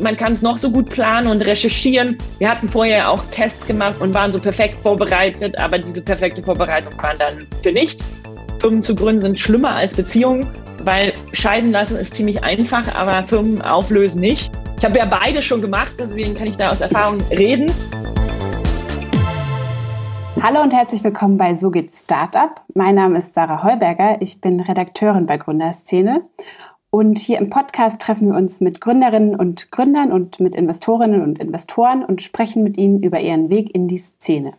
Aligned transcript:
Man 0.00 0.16
kann 0.16 0.32
es 0.32 0.42
noch 0.42 0.58
so 0.58 0.70
gut 0.70 0.90
planen 0.90 1.28
und 1.28 1.42
recherchieren. 1.42 2.18
Wir 2.38 2.50
hatten 2.50 2.68
vorher 2.68 3.10
auch 3.10 3.24
Tests 3.30 3.66
gemacht 3.66 3.96
und 4.00 4.14
waren 4.14 4.32
so 4.32 4.38
perfekt 4.38 4.76
vorbereitet, 4.82 5.58
aber 5.58 5.78
diese 5.78 6.00
perfekte 6.00 6.42
Vorbereitung 6.42 6.92
waren 7.02 7.18
dann 7.18 7.46
für 7.62 7.72
nichts. 7.72 8.04
Firmen 8.60 8.82
zu 8.82 8.94
gründen 8.94 9.22
sind 9.22 9.40
schlimmer 9.40 9.74
als 9.74 9.94
Beziehungen, 9.94 10.48
weil 10.84 11.12
scheiden 11.32 11.72
lassen 11.72 11.96
ist 11.96 12.14
ziemlich 12.14 12.42
einfach, 12.42 12.94
aber 12.94 13.26
Firmen 13.28 13.62
auflösen 13.62 14.20
nicht. 14.20 14.52
Ich 14.78 14.84
habe 14.84 14.98
ja 14.98 15.04
beide 15.04 15.42
schon 15.42 15.60
gemacht, 15.60 15.94
deswegen 15.98 16.34
kann 16.34 16.46
ich 16.46 16.56
da 16.56 16.70
aus 16.70 16.80
Erfahrung 16.80 17.20
reden. 17.30 17.72
Hallo 20.40 20.62
und 20.62 20.72
herzlich 20.72 21.02
willkommen 21.02 21.36
bei 21.36 21.56
So 21.56 21.70
geht 21.70 21.92
Startup. 21.92 22.50
Mein 22.72 22.94
Name 22.94 23.18
ist 23.18 23.34
Sarah 23.34 23.64
Heuberger. 23.64 24.18
Ich 24.20 24.40
bin 24.40 24.60
Redakteurin 24.60 25.26
bei 25.26 25.36
Gründerszene. 25.36 26.22
Und 26.90 27.18
hier 27.18 27.38
im 27.38 27.50
Podcast 27.50 28.00
treffen 28.00 28.28
wir 28.28 28.36
uns 28.36 28.60
mit 28.60 28.80
Gründerinnen 28.80 29.36
und 29.36 29.70
Gründern 29.70 30.10
und 30.10 30.40
mit 30.40 30.54
Investorinnen 30.54 31.22
und 31.22 31.38
Investoren 31.38 32.02
und 32.02 32.22
sprechen 32.22 32.62
mit 32.62 32.78
ihnen 32.78 33.02
über 33.02 33.20
ihren 33.20 33.50
Weg 33.50 33.74
in 33.74 33.88
die 33.88 33.98
Szene. 33.98 34.54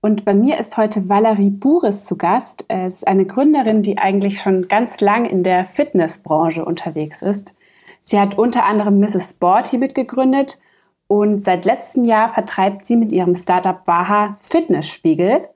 Und 0.00 0.24
bei 0.24 0.34
mir 0.34 0.60
ist 0.60 0.76
heute 0.76 1.08
Valerie 1.08 1.50
Buris 1.50 2.04
zu 2.04 2.16
Gast. 2.16 2.66
Es 2.68 2.96
ist 2.96 3.08
eine 3.08 3.24
Gründerin, 3.24 3.82
die 3.82 3.98
eigentlich 3.98 4.38
schon 4.38 4.68
ganz 4.68 5.00
lang 5.00 5.24
in 5.24 5.42
der 5.42 5.64
Fitnessbranche 5.64 6.64
unterwegs 6.64 7.22
ist. 7.22 7.54
Sie 8.02 8.20
hat 8.20 8.38
unter 8.38 8.66
anderem 8.66 9.00
Mrs. 9.00 9.30
Sporty 9.30 9.78
mitgegründet 9.78 10.60
und 11.08 11.42
seit 11.42 11.64
letztem 11.64 12.04
Jahr 12.04 12.28
vertreibt 12.28 12.86
sie 12.86 12.96
mit 12.96 13.12
ihrem 13.12 13.34
Startup 13.34 13.80
Waha 13.86 14.36
Fitnessspiegel. 14.38 15.48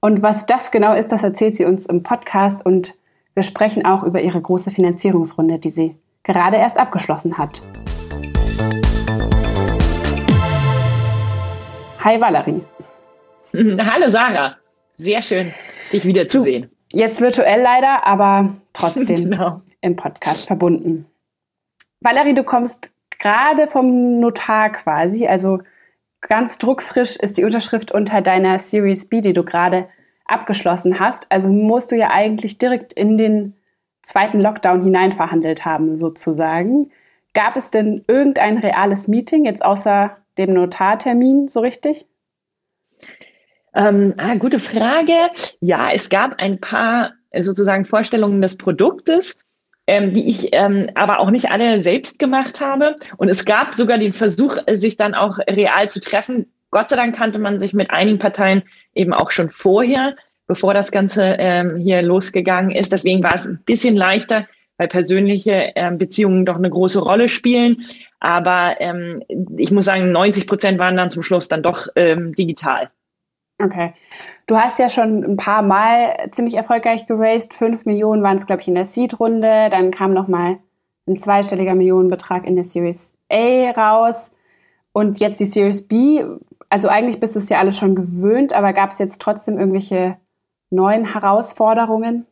Und 0.00 0.22
was 0.22 0.46
das 0.46 0.70
genau 0.70 0.92
ist, 0.92 1.10
das 1.10 1.22
erzählt 1.22 1.56
sie 1.56 1.64
uns 1.64 1.86
im 1.86 2.02
Podcast 2.02 2.64
und 2.64 2.98
wir 3.36 3.42
sprechen 3.42 3.84
auch 3.84 4.02
über 4.02 4.22
ihre 4.22 4.40
große 4.40 4.70
Finanzierungsrunde, 4.70 5.58
die 5.58 5.68
sie 5.68 5.94
gerade 6.22 6.56
erst 6.56 6.78
abgeschlossen 6.78 7.36
hat. 7.36 7.60
Hi 12.02 12.18
Valerie. 12.18 12.62
Hallo 13.52 14.10
Sarah, 14.10 14.56
sehr 14.96 15.20
schön, 15.20 15.52
dich 15.92 16.06
wiederzusehen. 16.06 16.70
Jetzt 16.90 17.20
virtuell 17.20 17.60
leider, 17.60 18.06
aber 18.06 18.54
trotzdem 18.72 19.06
genau. 19.30 19.60
im 19.82 19.96
Podcast 19.96 20.46
verbunden. 20.46 21.04
Valerie, 22.00 22.32
du 22.32 22.42
kommst 22.42 22.90
gerade 23.18 23.66
vom 23.66 24.18
Notar 24.18 24.70
quasi, 24.70 25.26
also 25.26 25.58
ganz 26.22 26.56
druckfrisch 26.56 27.16
ist 27.16 27.36
die 27.36 27.44
Unterschrift 27.44 27.92
unter 27.92 28.22
deiner 28.22 28.58
Series 28.58 29.10
B, 29.10 29.20
die 29.20 29.34
du 29.34 29.44
gerade 29.44 29.88
abgeschlossen 30.28 30.98
hast. 30.98 31.30
Also 31.30 31.48
musst 31.48 31.92
du 31.92 31.96
ja 31.96 32.10
eigentlich 32.12 32.58
direkt 32.58 32.92
in 32.92 33.16
den 33.16 33.54
zweiten 34.02 34.40
Lockdown 34.40 34.82
hinein 34.82 35.12
verhandelt 35.12 35.64
haben, 35.64 35.96
sozusagen. 35.98 36.90
Gab 37.34 37.56
es 37.56 37.70
denn 37.70 38.04
irgendein 38.08 38.58
reales 38.58 39.08
Meeting, 39.08 39.44
jetzt 39.44 39.64
außer 39.64 40.16
dem 40.38 40.54
Notartermin, 40.54 41.48
so 41.48 41.60
richtig? 41.60 42.06
Ähm, 43.74 44.14
ah, 44.16 44.36
gute 44.36 44.58
Frage. 44.58 45.12
Ja, 45.60 45.90
es 45.92 46.08
gab 46.08 46.40
ein 46.40 46.60
paar 46.60 47.12
äh, 47.30 47.42
sozusagen 47.42 47.84
Vorstellungen 47.84 48.40
des 48.40 48.56
Produktes, 48.56 49.38
ähm, 49.86 50.14
die 50.14 50.28
ich 50.28 50.48
ähm, 50.52 50.88
aber 50.94 51.20
auch 51.20 51.30
nicht 51.30 51.50
alle 51.50 51.82
selbst 51.82 52.18
gemacht 52.18 52.60
habe. 52.60 52.96
Und 53.18 53.28
es 53.28 53.44
gab 53.44 53.74
sogar 53.74 53.98
den 53.98 54.14
Versuch, 54.14 54.56
sich 54.72 54.96
dann 54.96 55.14
auch 55.14 55.38
real 55.38 55.90
zu 55.90 56.00
treffen. 56.00 56.50
Gott 56.70 56.88
sei 56.88 56.96
Dank 56.96 57.14
kannte 57.14 57.38
man 57.38 57.60
sich 57.60 57.74
mit 57.74 57.90
einigen 57.90 58.18
Parteien 58.18 58.62
eben 58.96 59.12
auch 59.12 59.30
schon 59.30 59.50
vorher, 59.50 60.16
bevor 60.46 60.74
das 60.74 60.92
Ganze 60.92 61.36
ähm, 61.38 61.76
hier 61.76 62.02
losgegangen 62.02 62.70
ist. 62.70 62.92
Deswegen 62.92 63.22
war 63.22 63.34
es 63.34 63.46
ein 63.46 63.60
bisschen 63.64 63.96
leichter, 63.96 64.46
weil 64.78 64.88
persönliche 64.88 65.72
ähm, 65.74 65.98
Beziehungen 65.98 66.46
doch 66.46 66.56
eine 66.56 66.70
große 66.70 67.00
Rolle 67.00 67.28
spielen. 67.28 67.84
Aber 68.20 68.76
ähm, 68.80 69.22
ich 69.56 69.70
muss 69.70 69.84
sagen, 69.84 70.12
90 70.12 70.46
Prozent 70.46 70.78
waren 70.78 70.96
dann 70.96 71.10
zum 71.10 71.22
Schluss 71.22 71.48
dann 71.48 71.62
doch 71.62 71.88
ähm, 71.96 72.34
digital. 72.34 72.90
Okay. 73.62 73.94
Du 74.46 74.56
hast 74.56 74.78
ja 74.78 74.88
schon 74.88 75.24
ein 75.24 75.36
paar 75.36 75.62
Mal 75.62 76.28
ziemlich 76.30 76.56
erfolgreich 76.56 77.06
geraced. 77.06 77.54
Fünf 77.54 77.86
Millionen 77.86 78.22
waren 78.22 78.36
es, 78.36 78.46
glaube 78.46 78.62
ich, 78.62 78.68
in 78.68 78.74
der 78.74 78.84
Seed-Runde. 78.84 79.68
Dann 79.70 79.90
kam 79.90 80.12
noch 80.12 80.28
mal 80.28 80.58
ein 81.08 81.16
zweistelliger 81.16 81.74
Millionenbetrag 81.74 82.46
in 82.46 82.54
der 82.54 82.64
Series 82.64 83.14
A 83.30 83.70
raus. 83.70 84.32
Und 84.92 85.20
jetzt 85.20 85.40
die 85.40 85.46
Series 85.46 85.86
B. 85.86 86.22
Also 86.68 86.88
eigentlich 86.88 87.20
bist 87.20 87.34
du 87.34 87.38
es 87.38 87.48
ja 87.48 87.58
alles 87.58 87.78
schon 87.78 87.94
gewöhnt, 87.94 88.52
aber 88.52 88.72
gab 88.72 88.90
es 88.90 88.98
jetzt 88.98 89.20
trotzdem 89.20 89.58
irgendwelche 89.58 90.16
neuen 90.70 91.12
Herausforderungen? 91.12 92.26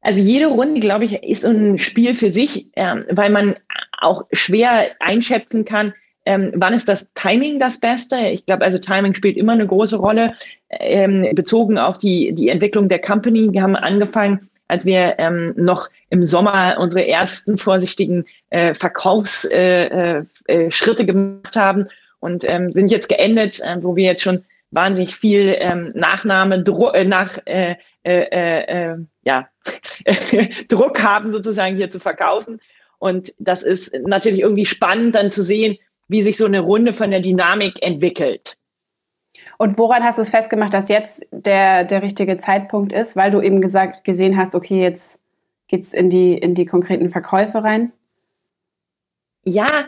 Also 0.00 0.20
jede 0.20 0.46
Runde, 0.46 0.80
glaube 0.80 1.06
ich, 1.06 1.14
ist 1.22 1.46
ein 1.46 1.78
Spiel 1.78 2.14
für 2.14 2.30
sich, 2.30 2.68
ähm, 2.76 3.06
weil 3.10 3.30
man 3.30 3.56
auch 3.98 4.24
schwer 4.32 4.90
einschätzen 5.00 5.64
kann, 5.64 5.94
ähm, 6.26 6.52
wann 6.54 6.74
ist 6.74 6.88
das 6.88 7.12
Timing 7.14 7.58
das 7.58 7.80
Beste? 7.80 8.18
Ich 8.28 8.46
glaube, 8.46 8.64
also 8.64 8.78
Timing 8.78 9.14
spielt 9.14 9.36
immer 9.36 9.52
eine 9.52 9.66
große 9.66 9.96
Rolle, 9.96 10.34
ähm, 10.70 11.28
bezogen 11.34 11.78
auf 11.78 11.98
die, 11.98 12.32
die 12.32 12.48
Entwicklung 12.48 12.88
der 12.88 13.00
Company. 13.00 13.52
Wir 13.52 13.62
haben 13.62 13.76
angefangen, 13.76 14.48
als 14.68 14.86
wir 14.86 15.18
ähm, 15.18 15.52
noch 15.56 15.88
im 16.08 16.24
Sommer 16.24 16.78
unsere 16.80 17.06
ersten 17.06 17.58
vorsichtigen 17.58 18.24
äh, 18.50 18.74
Verkaufsschritte 18.74 20.22
äh, 20.46 21.02
äh, 21.02 21.04
gemacht 21.04 21.56
haben 21.56 21.86
und 22.24 22.42
ähm, 22.48 22.72
sind 22.72 22.90
jetzt 22.90 23.10
geendet, 23.10 23.60
äh, 23.60 23.76
wo 23.82 23.96
wir 23.96 24.04
jetzt 24.04 24.22
schon 24.22 24.44
wahnsinnig 24.70 25.14
viel 25.14 25.54
ähm, 25.58 25.92
Nachnahme, 25.94 26.62
Dru 26.62 26.88
äh, 26.88 27.04
nach, 27.04 27.38
äh, 27.44 27.76
äh, 28.02 28.92
äh, 28.92 28.96
ja, 29.24 29.48
Druck 30.68 31.02
haben, 31.02 31.32
sozusagen 31.32 31.76
hier 31.76 31.90
zu 31.90 32.00
verkaufen. 32.00 32.62
Und 32.98 33.34
das 33.38 33.62
ist 33.62 33.94
natürlich 34.06 34.40
irgendwie 34.40 34.64
spannend, 34.64 35.14
dann 35.16 35.30
zu 35.30 35.42
sehen, 35.42 35.76
wie 36.08 36.22
sich 36.22 36.38
so 36.38 36.46
eine 36.46 36.60
Runde 36.60 36.94
von 36.94 37.10
der 37.10 37.20
Dynamik 37.20 37.82
entwickelt. 37.82 38.56
Und 39.58 39.76
woran 39.76 40.02
hast 40.02 40.16
du 40.16 40.22
es 40.22 40.30
festgemacht, 40.30 40.72
dass 40.72 40.88
jetzt 40.88 41.26
der, 41.30 41.84
der 41.84 42.00
richtige 42.00 42.38
Zeitpunkt 42.38 42.94
ist, 42.94 43.16
weil 43.16 43.30
du 43.30 43.42
eben 43.42 43.60
gesagt, 43.60 44.04
gesehen 44.04 44.38
hast, 44.38 44.54
okay, 44.54 44.80
jetzt 44.80 45.20
geht 45.68 45.82
es 45.82 45.92
in 45.92 46.08
die, 46.08 46.38
in 46.38 46.54
die 46.54 46.64
konkreten 46.64 47.10
Verkäufe 47.10 47.62
rein? 47.62 47.92
Ja, 49.44 49.84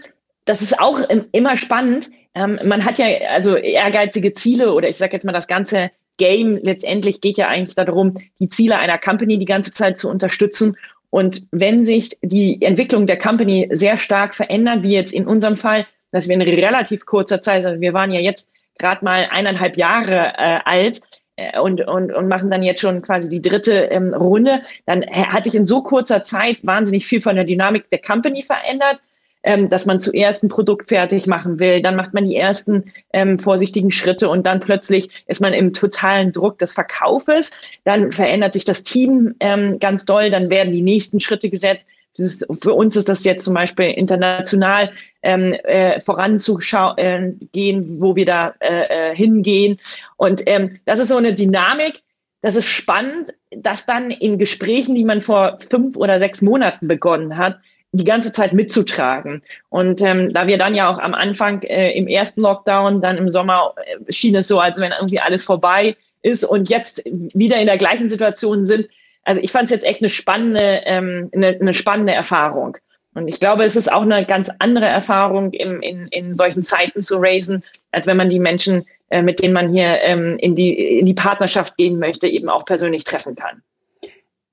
das 0.47 0.63
ist 0.63 0.79
auch 0.79 1.01
immer 1.33 1.57
spannend. 1.57 2.11
Ähm, 2.37 2.61
man 2.65 2.85
hat 2.85 2.99
ja 2.99 3.07
also 3.31 3.57
ehrgeizige 3.57 4.35
Ziele 4.35 4.73
oder 4.75 4.89
ich 4.89 4.99
sage 4.99 5.15
jetzt 5.15 5.25
mal 5.25 5.33
das 5.33 5.49
ganze 5.49 5.91
Game 6.19 6.59
letztendlich 6.63 7.21
geht 7.21 7.39
ja 7.39 7.49
eigentlich 7.49 7.75
darum, 7.75 8.17
die 8.39 8.49
Ziele 8.49 8.77
einer 8.77 8.99
Company 8.99 9.39
die 9.39 9.47
ganze 9.47 9.73
Zeit 9.73 9.99
zu 9.99 10.11
unterstützen. 10.11 10.77
Und 11.11 11.47
wenn 11.51 11.85
sich 11.85 12.19
die 12.23 12.61
Entwicklung 12.61 13.07
der 13.07 13.19
Company 13.19 13.69
sehr 13.73 13.97
stark 13.97 14.35
verändert, 14.35 14.83
wie 14.83 14.93
jetzt 14.93 15.15
in 15.15 15.27
unserem 15.27 15.57
Fall, 15.57 15.87
dass 16.13 16.29
wir 16.29 16.35
in 16.35 16.43
relativ 16.43 17.07
kurzer 17.07 17.41
Zeit, 17.41 17.65
also 17.65 17.81
wir 17.81 17.95
waren 17.95 18.13
ja 18.13 18.21
jetzt 18.21 18.51
gerade 18.79 19.05
mal 19.05 19.29
eineinhalb 19.31 19.79
Jahre 19.79 20.35
äh, 20.37 20.61
alt 20.65 21.01
äh, 21.37 21.59
und, 21.59 21.87
und, 21.87 22.13
und 22.13 22.29
machen 22.29 22.51
dann 22.51 22.63
jetzt 22.63 22.83
schon 22.83 23.01
quasi 23.01 23.31
die 23.31 23.41
dritte 23.41 23.73
ähm, 23.73 24.13
Runde, 24.13 24.61
dann 24.85 25.05
hatte 25.07 25.49
ich 25.49 25.55
in 25.55 25.65
so 25.65 25.83
kurzer 25.83 26.23
Zeit 26.23 26.59
wahnsinnig 26.63 27.07
viel 27.07 27.23
von 27.23 27.37
der 27.37 27.45
Dynamik 27.45 27.89
der 27.91 28.01
Company 28.01 28.43
verändert 28.43 29.01
ähm, 29.47 29.69
dass 29.71 29.87
man 29.87 30.01
zuerst 30.01 30.43
ein 30.43 30.49
Produkt 30.49 30.89
fertig 30.89 31.27
machen 31.27 31.59
will, 31.59 31.81
dann 31.81 31.97
macht 31.97 32.13
man 32.13 32.25
die 32.25 32.37
ersten 32.37 32.93
ähm, 33.13 33.39
vorsichtigen 33.39 33.93
Schritte 33.93 34.29
und 34.29 34.45
dann 34.45 34.61
plötzlich 34.61 35.09
ist 35.27 35.41
man 35.41 35.55
im 35.55 35.73
totalen 35.73 36.33
Druck 36.33 36.59
des 36.59 36.75
Verkaufes, 36.75 37.53
dann 37.85 38.13
verändert 38.13 38.53
sich 38.53 38.65
das 38.65 38.83
Team 38.83 39.35
ähm, 39.41 39.79
ganz 39.79 40.05
doll, 40.05 40.31
dann 40.31 40.51
werden 40.51 40.73
die 40.73 40.83
nächsten 40.83 41.21
Schritte 41.21 41.49
gesetzt, 41.49 41.87
ist, 42.19 42.47
für 42.61 42.75
uns 42.75 42.97
ist 42.97 43.09
das 43.09 43.25
jetzt 43.25 43.45
zum 43.45 43.55
Beispiel 43.55 43.91
international 43.91 44.91
ähm, 45.23 45.53
äh, 45.53 46.01
voranzugehen, 46.01 46.97
äh, 46.97 48.01
wo 48.01 48.17
wir 48.17 48.25
da 48.25 48.55
äh, 48.61 49.11
äh, 49.11 49.15
hingehen. 49.15 49.79
Und 50.17 50.43
ähm, 50.47 50.79
das 50.87 50.99
ist 50.99 51.09
so 51.09 51.17
eine 51.17 51.35
Dynamik. 51.35 52.03
Das 52.43 52.57
ist 52.57 52.69
spannend, 52.69 53.35
dass 53.51 53.87
dann 53.87 54.11
in 54.11 54.39
Gesprächen, 54.39 54.95
die 54.95 55.05
man 55.05 55.21
vor 55.21 55.59
fünf 55.69 55.97
oder 55.97 56.19
sechs 56.19 56.43
Monaten 56.43 56.89
begonnen 56.89 57.37
hat, 57.37 57.59
die 57.93 58.05
ganze 58.05 58.33
Zeit 58.33 58.53
mitzutragen. 58.53 59.43
Und 59.69 60.03
ähm, 60.03 60.33
da 60.33 60.47
wir 60.47 60.59
dann 60.59 60.75
ja 60.75 60.91
auch 60.91 60.99
am 60.99 61.15
Anfang 61.15 61.63
äh, 61.63 61.93
im 61.93 62.09
ersten 62.09 62.43
Lockdown, 62.43 63.01
dann 63.01 63.17
im 63.17 63.31
Sommer 63.31 63.75
äh, 63.85 64.13
schien 64.13 64.35
es 64.35 64.49
so, 64.49 64.61
als 64.61 64.79
wenn 64.79 64.93
irgendwie 64.93 65.21
alles 65.21 65.45
vorbei 65.45 65.97
ist 66.23 66.45
und 66.45 66.69
jetzt 66.69 67.03
wieder 67.07 67.59
in 67.59 67.67
der 67.67 67.79
gleichen 67.79 68.09
Situation 68.09 68.67
sind, 68.67 68.89
also 69.25 69.41
ich 69.41 69.51
fand 69.51 69.65
es 69.65 69.71
jetzt 69.71 69.85
echt 69.85 70.03
eine 70.03 70.09
spannende, 70.09 70.83
ähm, 70.85 71.31
eine, 71.35 71.49
eine 71.49 71.75
spannende 71.75 72.13
Erfahrung. 72.13 72.77
Und 73.15 73.29
ich 73.29 73.41
glaube, 73.41 73.65
es 73.65 73.77
ist 73.77 73.91
auch 73.91 74.03
eine 74.03 74.27
ganz 74.27 74.51
andere 74.59 74.87
Erfahrung, 74.87 75.53
im, 75.53 75.81
in, 75.81 76.07
in 76.09 76.35
solchen 76.35 76.63
Zeiten 76.63 77.01
zu 77.01 77.17
raisen, 77.17 77.65
als 77.91 78.07
wenn 78.07 78.19
man 78.19 78.29
die 78.29 78.39
Menschen, 78.39 78.85
äh, 79.09 79.23
mit 79.23 79.41
denen 79.41 79.55
man 79.55 79.71
hier 79.71 80.01
ähm, 80.03 80.37
in, 80.39 80.55
die, 80.55 80.99
in 80.99 81.07
die 81.07 81.15
Partnerschaft 81.15 81.77
gehen 81.77 81.99
möchte, 81.99 82.29
eben 82.29 82.49
auch 82.49 82.65
persönlich 82.67 83.05
treffen 83.05 83.35
kann. 83.35 83.63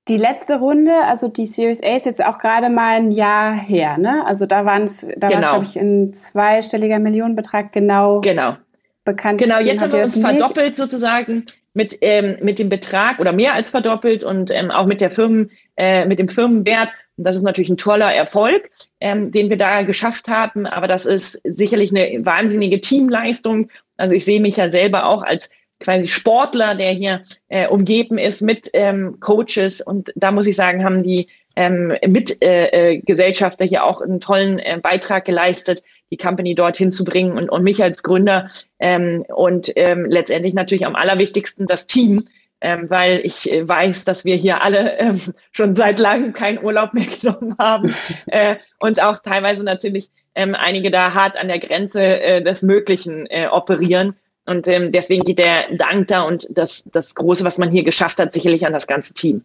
Die 0.08 0.18
letzte 0.18 0.58
Runde, 0.58 0.92
also 1.06 1.28
die 1.28 1.46
Series 1.46 1.82
A 1.82 1.96
ist 1.96 2.04
jetzt 2.04 2.22
auch 2.22 2.38
gerade 2.38 2.68
mal 2.68 2.96
ein 2.96 3.10
Jahr 3.10 3.54
her, 3.54 3.96
ne? 3.96 4.24
Also 4.26 4.44
da 4.44 4.66
waren 4.66 4.82
es, 4.82 5.08
da 5.16 5.28
genau. 5.28 5.32
war 5.32 5.40
es, 5.40 5.48
glaube 5.48 5.64
ich, 5.64 5.76
ein 5.76 6.12
zweistelliger 6.12 6.98
Millionenbetrag 6.98 7.72
genau, 7.72 8.20
genau. 8.20 8.56
bekannt. 9.04 9.40
Genau, 9.40 9.60
jetzt 9.60 9.82
haben 9.82 9.92
wir 9.92 10.00
uns 10.00 10.18
verdoppelt 10.18 10.76
sozusagen 10.76 11.46
mit, 11.72 11.96
ähm, 12.02 12.36
mit 12.42 12.58
dem 12.58 12.68
Betrag 12.68 13.18
oder 13.18 13.32
mehr 13.32 13.54
als 13.54 13.70
verdoppelt 13.70 14.24
und 14.24 14.50
ähm, 14.50 14.70
auch 14.70 14.86
mit 14.86 15.00
der 15.00 15.10
Firmen, 15.10 15.50
äh, 15.76 16.04
mit 16.04 16.18
dem 16.18 16.28
Firmenwert. 16.28 16.90
Und 17.16 17.24
das 17.24 17.36
ist 17.36 17.42
natürlich 17.42 17.70
ein 17.70 17.78
toller 17.78 18.12
Erfolg, 18.12 18.70
ähm, 19.00 19.32
den 19.32 19.48
wir 19.48 19.56
da 19.56 19.82
geschafft 19.82 20.28
haben. 20.28 20.66
Aber 20.66 20.86
das 20.86 21.06
ist 21.06 21.40
sicherlich 21.44 21.90
eine 21.90 22.26
wahnsinnige 22.26 22.80
Teamleistung. 22.80 23.70
Also 23.96 24.14
ich 24.14 24.24
sehe 24.26 24.40
mich 24.40 24.58
ja 24.58 24.68
selber 24.68 25.06
auch 25.06 25.22
als 25.22 25.48
quasi 25.84 26.08
Sportler, 26.08 26.74
der 26.74 26.92
hier 26.92 27.22
äh, 27.48 27.68
umgeben 27.68 28.18
ist 28.18 28.40
mit 28.40 28.70
ähm, 28.72 29.18
Coaches. 29.20 29.80
Und 29.80 30.12
da 30.16 30.32
muss 30.32 30.46
ich 30.46 30.56
sagen, 30.56 30.84
haben 30.84 31.02
die 31.02 31.28
ähm, 31.56 31.92
Mitgesellschafter 32.06 33.64
äh, 33.64 33.66
äh 33.66 33.68
hier 33.68 33.84
auch 33.84 34.00
einen 34.00 34.20
tollen 34.20 34.58
äh, 34.58 34.80
Beitrag 34.82 35.24
geleistet, 35.24 35.82
die 36.10 36.16
Company 36.16 36.54
dorthin 36.54 36.90
zu 36.90 37.04
bringen 37.04 37.36
und, 37.36 37.50
und 37.50 37.62
mich 37.62 37.82
als 37.82 38.02
Gründer 38.02 38.50
ähm, 38.78 39.24
und 39.28 39.72
ähm, 39.76 40.06
letztendlich 40.06 40.54
natürlich 40.54 40.86
am 40.86 40.96
allerwichtigsten 40.96 41.66
das 41.66 41.86
Team, 41.86 42.24
ähm, 42.60 42.88
weil 42.88 43.20
ich 43.20 43.52
äh, 43.52 43.68
weiß, 43.68 44.04
dass 44.04 44.24
wir 44.24 44.36
hier 44.36 44.62
alle 44.62 44.98
ähm, 44.98 45.20
schon 45.52 45.74
seit 45.74 45.98
langem 45.98 46.32
keinen 46.32 46.62
Urlaub 46.62 46.94
mehr 46.94 47.06
genommen 47.20 47.54
haben 47.58 47.94
äh, 48.26 48.56
und 48.80 49.02
auch 49.02 49.18
teilweise 49.18 49.64
natürlich 49.64 50.10
ähm, 50.34 50.54
einige 50.54 50.90
da 50.90 51.14
hart 51.14 51.36
an 51.36 51.48
der 51.48 51.58
Grenze 51.58 52.02
äh, 52.02 52.42
des 52.42 52.62
Möglichen 52.62 53.26
äh, 53.26 53.46
operieren. 53.50 54.16
Und 54.46 54.66
ähm, 54.68 54.92
deswegen 54.92 55.24
geht 55.24 55.38
der 55.38 55.74
Dank 55.76 56.08
da 56.08 56.22
und 56.22 56.46
das, 56.50 56.84
das 56.92 57.14
Große, 57.14 57.44
was 57.44 57.58
man 57.58 57.70
hier 57.70 57.82
geschafft 57.82 58.18
hat, 58.18 58.32
sicherlich 58.32 58.66
an 58.66 58.72
das 58.72 58.86
ganze 58.86 59.14
Team. 59.14 59.42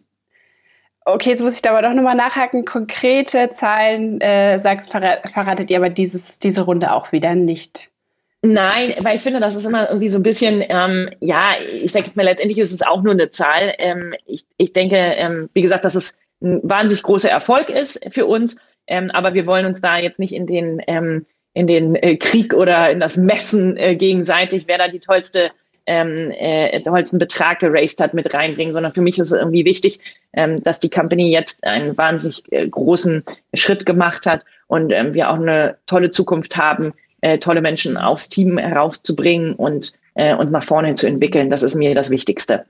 Okay, 1.06 1.30
jetzt 1.30 1.42
muss 1.42 1.56
ich 1.56 1.62
da 1.62 1.70
aber 1.70 1.82
doch 1.82 1.94
nochmal 1.94 2.14
nachhaken. 2.14 2.64
Konkrete 2.64 3.48
Zahlen, 3.50 4.20
äh, 4.20 4.58
sagst, 4.58 4.90
verratet 4.90 5.70
ihr 5.70 5.78
aber 5.78 5.88
dieses, 5.88 6.38
diese 6.38 6.62
Runde 6.62 6.92
auch 6.92 7.12
wieder 7.12 7.34
nicht. 7.34 7.90
Nein, 8.42 8.94
weil 9.00 9.16
ich 9.16 9.22
finde, 9.22 9.40
das 9.40 9.54
ist 9.54 9.66
immer 9.66 9.88
irgendwie 9.88 10.08
so 10.08 10.18
ein 10.18 10.22
bisschen, 10.22 10.64
ähm, 10.66 11.10
ja, 11.20 11.54
ich 11.74 11.92
denke 11.92 12.10
mir, 12.14 12.22
letztendlich 12.22 12.58
ist 12.58 12.72
es 12.72 12.82
auch 12.82 13.02
nur 13.02 13.12
eine 13.12 13.30
Zahl. 13.30 13.74
Ähm, 13.78 14.14
ich, 14.26 14.44
ich 14.56 14.72
denke, 14.72 14.96
ähm, 14.96 15.50
wie 15.52 15.62
gesagt, 15.62 15.84
dass 15.84 15.94
es 15.94 16.18
ein 16.42 16.60
wahnsinnig 16.62 17.02
großer 17.02 17.28
Erfolg 17.28 17.68
ist 17.68 18.00
für 18.10 18.24
uns, 18.24 18.56
ähm, 18.86 19.10
aber 19.10 19.34
wir 19.34 19.46
wollen 19.46 19.66
uns 19.66 19.82
da 19.82 19.98
jetzt 19.98 20.18
nicht 20.18 20.34
in 20.34 20.46
den, 20.46 20.82
ähm, 20.86 21.26
in 21.54 21.66
den 21.66 21.94
äh, 21.96 22.16
Krieg 22.16 22.54
oder 22.54 22.90
in 22.90 23.00
das 23.00 23.16
Messen 23.16 23.76
äh, 23.76 23.96
gegenseitig, 23.96 24.64
wer 24.66 24.78
da 24.78 24.88
die 24.88 25.00
tollste 25.00 25.50
ähm, 25.86 26.30
äh, 26.30 26.80
tollsten 26.82 27.18
Betrag 27.18 27.58
geraced 27.58 28.00
hat, 28.00 28.14
mit 28.14 28.32
reinbringen, 28.32 28.72
sondern 28.72 28.92
für 28.92 29.00
mich 29.00 29.18
ist 29.18 29.32
es 29.32 29.38
irgendwie 29.38 29.64
wichtig, 29.64 29.98
ähm, 30.32 30.62
dass 30.62 30.78
die 30.78 30.90
Company 30.90 31.32
jetzt 31.32 31.64
einen 31.64 31.96
wahnsinnig 31.98 32.44
äh, 32.52 32.68
großen 32.68 33.24
Schritt 33.54 33.86
gemacht 33.86 34.26
hat 34.26 34.44
und 34.68 34.92
ähm, 34.92 35.14
wir 35.14 35.30
auch 35.30 35.36
eine 35.40 35.78
tolle 35.86 36.12
Zukunft 36.12 36.56
haben, 36.56 36.92
äh, 37.22 37.38
tolle 37.38 37.60
Menschen 37.60 37.96
aufs 37.96 38.28
Team 38.28 38.56
heraufzubringen 38.58 39.54
und, 39.54 39.92
äh, 40.14 40.34
und 40.34 40.52
nach 40.52 40.62
vorne 40.62 40.94
zu 40.94 41.08
entwickeln. 41.08 41.50
Das 41.50 41.64
ist 41.64 41.74
mir 41.74 41.94
das 41.94 42.10
Wichtigste. 42.10 42.64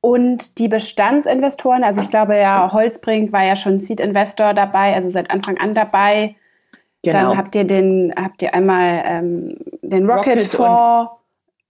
Und 0.00 0.58
die 0.58 0.68
Bestandsinvestoren, 0.68 1.82
also 1.82 2.00
ich 2.00 2.10
glaube 2.10 2.36
ja, 2.36 2.72
Holzbrink 2.72 3.32
war 3.32 3.44
ja 3.44 3.56
schon 3.56 3.80
Seed-Investor 3.80 4.54
dabei, 4.54 4.94
also 4.94 5.08
seit 5.08 5.28
Anfang 5.30 5.58
an 5.58 5.74
dabei. 5.74 6.36
Genau. 7.02 7.30
Dann 7.30 7.36
habt 7.36 7.54
ihr 7.54 7.64
den, 7.64 8.12
habt 8.16 8.42
ihr 8.42 8.54
einmal 8.54 9.02
ähm, 9.04 9.56
den 9.82 10.08
Rocket, 10.08 10.36
Rocket 10.36 10.44
Fonds 10.44 11.10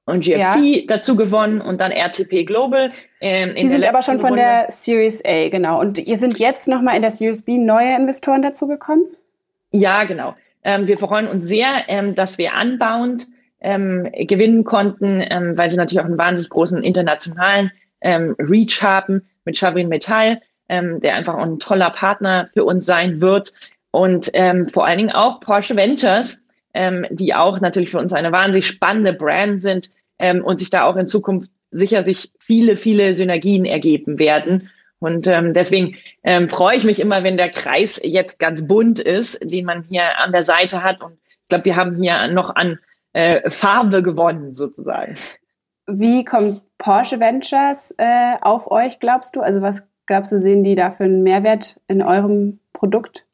und 0.07 0.25
GFC 0.25 0.57
ja. 0.57 0.83
dazu 0.87 1.17
gewonnen 1.17 1.61
und 1.61 1.81
dann 1.81 1.93
RTP 1.93 2.47
Global. 2.47 2.91
Ähm, 3.21 3.55
die 3.55 3.69
sind 3.69 3.87
aber 3.87 4.03
schon 4.03 4.19
von 4.19 4.31
Runde. 4.31 4.43
der 4.43 4.67
Series 4.71 5.23
A, 5.25 5.51
genau. 5.51 5.81
Und 5.81 5.99
ihr 5.99 6.17
sind 6.17 6.39
jetzt 6.39 6.67
nochmal 6.67 6.97
in 6.97 7.03
das 7.03 7.21
USB 7.21 7.51
neue 7.59 7.95
Investoren 7.95 8.41
dazu 8.41 8.67
gekommen? 8.67 9.05
Ja, 9.71 10.05
genau. 10.05 10.35
Ähm, 10.65 10.87
wir 10.87 10.97
freuen 10.97 11.29
uns 11.29 11.47
sehr, 11.47 11.69
ähm, 11.89 12.15
dass 12.15 12.39
wir 12.39 12.55
anbauend 12.55 13.27
ähm, 13.61 14.09
gewinnen 14.19 14.65
konnten, 14.65 15.23
ähm, 15.29 15.59
weil 15.59 15.71
sie 15.71 15.77
natürlich 15.77 16.01
auch 16.01 16.07
einen 16.07 16.19
wahnsinnig 16.19 16.51
großen 16.51 16.83
internationalen 16.83 17.71
Reach 18.01 18.81
haben 18.81 19.29
mit 19.45 19.59
Chavin 19.59 19.89
Metall, 19.89 20.41
der 20.69 21.17
einfach 21.17 21.35
auch 21.35 21.43
ein 21.43 21.59
toller 21.59 21.91
Partner 21.91 22.49
für 22.55 22.65
uns 22.65 22.87
sein 22.87 23.21
wird. 23.21 23.53
Und 23.91 24.31
vor 24.71 24.87
allen 24.87 24.99
Dingen 24.99 25.13
auch 25.13 25.41
Porsche 25.41 25.75
Ventures, 25.75 26.43
die 27.11 27.35
auch 27.35 27.61
natürlich 27.61 27.91
für 27.91 27.99
uns 27.99 28.13
eine 28.13 28.33
wahnsinnig 28.33 28.67
spannende 28.67 29.13
Brand 29.13 29.63
sind, 29.63 29.91
ähm, 30.19 30.45
und 30.45 30.59
sich 30.59 30.71
da 30.71 30.85
auch 30.85 30.97
in 30.97 31.07
Zukunft 31.07 31.51
sicher 31.71 32.05
sich 32.05 32.33
viele, 32.39 32.77
viele 32.77 33.15
Synergien 33.15 33.65
ergeben 33.65 34.19
werden. 34.19 34.71
Und 35.01 35.27
ähm, 35.27 35.55
deswegen 35.55 35.97
ähm, 36.25 36.49
freue 36.49 36.77
ich 36.77 36.85
mich 36.85 36.99
immer, 36.99 37.23
wenn 37.23 37.37
der 37.37 37.51
Kreis 37.51 38.01
jetzt 38.03 38.39
ganz 38.39 38.67
bunt 38.67 38.99
ist, 38.99 39.39
den 39.43 39.65
man 39.65 39.85
hier 39.85 40.19
an 40.19 40.33
der 40.33 40.43
Seite 40.43 40.83
hat. 40.83 41.01
Und 41.01 41.13
ich 41.43 41.49
glaube, 41.49 41.67
wir 41.67 41.77
haben 41.77 41.97
hier 42.03 42.27
noch 42.29 42.55
an 42.55 42.79
äh, 43.13 43.49
Farbe 43.49 44.03
gewonnen, 44.03 44.55
sozusagen. 44.55 45.15
Wie 45.87 46.25
kommt 46.25 46.63
Porsche 46.79 47.21
Ventures 47.21 47.95
äh, 47.97 48.35
auf 48.41 48.71
euch, 48.71 48.99
glaubst 48.99 49.37
du? 49.37 49.41
Also 49.41 49.63
was 49.63 49.87
glaubst 50.07 50.33
du, 50.33 50.41
sehen 50.41 50.65
die 50.65 50.75
da 50.75 50.91
für 50.91 51.05
einen 51.05 51.23
Mehrwert 51.23 51.81
in 51.87 52.03
eurem 52.03 52.59
Produkt? 52.73 53.25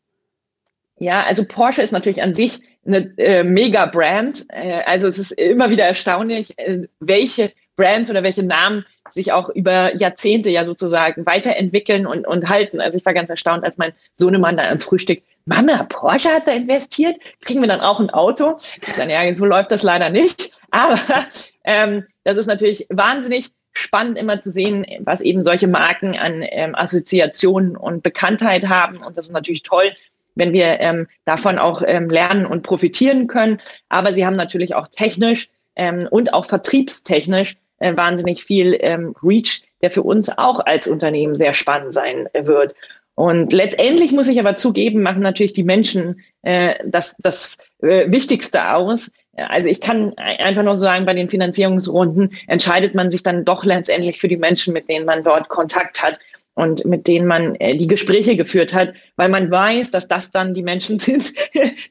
Ja, 1.04 1.22
also 1.24 1.44
Porsche 1.46 1.82
ist 1.82 1.92
natürlich 1.92 2.22
an 2.22 2.32
sich 2.32 2.62
eine 2.86 3.12
äh, 3.18 3.44
Mega-Brand. 3.44 4.46
Äh, 4.48 4.80
also 4.86 5.06
es 5.06 5.18
ist 5.18 5.32
immer 5.32 5.68
wieder 5.68 5.84
erstaunlich, 5.84 6.58
äh, 6.58 6.88
welche 6.98 7.52
Brands 7.76 8.10
oder 8.10 8.22
welche 8.22 8.42
Namen 8.42 8.86
sich 9.10 9.30
auch 9.30 9.50
über 9.50 9.94
Jahrzehnte 9.96 10.48
ja 10.48 10.64
sozusagen 10.64 11.26
weiterentwickeln 11.26 12.06
und, 12.06 12.26
und 12.26 12.48
halten. 12.48 12.80
Also 12.80 12.96
ich 12.96 13.04
war 13.04 13.12
ganz 13.12 13.28
erstaunt, 13.28 13.64
als 13.64 13.76
mein 13.76 13.92
Sohnemann 14.14 14.56
da 14.56 14.70
am 14.70 14.80
Frühstück, 14.80 15.22
Mama, 15.44 15.84
Porsche 15.90 16.30
hat 16.30 16.46
da 16.46 16.52
investiert, 16.52 17.16
kriegen 17.42 17.60
wir 17.60 17.68
dann 17.68 17.82
auch 17.82 18.00
ein 18.00 18.08
Auto? 18.08 18.56
Dann, 18.96 19.10
ja, 19.10 19.30
so 19.34 19.44
läuft 19.44 19.72
das 19.72 19.82
leider 19.82 20.08
nicht. 20.08 20.52
Aber 20.70 20.98
ähm, 21.64 22.06
das 22.24 22.38
ist 22.38 22.46
natürlich 22.46 22.86
wahnsinnig 22.88 23.50
spannend 23.74 24.16
immer 24.16 24.40
zu 24.40 24.50
sehen, 24.50 24.86
was 25.00 25.20
eben 25.20 25.44
solche 25.44 25.66
Marken 25.68 26.16
an 26.16 26.42
ähm, 26.48 26.74
Assoziationen 26.74 27.76
und 27.76 28.02
Bekanntheit 28.02 28.68
haben. 28.68 29.02
Und 29.02 29.18
das 29.18 29.26
ist 29.26 29.32
natürlich 29.32 29.64
toll, 29.64 29.92
wenn 30.34 30.52
wir 30.52 30.80
ähm, 30.80 31.06
davon 31.24 31.58
auch 31.58 31.82
ähm, 31.86 32.10
lernen 32.10 32.46
und 32.46 32.62
profitieren 32.62 33.26
können. 33.26 33.60
Aber 33.88 34.12
sie 34.12 34.26
haben 34.26 34.36
natürlich 34.36 34.74
auch 34.74 34.88
technisch 34.88 35.48
ähm, 35.76 36.08
und 36.10 36.32
auch 36.32 36.44
vertriebstechnisch 36.44 37.56
äh, 37.78 37.96
wahnsinnig 37.96 38.44
viel 38.44 38.76
ähm, 38.80 39.14
Reach, 39.22 39.62
der 39.82 39.90
für 39.90 40.02
uns 40.02 40.28
auch 40.36 40.60
als 40.60 40.88
Unternehmen 40.88 41.34
sehr 41.34 41.54
spannend 41.54 41.94
sein 41.94 42.28
äh, 42.32 42.46
wird. 42.46 42.74
Und 43.16 43.52
letztendlich 43.52 44.12
muss 44.12 44.28
ich 44.28 44.40
aber 44.40 44.56
zugeben, 44.56 45.02
machen 45.02 45.22
natürlich 45.22 45.52
die 45.52 45.62
Menschen 45.62 46.20
äh, 46.42 46.74
das, 46.84 47.14
das 47.18 47.58
äh, 47.80 48.10
Wichtigste 48.10 48.72
aus. 48.72 49.12
Also 49.36 49.68
ich 49.68 49.80
kann 49.80 50.14
einfach 50.16 50.62
nur 50.62 50.76
sagen, 50.76 51.06
bei 51.06 51.14
den 51.14 51.28
Finanzierungsrunden 51.28 52.32
entscheidet 52.46 52.94
man 52.94 53.10
sich 53.10 53.22
dann 53.22 53.44
doch 53.44 53.64
letztendlich 53.64 54.20
für 54.20 54.28
die 54.28 54.36
Menschen, 54.36 54.72
mit 54.72 54.88
denen 54.88 55.06
man 55.06 55.24
dort 55.24 55.48
Kontakt 55.48 56.02
hat 56.02 56.18
und 56.54 56.84
mit 56.84 57.06
denen 57.06 57.26
man 57.26 57.56
äh, 57.56 57.76
die 57.76 57.88
Gespräche 57.88 58.36
geführt 58.36 58.72
hat, 58.72 58.94
weil 59.16 59.28
man 59.28 59.50
weiß, 59.50 59.90
dass 59.90 60.08
das 60.08 60.30
dann 60.30 60.54
die 60.54 60.62
Menschen 60.62 60.98
sind, 61.00 61.32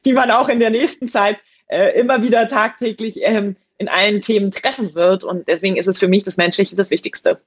die 0.04 0.12
man 0.12 0.30
auch 0.30 0.48
in 0.48 0.60
der 0.60 0.70
nächsten 0.70 1.08
Zeit 1.08 1.38
äh, 1.66 1.98
immer 1.98 2.22
wieder 2.22 2.48
tagtäglich 2.48 3.20
ähm, 3.22 3.56
in 3.78 3.88
allen 3.88 4.20
Themen 4.20 4.50
treffen 4.50 4.94
wird. 4.94 5.24
Und 5.24 5.48
deswegen 5.48 5.76
ist 5.76 5.86
es 5.86 5.98
für 5.98 6.08
mich 6.08 6.24
das 6.24 6.36
Menschliche 6.36 6.76
das 6.76 6.90
Wichtigste. 6.90 7.40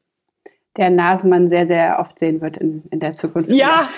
Der 0.75 0.91
Nasenmann 0.91 1.47
sehr, 1.47 1.65
sehr 1.65 1.97
oft 2.00 2.19
sehen 2.19 2.39
wird 2.39 2.57
in, 2.57 2.83
in 2.91 3.00
der 3.00 3.15
Zukunft. 3.15 3.50
Ja. 3.50 3.89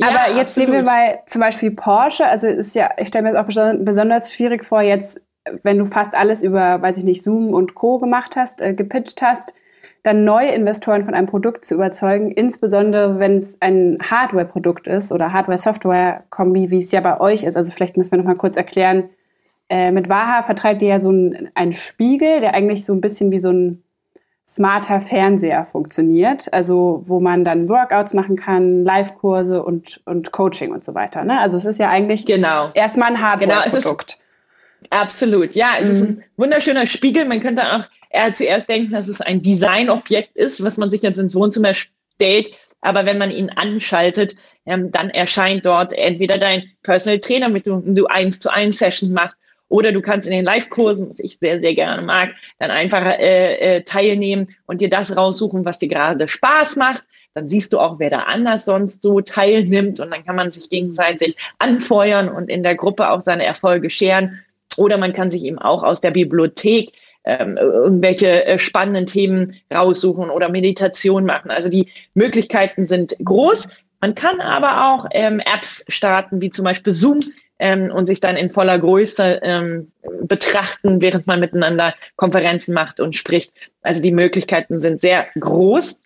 Aber 0.00 0.12
ja, 0.12 0.26
jetzt 0.28 0.58
absolut. 0.58 0.70
nehmen 0.70 0.84
wir 0.84 0.90
mal 0.90 1.18
zum 1.26 1.40
Beispiel 1.40 1.70
Porsche. 1.70 2.26
Also 2.26 2.48
ist 2.48 2.74
ja, 2.74 2.90
ich 2.98 3.06
stelle 3.06 3.24
mir 3.24 3.34
das 3.34 3.56
auch 3.56 3.76
besonders 3.78 4.34
schwierig 4.34 4.64
vor, 4.64 4.82
jetzt, 4.82 5.20
wenn 5.62 5.78
du 5.78 5.84
fast 5.84 6.16
alles 6.16 6.42
über, 6.42 6.82
weiß 6.82 6.98
ich 6.98 7.04
nicht, 7.04 7.22
Zoom 7.22 7.54
und 7.54 7.74
Co. 7.74 7.98
gemacht 7.98 8.34
hast, 8.34 8.60
äh, 8.60 8.74
gepitcht 8.74 9.22
hast, 9.22 9.54
dann 10.02 10.24
neue 10.24 10.50
Investoren 10.50 11.04
von 11.04 11.14
einem 11.14 11.26
Produkt 11.26 11.64
zu 11.64 11.74
überzeugen, 11.74 12.30
insbesondere 12.30 13.18
wenn 13.18 13.36
es 13.36 13.60
ein 13.60 13.98
Hardware-Produkt 14.02 14.86
ist 14.86 15.12
oder 15.12 15.32
Hardware-Software-Kombi, 15.32 16.70
wie 16.70 16.78
es 16.78 16.92
ja 16.92 17.00
bei 17.00 17.20
euch 17.20 17.44
ist. 17.44 17.56
Also 17.56 17.70
vielleicht 17.70 17.96
müssen 17.96 18.12
wir 18.12 18.18
noch 18.18 18.24
mal 18.24 18.36
kurz 18.36 18.56
erklären, 18.56 19.10
äh, 19.68 19.90
mit 19.90 20.08
Waha 20.08 20.42
vertreibt 20.42 20.82
ihr 20.82 20.88
ja 20.88 21.00
so 21.00 21.10
einen, 21.10 21.50
einen 21.54 21.72
Spiegel, 21.72 22.40
der 22.40 22.54
eigentlich 22.54 22.84
so 22.84 22.94
ein 22.94 23.00
bisschen 23.00 23.30
wie 23.32 23.38
so 23.38 23.50
ein 23.50 23.82
smarter 24.46 24.98
Fernseher 24.98 25.62
funktioniert, 25.64 26.50
also 26.54 27.02
wo 27.04 27.20
man 27.20 27.44
dann 27.44 27.68
Workouts 27.68 28.14
machen 28.14 28.36
kann, 28.36 28.82
Live-Kurse 28.82 29.62
und, 29.62 30.00
und 30.06 30.32
Coaching 30.32 30.72
und 30.72 30.84
so 30.84 30.94
weiter. 30.94 31.22
Ne? 31.22 31.38
Also 31.38 31.58
es 31.58 31.66
ist 31.66 31.78
ja 31.78 31.90
eigentlich 31.90 32.24
genau. 32.24 32.70
erstmal 32.72 33.08
ein 33.08 33.20
Hardware-Produkt. 33.20 34.18
Genau, 34.80 35.02
absolut, 35.02 35.54
ja, 35.54 35.72
es 35.78 35.88
mhm. 35.88 35.92
ist 35.92 36.02
ein 36.02 36.24
wunderschöner 36.38 36.86
Spiegel. 36.86 37.26
Man 37.26 37.40
könnte 37.40 37.74
auch 37.74 37.84
er 38.10 38.34
zuerst 38.34 38.68
denken, 38.68 38.92
dass 38.92 39.08
es 39.08 39.20
ein 39.20 39.42
Designobjekt 39.42 40.36
ist, 40.36 40.62
was 40.62 40.78
man 40.78 40.90
sich 40.90 41.02
jetzt 41.02 41.18
ins 41.18 41.34
Wohnzimmer 41.34 41.74
stellt. 41.74 42.50
Aber 42.80 43.06
wenn 43.06 43.18
man 43.18 43.30
ihn 43.30 43.50
anschaltet, 43.50 44.36
ähm, 44.64 44.92
dann 44.92 45.10
erscheint 45.10 45.66
dort 45.66 45.92
entweder 45.92 46.38
dein 46.38 46.70
Personal 46.82 47.18
Trainer, 47.18 47.48
mit 47.48 47.66
dem 47.66 47.94
du 47.94 48.06
eins 48.06 48.38
zu 48.38 48.52
eins 48.52 48.78
Session 48.78 49.12
machst, 49.12 49.36
oder 49.68 49.92
du 49.92 50.00
kannst 50.00 50.26
in 50.26 50.34
den 50.34 50.44
Live-Kursen, 50.44 51.10
was 51.10 51.20
ich 51.20 51.38
sehr, 51.38 51.60
sehr 51.60 51.74
gerne 51.74 52.02
mag, 52.02 52.34
dann 52.58 52.70
einfach 52.70 53.04
äh, 53.04 53.76
äh, 53.76 53.82
teilnehmen 53.82 54.54
und 54.66 54.80
dir 54.80 54.88
das 54.88 55.16
raussuchen, 55.16 55.64
was 55.64 55.78
dir 55.78 55.88
gerade 55.88 56.26
Spaß 56.26 56.76
macht. 56.76 57.04
Dann 57.34 57.46
siehst 57.46 57.72
du 57.72 57.78
auch, 57.78 57.98
wer 57.98 58.10
da 58.10 58.20
anders 58.20 58.64
sonst 58.64 59.02
so 59.02 59.20
teilnimmt 59.20 60.00
und 60.00 60.10
dann 60.10 60.24
kann 60.24 60.36
man 60.36 60.50
sich 60.50 60.70
gegenseitig 60.70 61.36
anfeuern 61.58 62.28
und 62.28 62.48
in 62.48 62.62
der 62.62 62.74
Gruppe 62.74 63.10
auch 63.10 63.20
seine 63.20 63.44
Erfolge 63.44 63.90
scheren. 63.90 64.42
Oder 64.76 64.96
man 64.96 65.12
kann 65.12 65.30
sich 65.30 65.44
eben 65.44 65.58
auch 65.58 65.82
aus 65.82 66.00
der 66.00 66.12
Bibliothek 66.12 66.92
ähm, 67.24 67.56
irgendwelche 67.56 68.44
äh, 68.44 68.58
spannenden 68.58 69.06
Themen 69.06 69.54
raussuchen 69.72 70.30
oder 70.30 70.48
Meditation 70.48 71.24
machen. 71.24 71.50
Also 71.50 71.68
die 71.68 71.88
Möglichkeiten 72.14 72.86
sind 72.86 73.16
groß. 73.22 73.68
Man 74.00 74.14
kann 74.14 74.40
aber 74.40 74.92
auch 74.92 75.06
ähm, 75.10 75.40
Apps 75.40 75.84
starten, 75.88 76.40
wie 76.40 76.50
zum 76.50 76.64
Beispiel 76.64 76.92
Zoom, 76.92 77.20
ähm, 77.58 77.90
und 77.90 78.06
sich 78.06 78.20
dann 78.20 78.36
in 78.36 78.50
voller 78.50 78.78
Größe 78.78 79.40
ähm, 79.42 79.90
betrachten, 80.22 81.00
während 81.00 81.26
man 81.26 81.40
miteinander 81.40 81.94
Konferenzen 82.16 82.72
macht 82.72 83.00
und 83.00 83.16
spricht. 83.16 83.52
Also 83.82 84.02
die 84.02 84.12
Möglichkeiten 84.12 84.80
sind 84.80 85.00
sehr 85.00 85.26
groß. 85.38 86.02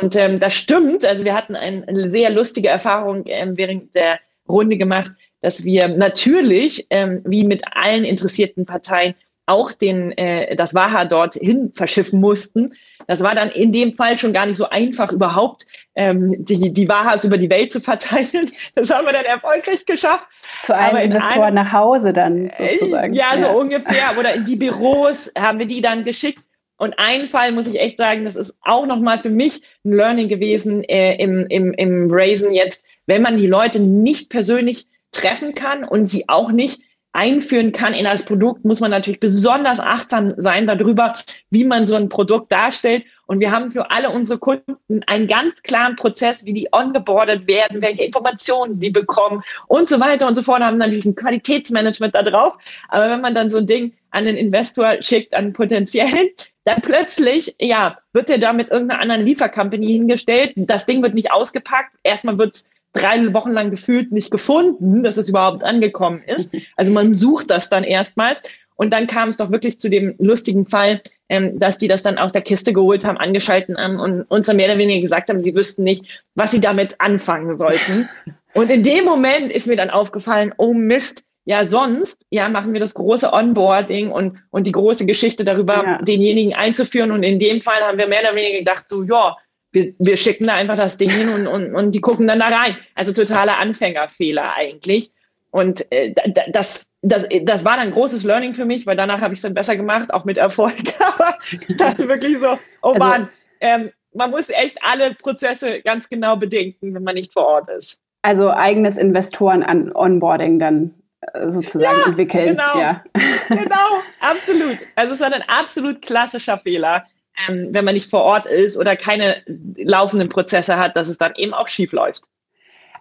Und 0.00 0.14
ähm, 0.16 0.40
das 0.40 0.54
stimmt. 0.54 1.04
Also 1.04 1.24
wir 1.24 1.34
hatten 1.34 1.56
ein, 1.56 1.86
eine 1.88 2.10
sehr 2.10 2.30
lustige 2.30 2.68
Erfahrung 2.68 3.24
ähm, 3.26 3.56
während 3.56 3.94
der 3.94 4.20
Runde 4.48 4.76
gemacht, 4.76 5.10
dass 5.40 5.64
wir 5.64 5.88
natürlich, 5.88 6.86
ähm, 6.90 7.22
wie 7.24 7.44
mit 7.44 7.62
allen 7.72 8.04
interessierten 8.04 8.66
Parteien, 8.66 9.14
auch 9.50 9.72
den, 9.72 10.12
äh, 10.12 10.54
das 10.54 10.74
Waha 10.74 11.04
dorthin 11.04 11.72
verschiffen 11.74 12.20
mussten. 12.20 12.74
Das 13.08 13.22
war 13.22 13.34
dann 13.34 13.50
in 13.50 13.72
dem 13.72 13.94
Fall 13.94 14.16
schon 14.16 14.32
gar 14.32 14.46
nicht 14.46 14.56
so 14.56 14.68
einfach, 14.68 15.10
überhaupt 15.10 15.66
ähm, 15.96 16.36
die, 16.44 16.72
die 16.72 16.88
Wahas 16.88 17.24
über 17.24 17.36
die 17.36 17.50
Welt 17.50 17.72
zu 17.72 17.80
verteilen. 17.80 18.50
Das 18.74 18.90
haben 18.90 19.04
wir 19.04 19.12
dann 19.12 19.24
erfolgreich 19.24 19.84
geschafft. 19.84 20.26
Zu 20.60 20.76
einem 20.76 20.98
Investor 20.98 21.46
einem, 21.46 21.56
nach 21.56 21.72
Hause 21.72 22.12
dann 22.12 22.50
äh, 22.50 22.76
sozusagen. 22.76 23.14
Ja, 23.14 23.32
so 23.36 23.46
ja. 23.46 23.50
ungefähr. 23.50 24.18
Oder 24.18 24.34
in 24.34 24.44
die 24.44 24.56
Büros 24.56 25.30
haben 25.36 25.58
wir 25.58 25.66
die 25.66 25.82
dann 25.82 26.04
geschickt. 26.04 26.40
Und 26.76 26.94
ein 26.98 27.28
Fall 27.28 27.52
muss 27.52 27.66
ich 27.66 27.78
echt 27.78 27.98
sagen, 27.98 28.24
das 28.24 28.36
ist 28.36 28.56
auch 28.62 28.86
nochmal 28.86 29.18
für 29.18 29.28
mich 29.28 29.62
ein 29.84 29.92
Learning 29.92 30.28
gewesen 30.28 30.82
äh, 30.84 31.16
im, 31.16 31.46
im, 31.48 31.74
im 31.74 32.08
Raisin 32.10 32.52
jetzt, 32.52 32.80
wenn 33.06 33.20
man 33.20 33.36
die 33.36 33.48
Leute 33.48 33.82
nicht 33.82 34.30
persönlich 34.30 34.86
treffen 35.12 35.54
kann 35.54 35.84
und 35.84 36.06
sie 36.06 36.28
auch 36.28 36.52
nicht 36.52 36.80
einführen 37.12 37.72
kann 37.72 37.92
in 37.92 38.04
das 38.04 38.24
Produkt, 38.24 38.64
muss 38.64 38.80
man 38.80 38.90
natürlich 38.90 39.20
besonders 39.20 39.80
achtsam 39.80 40.34
sein 40.36 40.66
darüber, 40.66 41.12
wie 41.50 41.64
man 41.64 41.86
so 41.86 41.96
ein 41.96 42.08
Produkt 42.08 42.52
darstellt. 42.52 43.04
Und 43.26 43.40
wir 43.40 43.50
haben 43.50 43.70
für 43.70 43.90
alle 43.90 44.10
unsere 44.10 44.38
Kunden 44.38 44.76
einen 45.06 45.26
ganz 45.26 45.62
klaren 45.62 45.96
Prozess, 45.96 46.44
wie 46.44 46.52
die 46.52 46.68
ongeboardet 46.72 47.46
werden, 47.46 47.82
welche 47.82 48.04
Informationen 48.04 48.78
die 48.78 48.90
bekommen 48.90 49.42
und 49.66 49.88
so 49.88 49.98
weiter 50.00 50.26
und 50.26 50.36
so 50.36 50.42
fort. 50.42 50.60
Wir 50.60 50.66
haben 50.66 50.78
natürlich 50.78 51.04
ein 51.04 51.14
Qualitätsmanagement 51.14 52.14
da 52.14 52.22
drauf. 52.22 52.56
Aber 52.88 53.10
wenn 53.10 53.20
man 53.20 53.34
dann 53.34 53.50
so 53.50 53.58
ein 53.58 53.66
Ding 53.66 53.92
an 54.10 54.24
den 54.24 54.36
Investor 54.36 54.96
schickt, 55.00 55.34
an 55.34 55.52
potenziellen, 55.52 56.28
dann 56.64 56.80
plötzlich, 56.80 57.54
ja, 57.58 57.98
wird 58.12 58.30
er 58.30 58.38
da 58.38 58.52
mit 58.52 58.70
irgendeiner 58.70 59.00
anderen 59.00 59.24
Liefercompany 59.24 59.86
hingestellt. 59.86 60.52
Das 60.56 60.86
Ding 60.86 61.02
wird 61.02 61.14
nicht 61.14 61.32
ausgepackt. 61.32 61.96
Erstmal 62.02 62.38
wird 62.38 62.56
es 62.56 62.66
drei 62.92 63.32
Wochen 63.32 63.52
lang 63.52 63.70
gefühlt 63.70 64.12
nicht 64.12 64.30
gefunden, 64.30 65.02
dass 65.02 65.16
es 65.16 65.28
überhaupt 65.28 65.62
angekommen 65.62 66.22
ist. 66.26 66.54
Also 66.76 66.92
man 66.92 67.14
sucht 67.14 67.50
das 67.50 67.70
dann 67.70 67.84
erstmal. 67.84 68.36
Und 68.80 68.94
dann 68.94 69.06
kam 69.06 69.28
es 69.28 69.36
doch 69.36 69.50
wirklich 69.50 69.78
zu 69.78 69.90
dem 69.90 70.14
lustigen 70.18 70.64
Fall, 70.64 71.02
ähm, 71.28 71.58
dass 71.58 71.76
die 71.76 71.86
das 71.86 72.02
dann 72.02 72.16
aus 72.16 72.32
der 72.32 72.40
Kiste 72.40 72.72
geholt 72.72 73.04
haben, 73.04 73.18
angeschalten 73.18 73.76
haben 73.76 74.00
und 74.00 74.22
uns 74.22 74.46
dann 74.46 74.56
mehr 74.56 74.68
oder 74.70 74.78
weniger 74.78 75.02
gesagt 75.02 75.28
haben, 75.28 75.40
sie 75.40 75.54
wüssten 75.54 75.84
nicht, 75.84 76.06
was 76.34 76.50
sie 76.50 76.62
damit 76.62 76.98
anfangen 76.98 77.54
sollten. 77.54 78.08
Und 78.54 78.70
in 78.70 78.82
dem 78.82 79.04
Moment 79.04 79.52
ist 79.52 79.66
mir 79.66 79.76
dann 79.76 79.90
aufgefallen, 79.90 80.54
oh 80.56 80.72
Mist, 80.72 81.24
ja, 81.44 81.66
sonst, 81.66 82.24
ja, 82.30 82.48
machen 82.48 82.72
wir 82.72 82.80
das 82.80 82.94
große 82.94 83.32
Onboarding 83.32 84.10
und, 84.10 84.38
und 84.50 84.66
die 84.66 84.72
große 84.72 85.04
Geschichte 85.04 85.44
darüber, 85.44 85.84
ja. 85.84 85.98
denjenigen 85.98 86.54
einzuführen. 86.54 87.10
Und 87.10 87.22
in 87.22 87.38
dem 87.38 87.60
Fall 87.60 87.80
haben 87.82 87.98
wir 87.98 88.08
mehr 88.08 88.20
oder 88.20 88.34
weniger 88.34 88.58
gedacht, 88.58 88.88
so, 88.88 89.02
ja, 89.02 89.36
wir, 89.72 89.94
wir 89.98 90.16
schicken 90.16 90.46
da 90.46 90.54
einfach 90.54 90.76
das 90.76 90.96
Ding 90.96 91.10
hin 91.10 91.28
und, 91.28 91.46
und, 91.46 91.74
und 91.74 91.92
die 91.92 92.00
gucken 92.00 92.26
dann 92.26 92.40
da 92.40 92.48
rein. 92.48 92.76
Also 92.94 93.12
totaler 93.12 93.58
Anfängerfehler 93.58 94.54
eigentlich. 94.54 95.12
Und 95.50 95.90
äh, 95.92 96.14
das, 96.52 96.84
das, 97.02 97.26
das 97.42 97.64
war 97.64 97.76
dann 97.76 97.88
ein 97.88 97.92
großes 97.92 98.24
Learning 98.24 98.54
für 98.54 98.64
mich, 98.64 98.86
weil 98.86 98.96
danach 98.96 99.20
habe 99.20 99.32
ich 99.32 99.38
es 99.38 99.42
dann 99.42 99.54
besser 99.54 99.76
gemacht, 99.76 100.12
auch 100.12 100.24
mit 100.24 100.38
Erfolg. 100.38 100.74
Aber 100.98 101.36
ich 101.50 101.76
dachte 101.76 102.08
wirklich 102.08 102.38
so, 102.38 102.58
oh 102.82 102.92
also, 102.92 102.98
Mann, 102.98 103.28
ähm, 103.60 103.90
man 104.12 104.30
muss 104.30 104.48
echt 104.48 104.78
alle 104.82 105.14
Prozesse 105.14 105.80
ganz 105.82 106.08
genau 106.08 106.36
bedenken, 106.36 106.94
wenn 106.94 107.02
man 107.02 107.14
nicht 107.14 107.32
vor 107.32 107.46
Ort 107.46 107.68
ist. 107.68 108.00
Also 108.22 108.50
eigenes 108.50 108.98
Investoren 108.98 109.62
an 109.62 109.92
Onboarding 109.92 110.58
dann 110.58 110.94
äh, 111.32 111.48
sozusagen 111.48 112.00
ja, 112.00 112.06
entwickeln. 112.06 112.48
Genau, 112.48 112.78
ja. 112.78 113.04
genau, 113.48 114.02
absolut. 114.20 114.78
Also 114.94 115.14
es 115.14 115.20
war 115.20 115.32
ein 115.32 115.44
absolut 115.48 116.02
klassischer 116.02 116.58
Fehler 116.58 117.06
ähm, 117.48 117.68
wenn 117.72 117.84
man 117.84 117.94
nicht 117.94 118.10
vor 118.10 118.22
Ort 118.22 118.46
ist 118.46 118.76
oder 118.76 118.96
keine 118.96 119.36
laufenden 119.76 120.28
Prozesse 120.28 120.76
hat, 120.76 120.96
dass 120.96 121.08
es 121.08 121.18
dann 121.18 121.34
eben 121.36 121.54
auch 121.54 121.68
schief 121.68 121.92
läuft. 121.92 122.24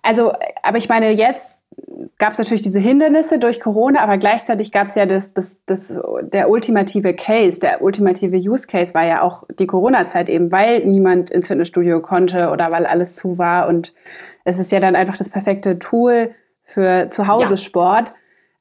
Also, 0.02 0.34
aber 0.64 0.78
ich 0.78 0.88
meine, 0.88 1.12
jetzt 1.12 1.60
gab 2.18 2.34
es 2.34 2.38
natürlich 2.38 2.62
diese 2.62 2.80
Hindernisse 2.80 3.40
durch 3.40 3.60
Corona, 3.60 4.02
aber 4.02 4.18
gleichzeitig 4.18 4.72
gab 4.72 4.88
es 4.88 4.96
ja 4.96 5.06
das, 5.06 5.34
das, 5.34 5.60
das, 5.66 6.00
der 6.22 6.50
ultimative 6.50 7.14
Case, 7.14 7.60
der 7.60 7.82
ultimative 7.82 8.38
Use 8.38 8.68
Case 8.68 8.94
war 8.94 9.06
ja 9.06 9.22
auch 9.22 9.44
die 9.60 9.68
Corona-Zeit 9.68 10.30
eben, 10.30 10.52
weil 10.52 10.86
niemand 10.86 11.30
ins 11.30 11.48
Fitnessstudio 11.48 12.02
konnte 12.02 12.50
oder 12.50 12.72
weil 12.72 12.86
alles 12.86 13.16
zu 13.16 13.38
war. 13.38 13.68
Und 13.68 13.94
es 14.46 14.60
ist 14.60 14.72
ja 14.72 14.80
dann 14.80 14.96
einfach 14.96 15.18
das 15.18 15.30
perfekte 15.30 15.80
Tool 15.80 16.32
für 16.64 17.10
Zuhause-Sport. 17.10 18.10
Ja. 18.10 18.16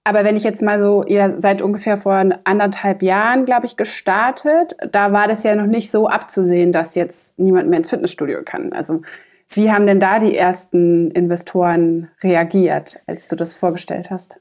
Aber 0.08 0.24
wenn 0.24 0.36
ich 0.36 0.42
jetzt 0.42 0.62
mal 0.62 0.80
so, 0.80 1.04
ihr 1.04 1.38
seid 1.38 1.60
ungefähr 1.60 1.98
vor 1.98 2.14
anderthalb 2.44 3.02
Jahren, 3.02 3.44
glaube 3.44 3.66
ich, 3.66 3.76
gestartet, 3.76 4.74
da 4.90 5.12
war 5.12 5.28
das 5.28 5.42
ja 5.42 5.54
noch 5.54 5.66
nicht 5.66 5.90
so 5.90 6.08
abzusehen, 6.08 6.72
dass 6.72 6.94
jetzt 6.94 7.38
niemand 7.38 7.68
mehr 7.68 7.76
ins 7.76 7.90
Fitnessstudio 7.90 8.42
kann. 8.42 8.72
Also 8.72 9.02
wie 9.50 9.70
haben 9.70 9.86
denn 9.86 10.00
da 10.00 10.18
die 10.18 10.34
ersten 10.34 11.10
Investoren 11.10 12.08
reagiert, 12.24 13.02
als 13.06 13.28
du 13.28 13.36
das 13.36 13.54
vorgestellt 13.54 14.10
hast? 14.10 14.40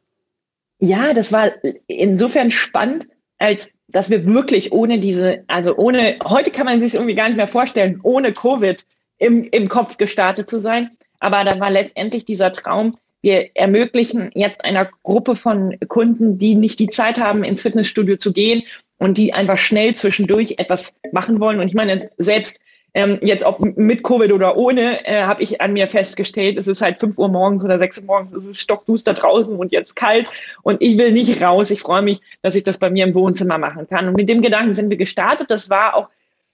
Ja, 0.80 1.14
das 1.14 1.34
war 1.34 1.52
insofern 1.88 2.50
spannend, 2.50 3.10
als 3.38 3.74
dass 3.90 4.10
wir 4.10 4.26
wirklich 4.26 4.72
ohne 4.72 5.02
diese, 5.02 5.44
also 5.48 5.76
ohne, 5.76 6.18
heute 6.24 6.50
kann 6.50 6.66
man 6.66 6.80
sich 6.80 6.94
irgendwie 6.94 7.16
gar 7.16 7.28
nicht 7.28 7.36
mehr 7.36 7.46
vorstellen, 7.46 8.00
ohne 8.04 8.32
Covid 8.32 8.86
im, 9.18 9.44
im 9.44 9.68
Kopf 9.68 9.98
gestartet 9.98 10.50
zu 10.50 10.60
sein. 10.60 10.92
Aber 11.20 11.44
da 11.44 11.60
war 11.60 11.72
letztendlich 11.72 12.24
dieser 12.24 12.54
Traum, 12.54 12.96
wir 13.28 13.50
ermöglichen 13.56 14.32
jetzt 14.36 14.64
einer 14.64 14.90
Gruppe 15.04 15.36
von 15.36 15.78
Kunden, 15.90 16.38
die 16.38 16.56
nicht 16.56 16.80
die 16.80 16.88
Zeit 16.88 17.20
haben, 17.20 17.44
ins 17.44 17.62
Fitnessstudio 17.62 18.16
zu 18.16 18.32
gehen 18.32 18.64
und 19.00 19.18
die 19.18 19.34
einfach 19.34 19.58
schnell 19.58 19.96
zwischendurch 19.96 20.56
etwas 20.60 20.98
machen 21.12 21.42
wollen. 21.42 21.60
Und 21.60 21.68
ich 21.68 21.74
meine, 21.74 22.10
selbst 22.18 22.58
ähm, 22.94 23.20
jetzt 23.22 23.46
ob 23.46 23.60
mit 23.60 24.02
Covid 24.02 24.32
oder 24.32 24.56
ohne, 24.56 25.06
äh, 25.06 25.24
habe 25.24 25.44
ich 25.44 25.60
an 25.60 25.74
mir 25.74 25.88
festgestellt, 25.90 26.58
es 26.58 26.70
ist 26.70 26.82
halt 26.82 27.00
fünf 27.02 27.18
Uhr 27.18 27.28
morgens 27.28 27.66
oder 27.66 27.78
sechs 27.78 28.00
Uhr 28.00 28.06
morgens, 28.06 28.32
es 28.32 28.46
ist 28.46 28.62
stockduster 28.62 29.14
draußen 29.14 29.58
und 29.58 29.74
jetzt 29.74 29.98
kalt 29.98 30.28
und 30.64 30.82
ich 30.82 30.98
will 30.98 31.12
nicht 31.12 31.42
raus. 31.42 31.70
Ich 31.70 31.82
freue 31.82 32.02
mich, 32.02 32.22
dass 32.44 32.56
ich 32.56 32.64
das 32.64 32.78
bei 32.78 32.90
mir 32.90 33.06
im 33.06 33.14
Wohnzimmer 33.14 33.58
machen 33.58 33.88
kann. 33.90 34.08
Und 34.08 34.16
mit 34.16 34.30
dem 34.30 34.42
Gedanken 34.42 34.74
sind 34.74 34.90
wir 34.90 34.98
gestartet. 34.98 35.52
Das 35.52 35.70
war 35.70 35.96
auch, 35.98 36.08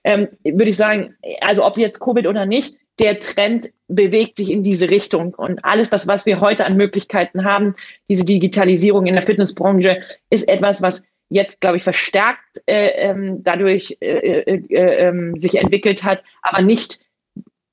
ähm, 0.04 0.28
würde 0.44 0.72
ich 0.72 0.78
sagen, 0.78 1.16
also 1.40 1.64
ob 1.64 1.78
jetzt 1.78 2.00
Covid 2.00 2.26
oder 2.26 2.48
nicht, 2.48 2.78
der 3.00 3.20
Trend 3.20 3.72
bewegt 3.88 4.38
sich 4.38 4.52
in 4.52 4.64
diese 4.64 4.90
Richtung. 4.90 5.34
Und 5.34 5.64
alles 5.64 5.90
das, 5.90 6.08
was 6.08 6.26
wir 6.26 6.40
heute 6.40 6.66
an 6.66 6.78
Möglichkeiten 6.78 7.44
haben, 7.44 7.76
diese 8.10 8.26
Digitalisierung 8.26 9.06
in 9.06 9.16
der 9.16 9.24
Fitnessbranche, 9.24 10.02
ist 10.30 10.48
etwas, 10.48 10.82
was 10.82 11.04
jetzt, 11.30 11.62
glaube 11.62 11.78
ich, 11.78 11.84
verstärkt 11.84 12.62
äh, 12.68 12.90
ähm, 13.10 13.44
dadurch 13.44 13.98
äh, 14.02 14.06
äh, 14.08 14.62
äh, 14.70 15.08
ähm, 15.08 15.40
sich 15.40 15.56
entwickelt 15.56 16.04
hat, 16.04 16.24
aber 16.42 16.62
nicht, 16.62 17.00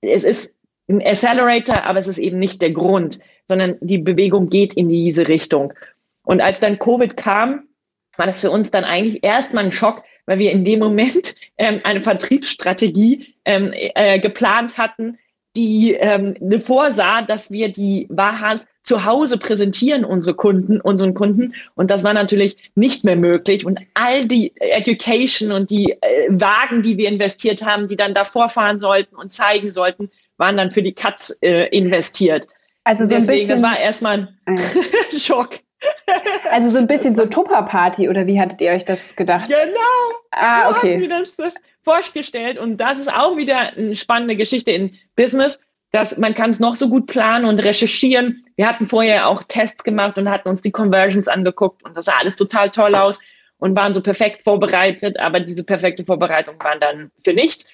es 0.01 0.25
ist 0.25 0.55
ein 0.89 1.03
Accelerator, 1.03 1.85
aber 1.85 1.99
es 1.99 2.09
ist 2.09 2.19
eben 2.19 2.39
nicht 2.39 2.63
der 2.63 2.71
Grund, 2.71 3.21
sondern 3.45 3.77
die 3.81 3.99
Bewegung 3.99 4.49
geht 4.49 4.75
in 4.75 4.89
diese 4.89 5.29
Richtung. 5.29 5.73
Und 6.25 6.41
als 6.41 6.61
dann 6.61 6.79
Covid 6.79 7.17
kam, 7.17 7.69
war 8.17 8.27
das 8.27 8.41
für 8.41 8.51
uns 8.51 8.71
dann 8.71 8.85
eigentlich 8.85 9.23
erstmal 9.25 9.65
ein 9.65 9.73
Schock, 9.73 10.03
weil 10.27 10.39
wir 10.39 10.53
in 10.53 10.65
dem 10.65 10.79
Moment 10.79 11.35
ähm, 11.59 11.81
eine 11.85 12.03
Vertriebsstrategie 12.03 13.35
ähm, 13.51 13.73
äh, 13.73 14.21
geplant 14.21 14.79
hatten, 14.79 15.19
die 15.57 15.95
ähm, 15.95 16.37
vorsah, 16.63 17.23
dass 17.23 17.51
wir 17.51 17.73
die 17.73 18.07
Wahas 18.09 18.67
zu 18.85 19.05
Hause 19.05 19.39
präsentieren, 19.39 20.05
unsere 20.05 20.37
Kunden, 20.37 20.81
unseren 20.81 21.15
Kunden. 21.15 21.55
Und 21.75 21.91
das 21.91 22.05
war 22.05 22.15
natürlich 22.15 22.57
nicht 22.77 23.05
mehr 23.05 23.17
möglich. 23.17 23.67
Und 23.67 23.81
all 23.95 24.27
die 24.27 24.53
Education 24.57 25.51
und 25.51 25.71
die 25.71 25.97
äh, 26.01 26.29
Wagen, 26.29 26.83
die 26.83 26.97
wir 26.97 27.09
investiert 27.09 27.65
haben, 27.65 27.89
die 27.89 27.97
dann 27.97 28.15
davor 28.15 28.49
fahren 28.49 28.79
sollten 28.79 29.17
und 29.17 29.33
zeigen 29.33 29.73
sollten, 29.73 30.11
waren 30.37 30.57
dann 30.57 30.71
für 30.71 30.83
die 30.83 30.95
Katz 30.95 31.37
äh, 31.43 31.69
investiert. 31.77 32.47
Also 32.85 33.05
so 33.05 33.17
Deswegen, 33.17 33.33
ein 33.33 33.39
bisschen. 33.39 33.63
Das 33.63 33.71
war 33.71 33.79
erstmal 33.79 34.29
ein 34.47 34.59
ah, 34.59 35.19
Schock. 35.19 35.59
Also 36.51 36.69
so 36.69 36.79
ein 36.79 36.87
bisschen 36.87 37.17
so 37.17 37.27
Tupper-Party 37.27 38.09
oder 38.09 38.27
wie 38.27 38.41
hattet 38.41 38.61
ihr 38.61 38.71
euch 38.71 38.85
das 38.85 39.17
gedacht? 39.17 39.49
Genau. 39.49 40.21
Ah, 40.31 40.71
okay. 40.71 41.09
Das, 41.09 41.37
das 41.37 41.55
vorgestellt 41.85 42.59
und 42.59 42.79
das 42.79 42.99
ist 42.99 43.13
auch 43.13 43.37
wieder 43.37 43.75
eine 43.77 43.97
spannende 43.97 44.37
Geschichte 44.37 44.71
in 44.71 44.97
Business, 45.17 45.63
dass 45.93 46.17
man 46.19 46.35
kann 46.35 46.51
es 46.51 46.61
noch 46.61 46.77
so 46.77 46.89
gut 46.89 47.07
planen 47.07 47.47
und 47.47 47.59
recherchieren. 47.59 48.45
Wir 48.57 48.69
hatten 48.69 48.87
vorher 48.87 49.29
auch 49.29 49.43
Tests 49.45 49.83
gemacht 49.83 50.19
und 50.19 50.31
hatten 50.31 50.49
uns 50.49 50.63
die 50.63 50.71
Conversions 50.71 51.29
angeguckt 51.29 51.83
und 51.85 51.97
das 51.97 52.05
sah 52.05 52.17
alles 52.19 52.37
total 52.37 52.71
toll 52.71 52.95
aus 52.95 53.19
und 53.59 53.77
waren 53.77 53.95
so 53.95 54.03
perfekt 54.03 54.43
vorbereitet, 54.45 55.19
aber 55.19 55.41
diese 55.41 55.65
perfekte 55.65 56.05
Vorbereitung 56.05 56.57
waren 56.61 56.81
dann 56.81 57.11
für 57.25 57.33
nichts. 57.33 57.67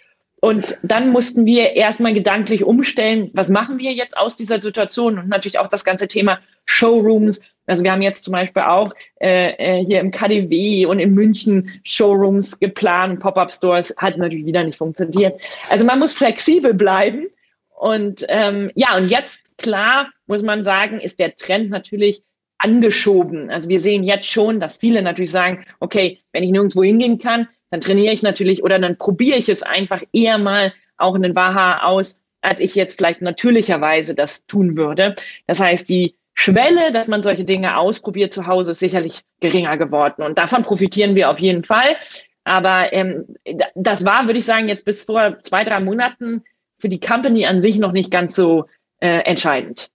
Und 0.47 0.79
dann 0.85 1.11
mussten 1.11 1.45
wir 1.45 1.73
erstmal 1.73 2.15
gedanklich 2.15 2.62
umstellen, 2.62 3.31
was 3.33 3.49
machen 3.49 3.79
wir 3.79 3.93
jetzt 3.93 4.17
aus 4.17 4.37
dieser 4.37 4.62
Situation 4.62 5.19
und 5.19 5.29
natürlich 5.29 5.59
auch 5.59 5.67
das 5.67 5.85
ganze 5.85 6.07
Thema 6.07 6.38
Showrooms. 6.67 7.41
Also 7.67 7.83
wir 7.83 7.91
haben 7.91 8.03
jetzt 8.03 8.23
zum 8.23 8.31
Beispiel 8.31 8.62
auch 8.62 8.93
äh, 9.21 9.55
äh 9.81 9.85
hier 9.85 9.99
im 9.99 10.12
KDW 10.12 10.87
und 10.87 11.00
in 11.00 11.15
München 11.15 11.69
Showrooms 11.83 12.61
geplant, 12.61 13.19
Pop-up-Stores, 13.19 13.93
hat 13.97 14.19
natürlich 14.19 14.47
wieder 14.47 14.62
nicht 14.62 14.79
funktioniert. 14.79 15.41
Also 15.69 15.85
man 15.85 15.99
muss 15.99 16.15
flexibel 16.15 16.75
bleiben 16.75 17.26
Und 17.75 18.25
ähm, 18.29 18.71
ja, 18.76 18.97
und 18.97 19.11
jetzt 19.11 19.59
klar 19.59 20.11
muss 20.29 20.43
man 20.43 20.62
sagen, 20.62 21.00
ist 21.00 21.19
der 21.19 21.35
Trend 21.35 21.71
natürlich 21.71 22.23
angeschoben. 22.59 23.50
Also 23.50 23.69
wir 23.69 23.81
sehen 23.81 24.05
jetzt 24.05 24.31
schon, 24.31 24.61
dass 24.61 24.76
viele 24.76 25.03
natürlich 25.03 25.33
sagen, 25.33 25.65
okay, 25.81 26.21
wenn 26.31 26.45
ich 26.45 26.53
nirgendwo 26.53 26.85
hingehen 26.85 27.19
kann, 27.19 27.49
dann 27.76 27.83
trainiere 27.83 28.14
ich 28.14 28.23
natürlich 28.23 28.62
oder 28.64 28.78
dann 28.78 28.97
probiere 28.97 29.37
ich 29.37 29.50
es 29.50 29.62
einfach 29.62 30.02
eher 30.12 30.38
mal 30.38 30.73
auch 30.97 31.14
in 31.14 31.21
den 31.21 31.37
Waha 31.37 31.83
aus, 31.83 32.23
als 32.40 32.59
ich 32.59 32.75
jetzt 32.75 32.97
vielleicht 32.97 33.21
natürlicherweise 33.21 34.14
das 34.14 34.47
tun 34.47 34.78
würde. 34.78 35.14
Das 35.47 35.61
heißt, 35.61 35.87
die 35.87 36.14
Schwelle, 36.33 36.90
dass 36.92 37.06
man 37.06 37.23
solche 37.23 37.45
Dinge 37.45 37.76
ausprobiert 37.76 38.33
zu 38.33 38.47
Hause, 38.47 38.71
ist 38.71 38.78
sicherlich 38.78 39.25
geringer 39.40 39.76
geworden. 39.76 40.23
Und 40.23 40.38
davon 40.38 40.62
profitieren 40.62 41.14
wir 41.14 41.28
auf 41.28 41.38
jeden 41.38 41.64
Fall. 41.64 41.97
Aber 42.45 42.95
ähm, 42.95 43.26
das 43.75 44.06
war, 44.06 44.25
würde 44.25 44.38
ich 44.38 44.47
sagen, 44.47 44.68
jetzt 44.68 44.87
bis 44.87 45.04
vor 45.04 45.38
zwei, 45.42 45.62
drei 45.62 45.80
Monaten 45.80 46.45
für 46.78 46.88
die 46.88 47.00
Company 47.00 47.45
an 47.45 47.62
sich 47.62 47.78
noch 47.78 47.92
nicht 47.92 48.11
ganz 48.11 48.35
so 48.35 48.66
äh, 49.00 49.18
entscheidend. 49.25 49.88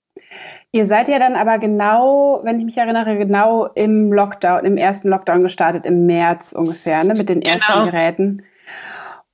Ihr 0.73 0.85
seid 0.85 1.09
ja 1.09 1.19
dann 1.19 1.35
aber 1.35 1.57
genau, 1.57 2.39
wenn 2.43 2.57
ich 2.57 2.65
mich 2.65 2.77
erinnere, 2.77 3.17
genau 3.17 3.65
im 3.75 4.13
Lockdown, 4.13 4.63
im 4.65 4.77
ersten 4.77 5.09
Lockdown 5.09 5.41
gestartet, 5.41 5.85
im 5.85 6.05
März 6.05 6.53
ungefähr, 6.53 7.03
ne, 7.03 7.13
mit 7.13 7.27
den 7.27 7.41
ersten 7.41 7.73
genau. 7.73 7.85
Geräten. 7.85 8.43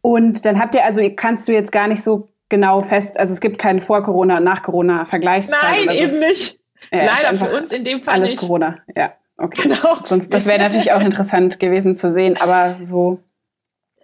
Und 0.01 0.45
dann 0.45 0.59
habt 0.59 0.73
ihr, 0.73 0.83
also 0.83 1.01
kannst 1.15 1.47
du 1.47 1.53
jetzt 1.53 1.71
gar 1.71 1.87
nicht 1.87 2.03
so 2.03 2.29
genau 2.49 2.81
fest, 2.81 3.19
also 3.19 3.33
es 3.33 3.41
gibt 3.41 3.59
keinen 3.59 3.79
Vor-Corona- 3.79 4.37
und 4.37 4.43
Nach-Corona-Vergleichszeit. 4.45 5.85
Nein, 5.85 5.95
so. 5.95 6.03
eben 6.03 6.19
nicht. 6.19 6.59
Ja, 6.91 7.05
Leider 7.05 7.45
für 7.45 7.61
uns 7.61 7.71
in 7.71 7.83
dem 7.83 8.01
Fall 8.01 8.15
alles 8.15 8.31
nicht. 8.31 8.39
Corona, 8.39 8.77
ja. 8.95 9.13
Okay. 9.37 9.63
Genau. 9.63 9.97
Sonst, 10.01 10.33
das 10.33 10.47
wäre 10.47 10.59
natürlich 10.59 10.91
auch 10.91 11.01
interessant 11.01 11.59
gewesen 11.59 11.93
zu 11.93 12.11
sehen, 12.11 12.37
aber 12.37 12.77
so. 12.81 13.19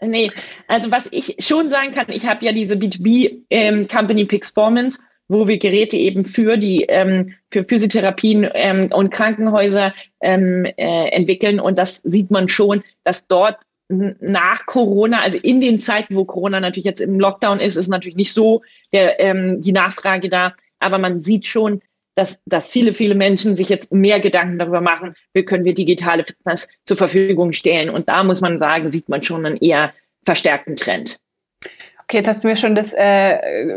Nee, 0.01 0.31
also 0.67 0.91
was 0.91 1.07
ich 1.11 1.37
schon 1.39 1.69
sagen 1.69 1.91
kann, 1.91 2.05
ich 2.09 2.27
habe 2.27 2.45
ja 2.45 2.51
diese 2.51 2.75
B2B 2.75 3.43
ähm, 3.49 3.87
Company 3.87 4.25
Pixperformance, 4.25 5.01
wo 5.27 5.47
wir 5.47 5.57
Geräte 5.57 5.97
eben 5.97 6.25
für 6.25 6.57
die 6.57 6.83
ähm, 6.83 7.33
für 7.51 7.63
Physiotherapien 7.63 8.49
ähm, 8.53 8.89
und 8.91 9.11
Krankenhäuser 9.11 9.93
ähm, 10.21 10.65
äh, 10.65 11.07
entwickeln 11.09 11.59
und 11.59 11.77
das 11.77 11.97
sieht 11.97 12.31
man 12.31 12.49
schon, 12.49 12.83
dass 13.03 13.27
dort 13.27 13.57
nach 13.89 14.65
Corona, 14.65 15.21
also 15.21 15.37
in 15.37 15.61
den 15.61 15.79
Zeiten, 15.79 16.15
wo 16.15 16.25
Corona 16.25 16.59
natürlich 16.59 16.85
jetzt 16.85 17.01
im 17.01 17.19
Lockdown 17.19 17.59
ist, 17.59 17.75
ist 17.75 17.89
natürlich 17.89 18.15
nicht 18.15 18.33
so 18.33 18.61
der, 18.91 19.19
ähm, 19.19 19.61
die 19.61 19.71
Nachfrage 19.71 20.29
da, 20.29 20.53
aber 20.79 20.97
man 20.97 21.21
sieht 21.21 21.45
schon, 21.45 21.81
dass, 22.15 22.39
dass 22.45 22.69
viele, 22.69 22.93
viele 22.93 23.15
Menschen 23.15 23.55
sich 23.55 23.69
jetzt 23.69 23.91
mehr 23.91 24.19
Gedanken 24.19 24.59
darüber 24.59 24.81
machen, 24.81 25.15
wie 25.33 25.43
können 25.43 25.65
wir 25.65 25.73
digitale 25.73 26.23
Fitness 26.23 26.69
zur 26.85 26.97
Verfügung 26.97 27.53
stellen. 27.53 27.89
Und 27.89 28.07
da 28.07 28.23
muss 28.23 28.41
man 28.41 28.59
sagen, 28.59 28.91
sieht 28.91 29.09
man 29.09 29.23
schon 29.23 29.45
einen 29.45 29.57
eher 29.57 29.93
verstärkten 30.25 30.75
Trend. 30.75 31.19
Okay, 32.13 32.19
jetzt 32.19 32.27
hast 32.27 32.43
du 32.43 32.47
mir 32.47 32.55
schon 32.55 32.75
das 32.75 32.93
äh, 32.93 33.07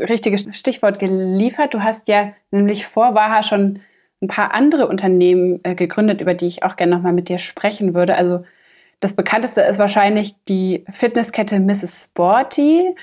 richtige 0.05 0.37
Stichwort 0.53 0.99
geliefert. 0.99 1.73
Du 1.73 1.83
hast 1.83 2.07
ja 2.07 2.33
nämlich 2.51 2.85
vor 2.85 3.15
Waha 3.15 3.43
schon 3.43 3.81
ein 4.21 4.29
paar 4.29 4.53
andere 4.53 4.89
Unternehmen 4.89 5.61
äh, 5.63 5.75
gegründet, 5.75 6.21
über 6.21 6.35
die 6.35 6.47
ich 6.47 6.63
auch 6.63 6.77
gerne 6.77 6.95
nochmal 6.95 7.15
mit 7.15 7.31
dir 7.31 7.39
sprechen 7.39 7.95
würde. 7.95 8.15
Also 8.15 8.45
das 9.01 9.17
bekannteste 9.17 9.63
ist 9.63 9.79
wahrscheinlich 9.79 10.35
die 10.51 10.85
Fitnesskette 10.91 11.59
Mrs. 11.59 12.11
Sporty. 12.11 12.95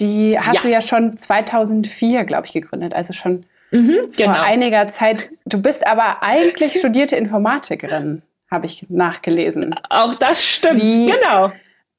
Die 0.00 0.38
hast 0.38 0.56
ja. 0.56 0.60
du 0.60 0.68
ja 0.68 0.82
schon 0.82 1.16
2004, 1.16 2.24
glaube 2.24 2.46
ich, 2.46 2.52
gegründet. 2.52 2.92
Also 2.92 3.14
schon 3.14 3.46
mhm, 3.70 4.10
vor 4.10 4.26
genau. 4.26 4.38
einiger 4.38 4.86
Zeit. 4.88 5.30
Du 5.46 5.62
bist 5.62 5.86
aber 5.86 6.22
eigentlich 6.22 6.74
studierte 6.78 7.16
Informatikerin, 7.16 8.20
habe 8.50 8.66
ich 8.66 8.84
nachgelesen. 8.90 9.74
Auch 9.88 10.14
das 10.16 10.44
stimmt, 10.44 10.82
wie, 10.82 11.06
genau. 11.06 11.52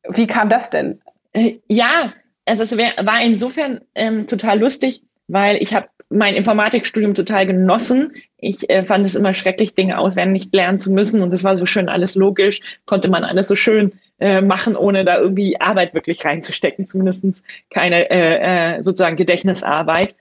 Wie 0.07 0.27
kam 0.27 0.49
das 0.49 0.69
denn? 0.69 1.01
Äh, 1.33 1.55
ja, 1.67 2.13
also 2.45 2.63
es 2.63 2.77
war 2.77 3.21
insofern 3.21 3.81
ähm, 3.95 4.27
total 4.27 4.59
lustig, 4.59 5.01
weil 5.27 5.57
ich 5.57 5.73
habe 5.73 5.87
mein 6.09 6.35
Informatikstudium 6.35 7.15
total 7.15 7.47
genossen. 7.47 8.13
Ich 8.37 8.69
äh, 8.69 8.83
fand 8.83 9.05
es 9.05 9.15
immer 9.15 9.33
schrecklich, 9.33 9.73
Dinge 9.73 9.97
auswendig 9.97 10.49
lernen 10.51 10.79
zu 10.79 10.91
müssen. 10.91 11.21
Und 11.21 11.31
das 11.31 11.43
war 11.43 11.57
so 11.57 11.65
schön, 11.65 11.89
alles 11.89 12.15
logisch, 12.15 12.61
konnte 12.85 13.09
man 13.09 13.23
alles 13.23 13.47
so 13.47 13.55
schön 13.55 13.93
äh, 14.19 14.41
machen, 14.41 14.75
ohne 14.75 15.03
da 15.03 15.17
irgendwie 15.17 15.59
Arbeit 15.59 15.93
wirklich 15.93 16.23
reinzustecken, 16.23 16.85
zumindest 16.85 17.43
keine 17.69 18.09
äh, 18.09 18.77
äh, 18.77 18.83
sozusagen 18.83 19.17
Gedächtnisarbeit. 19.17 20.15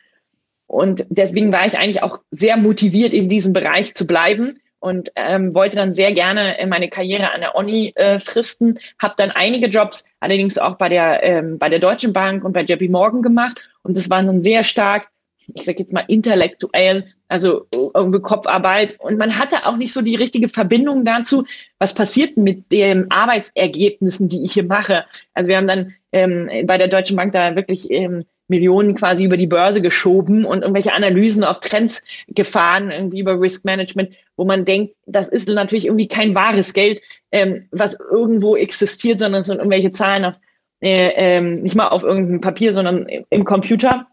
Und 0.66 1.04
deswegen 1.10 1.52
war 1.52 1.66
ich 1.66 1.78
eigentlich 1.78 2.02
auch 2.02 2.18
sehr 2.30 2.56
motiviert, 2.56 3.12
in 3.12 3.28
diesem 3.28 3.52
Bereich 3.52 3.94
zu 3.94 4.06
bleiben 4.06 4.60
und 4.84 5.10
ähm, 5.16 5.54
wollte 5.54 5.76
dann 5.76 5.94
sehr 5.94 6.12
gerne 6.12 6.58
meine 6.68 6.90
Karriere 6.90 7.32
an 7.32 7.40
der 7.40 7.54
Uni 7.54 7.94
äh, 7.96 8.20
fristen. 8.20 8.78
Habe 8.98 9.14
dann 9.16 9.30
einige 9.30 9.68
Jobs, 9.68 10.04
allerdings 10.20 10.58
auch 10.58 10.76
bei 10.76 10.90
der 10.90 11.22
ähm, 11.22 11.58
bei 11.58 11.70
der 11.70 11.78
Deutschen 11.78 12.12
Bank 12.12 12.44
und 12.44 12.52
bei 12.52 12.60
JP 12.60 12.90
Morgan 12.90 13.22
gemacht. 13.22 13.66
Und 13.82 13.96
das 13.96 14.10
waren 14.10 14.26
dann 14.26 14.42
sehr 14.42 14.62
stark, 14.62 15.08
ich 15.54 15.64
sage 15.64 15.78
jetzt 15.78 15.94
mal 15.94 16.04
intellektuell, 16.06 17.06
also 17.28 17.66
irgendwie 17.72 18.20
Kopfarbeit. 18.20 19.00
Und 19.00 19.16
man 19.16 19.38
hatte 19.38 19.64
auch 19.64 19.78
nicht 19.78 19.94
so 19.94 20.02
die 20.02 20.16
richtige 20.16 20.50
Verbindung 20.50 21.06
dazu, 21.06 21.46
was 21.78 21.94
passiert 21.94 22.36
mit 22.36 22.70
den 22.70 23.10
Arbeitsergebnissen, 23.10 24.28
die 24.28 24.44
ich 24.44 24.52
hier 24.52 24.64
mache. 24.64 25.06
Also 25.32 25.48
wir 25.48 25.56
haben 25.56 25.66
dann 25.66 25.94
ähm, 26.12 26.50
bei 26.66 26.76
der 26.76 26.88
Deutschen 26.88 27.16
Bank 27.16 27.32
da 27.32 27.56
wirklich 27.56 27.90
ähm, 27.90 28.26
Millionen 28.48 28.94
quasi 28.94 29.24
über 29.24 29.36
die 29.36 29.46
Börse 29.46 29.80
geschoben 29.80 30.44
und 30.44 30.62
irgendwelche 30.62 30.92
Analysen 30.92 31.44
auf 31.44 31.60
Trends 31.60 32.02
gefahren, 32.28 32.90
irgendwie 32.90 33.20
über 33.20 33.40
Risk 33.40 33.64
Management, 33.64 34.14
wo 34.36 34.44
man 34.44 34.64
denkt, 34.64 34.94
das 35.06 35.28
ist 35.28 35.48
natürlich 35.48 35.86
irgendwie 35.86 36.08
kein 36.08 36.34
wahres 36.34 36.74
Geld, 36.74 37.00
ähm, 37.32 37.66
was 37.70 37.98
irgendwo 37.98 38.56
existiert, 38.56 39.18
sondern 39.18 39.40
es 39.40 39.46
sind 39.46 39.58
irgendwelche 39.58 39.92
Zahlen 39.92 40.26
auf, 40.26 40.34
äh, 40.82 41.12
ähm, 41.16 41.62
nicht 41.62 41.74
mal 41.74 41.88
auf 41.88 42.02
irgendeinem 42.02 42.40
Papier, 42.40 42.72
sondern 42.72 43.06
im 43.06 43.44
Computer. 43.44 44.08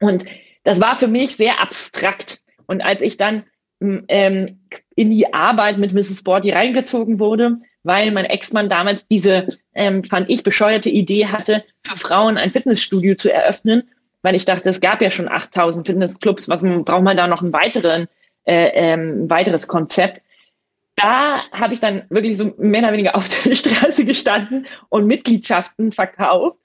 Und 0.00 0.26
das 0.64 0.80
war 0.80 0.96
für 0.96 1.08
mich 1.08 1.36
sehr 1.36 1.60
abstrakt. 1.60 2.40
Und 2.66 2.82
als 2.82 3.00
ich 3.00 3.16
dann 3.16 3.44
ähm, 3.80 4.60
in 4.94 5.10
die 5.10 5.32
Arbeit 5.32 5.78
mit 5.78 5.92
Mrs. 5.92 6.18
Sporty 6.18 6.50
reingezogen 6.50 7.18
wurde, 7.18 7.56
weil 7.84 8.10
mein 8.10 8.24
Ex-Mann 8.24 8.68
damals 8.68 9.06
diese, 9.08 9.48
ähm, 9.74 10.04
fand 10.04 10.30
ich, 10.30 10.42
bescheuerte 10.42 10.90
Idee 10.90 11.26
hatte, 11.26 11.64
für 11.82 11.96
Frauen 11.96 12.38
ein 12.38 12.50
Fitnessstudio 12.50 13.14
zu 13.14 13.32
eröffnen, 13.32 13.88
weil 14.22 14.34
ich 14.34 14.44
dachte, 14.44 14.70
es 14.70 14.80
gab 14.80 15.02
ja 15.02 15.10
schon 15.10 15.28
8000 15.28 15.86
Fitnessclubs, 15.86 16.48
was 16.48 16.62
braucht 16.62 17.02
man 17.02 17.16
da 17.16 17.26
noch 17.26 17.42
einen 17.42 17.52
weiteren, 17.52 18.08
äh, 18.44 18.70
ähm, 18.74 19.28
weiteres 19.28 19.66
Konzept? 19.66 20.22
Da 20.94 21.50
habe 21.52 21.74
ich 21.74 21.80
dann 21.80 22.04
wirklich 22.10 22.36
so 22.36 22.54
mehr 22.58 22.82
oder 22.82 22.92
weniger 22.92 23.16
auf 23.16 23.28
der 23.28 23.54
Straße 23.56 24.04
gestanden 24.04 24.66
und 24.88 25.06
Mitgliedschaften 25.06 25.92
verkauft 25.92 26.58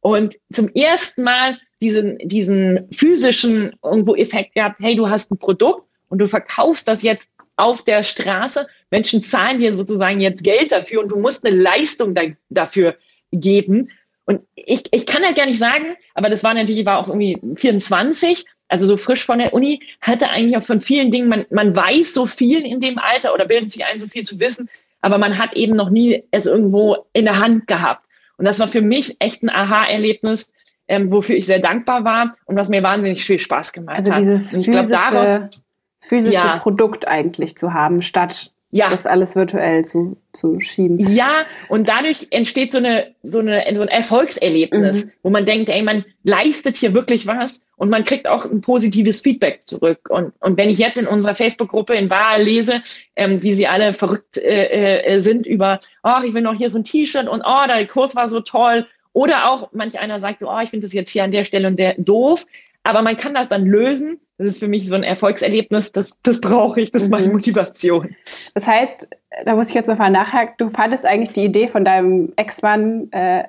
und 0.00 0.38
zum 0.52 0.68
ersten 0.74 1.22
Mal 1.22 1.58
diesen, 1.82 2.18
diesen 2.18 2.88
physischen 2.92 3.74
irgendwo 3.82 4.14
Effekt 4.14 4.54
gehabt, 4.54 4.76
hey, 4.80 4.96
du 4.96 5.08
hast 5.08 5.30
ein 5.30 5.38
Produkt 5.38 5.84
und 6.08 6.18
du 6.18 6.28
verkaufst 6.28 6.88
das 6.88 7.02
jetzt 7.02 7.30
auf 7.56 7.82
der 7.82 8.02
Straße. 8.02 8.66
Menschen 8.90 9.22
zahlen 9.22 9.58
dir 9.58 9.74
sozusagen 9.74 10.20
jetzt 10.20 10.44
Geld 10.44 10.72
dafür 10.72 11.02
und 11.02 11.08
du 11.08 11.18
musst 11.18 11.46
eine 11.46 11.56
Leistung 11.56 12.14
da, 12.14 12.22
dafür 12.48 12.96
geben. 13.32 13.90
Und 14.24 14.42
ich, 14.54 14.84
ich 14.90 15.06
kann 15.06 15.24
halt 15.24 15.36
gar 15.36 15.46
nicht 15.46 15.58
sagen, 15.58 15.96
aber 16.14 16.28
das 16.28 16.44
war 16.44 16.54
natürlich, 16.54 16.84
war 16.86 16.98
auch 16.98 17.08
irgendwie 17.08 17.38
24, 17.56 18.44
also 18.68 18.86
so 18.86 18.96
frisch 18.96 19.24
von 19.24 19.38
der 19.38 19.54
Uni, 19.54 19.80
hatte 20.00 20.30
eigentlich 20.30 20.56
auch 20.56 20.64
von 20.64 20.80
vielen 20.80 21.10
Dingen, 21.10 21.28
man, 21.28 21.46
man 21.50 21.74
weiß 21.74 22.14
so 22.14 22.26
viel 22.26 22.64
in 22.64 22.80
dem 22.80 22.98
Alter 22.98 23.34
oder 23.34 23.46
bildet 23.46 23.72
sich 23.72 23.84
ein, 23.84 23.98
so 23.98 24.06
viel 24.06 24.22
zu 24.22 24.38
wissen, 24.38 24.68
aber 25.00 25.18
man 25.18 25.38
hat 25.38 25.54
eben 25.54 25.74
noch 25.74 25.90
nie 25.90 26.22
es 26.30 26.46
irgendwo 26.46 27.06
in 27.12 27.24
der 27.24 27.40
Hand 27.40 27.66
gehabt. 27.66 28.04
Und 28.36 28.44
das 28.44 28.58
war 28.58 28.68
für 28.68 28.80
mich 28.80 29.16
echt 29.18 29.42
ein 29.42 29.50
Aha-Erlebnis, 29.50 30.52
ähm, 30.88 31.12
wofür 31.12 31.36
ich 31.36 31.46
sehr 31.46 31.58
dankbar 31.58 32.04
war 32.04 32.36
und 32.46 32.56
was 32.56 32.68
mir 32.68 32.82
wahnsinnig 32.82 33.24
viel 33.24 33.38
Spaß 33.38 33.72
gemacht 33.72 33.96
also 33.96 34.10
hat. 34.10 34.18
Also 34.18 34.30
dieses 34.30 34.50
physische, 34.50 34.70
glaub, 34.70 35.12
daraus, 35.12 35.60
physische 36.00 36.46
ja. 36.46 36.56
Produkt 36.58 37.06
eigentlich 37.06 37.56
zu 37.56 37.74
haben, 37.74 38.02
statt 38.02 38.52
ja. 38.70 38.88
das 38.88 39.06
alles 39.06 39.36
virtuell 39.36 39.84
zu, 39.84 40.16
zu 40.32 40.60
schieben. 40.60 40.98
Ja, 41.10 41.44
und 41.68 41.88
dadurch 41.88 42.28
entsteht 42.30 42.72
so 42.72 42.78
eine, 42.78 43.14
so 43.22 43.40
eine, 43.40 43.64
so 43.74 43.82
ein 43.82 43.88
Erfolgserlebnis, 43.88 45.04
mhm. 45.04 45.10
wo 45.22 45.30
man 45.30 45.44
denkt, 45.44 45.68
ey, 45.68 45.82
man 45.82 46.04
leistet 46.22 46.76
hier 46.76 46.94
wirklich 46.94 47.26
was 47.26 47.64
und 47.76 47.90
man 47.90 48.04
kriegt 48.04 48.28
auch 48.28 48.44
ein 48.44 48.60
positives 48.60 49.20
Feedback 49.20 49.60
zurück. 49.64 50.08
Und, 50.08 50.32
und 50.40 50.56
wenn 50.56 50.70
ich 50.70 50.78
jetzt 50.78 50.98
in 50.98 51.06
unserer 51.06 51.34
Facebook-Gruppe 51.34 51.94
in 51.94 52.10
Wahl 52.10 52.42
lese, 52.42 52.82
ähm, 53.16 53.42
wie 53.42 53.52
sie 53.52 53.66
alle 53.66 53.92
verrückt 53.92 54.38
äh, 54.38 55.02
äh, 55.02 55.20
sind 55.20 55.46
über, 55.46 55.80
oh, 56.04 56.22
ich 56.24 56.34
will 56.34 56.42
noch 56.42 56.54
hier 56.54 56.70
so 56.70 56.78
ein 56.78 56.84
T-Shirt 56.84 57.28
und 57.28 57.42
oh, 57.44 57.66
der 57.66 57.86
Kurs 57.86 58.14
war 58.14 58.28
so 58.28 58.40
toll. 58.40 58.86
Oder 59.12 59.50
auch 59.50 59.70
manch 59.72 59.98
einer 59.98 60.20
sagt 60.20 60.38
so, 60.38 60.48
oh, 60.48 60.60
ich 60.62 60.70
finde 60.70 60.86
das 60.86 60.92
jetzt 60.92 61.10
hier 61.10 61.24
an 61.24 61.32
der 61.32 61.44
Stelle 61.44 61.66
und 61.66 61.78
der 61.78 61.94
doof. 61.98 62.46
Aber 62.82 63.02
man 63.02 63.16
kann 63.16 63.34
das 63.34 63.48
dann 63.48 63.66
lösen 63.66 64.20
das 64.40 64.54
ist 64.54 64.58
für 64.60 64.68
mich 64.68 64.88
so 64.88 64.94
ein 64.94 65.02
Erfolgserlebnis, 65.02 65.92
das, 65.92 66.12
das 66.22 66.40
brauche 66.40 66.80
ich, 66.80 66.90
das 66.90 67.02
ist 67.02 67.10
meine 67.10 67.26
mhm. 67.26 67.32
Motivation. 67.32 68.16
Das 68.54 68.66
heißt, 68.66 69.06
da 69.44 69.54
muss 69.54 69.68
ich 69.68 69.74
jetzt 69.74 69.86
nochmal 69.86 70.10
nachhaken, 70.10 70.54
du 70.56 70.70
fandest 70.70 71.04
eigentlich 71.04 71.34
die 71.34 71.44
Idee 71.44 71.68
von 71.68 71.84
deinem 71.84 72.32
Ex-Mann 72.36 73.12
äh, 73.12 73.44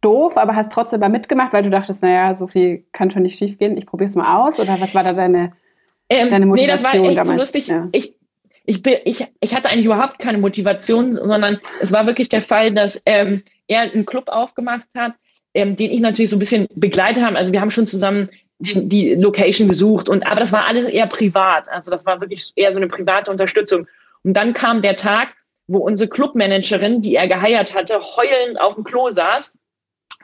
doof, 0.00 0.36
aber 0.36 0.56
hast 0.56 0.72
trotzdem 0.72 0.98
mal 0.98 1.08
mitgemacht, 1.08 1.52
weil 1.52 1.62
du 1.62 1.70
dachtest, 1.70 2.02
naja, 2.02 2.34
so 2.34 2.48
viel 2.48 2.84
kann 2.90 3.12
schon 3.12 3.22
nicht 3.22 3.38
schief 3.38 3.58
gehen, 3.58 3.76
ich 3.76 3.86
probiere 3.86 4.08
es 4.08 4.16
mal 4.16 4.44
aus? 4.44 4.58
Oder 4.58 4.80
was 4.80 4.92
war 4.92 5.04
da 5.04 5.12
deine, 5.12 5.52
ähm, 6.10 6.30
deine 6.30 6.46
Motivation 6.46 7.02
nee, 7.02 7.06
das 7.06 7.06
war 7.06 7.10
echt 7.10 7.18
damals? 7.18 7.28
So 7.28 7.36
lustig. 7.36 7.66
Ja. 7.68 7.88
Ich, 7.92 8.14
ich, 8.64 8.82
bin, 8.82 8.94
ich, 9.04 9.24
ich 9.38 9.54
hatte 9.54 9.68
eigentlich 9.68 9.86
überhaupt 9.86 10.18
keine 10.18 10.38
Motivation, 10.38 11.14
sondern 11.14 11.60
es 11.80 11.92
war 11.92 12.06
wirklich 12.06 12.28
der 12.28 12.42
Fall, 12.42 12.74
dass 12.74 13.00
ähm, 13.06 13.44
er 13.68 13.82
einen 13.82 14.04
Club 14.04 14.28
aufgemacht 14.28 14.88
hat, 14.96 15.12
ähm, 15.54 15.76
den 15.76 15.92
ich 15.92 16.00
natürlich 16.00 16.30
so 16.30 16.36
ein 16.36 16.40
bisschen 16.40 16.66
begleitet 16.74 17.22
habe. 17.22 17.36
Also 17.36 17.52
wir 17.52 17.60
haben 17.60 17.70
schon 17.70 17.86
zusammen 17.86 18.30
die, 18.58 18.88
die 18.88 19.14
Location 19.14 19.68
gesucht 19.68 20.08
und 20.08 20.26
aber 20.26 20.40
das 20.40 20.52
war 20.52 20.66
alles 20.66 20.86
eher 20.86 21.06
privat. 21.06 21.68
Also 21.70 21.90
das 21.90 22.06
war 22.06 22.20
wirklich 22.20 22.52
eher 22.56 22.72
so 22.72 22.78
eine 22.78 22.88
private 22.88 23.30
Unterstützung. 23.30 23.86
Und 24.24 24.34
dann 24.34 24.52
kam 24.52 24.82
der 24.82 24.96
Tag, 24.96 25.34
wo 25.68 25.78
unsere 25.78 26.10
Clubmanagerin, 26.10 27.02
die 27.02 27.14
er 27.14 27.28
geheiert 27.28 27.74
hatte, 27.74 28.00
heulend 28.00 28.60
auf 28.60 28.74
dem 28.74 28.84
Klo 28.84 29.10
saß. 29.10 29.56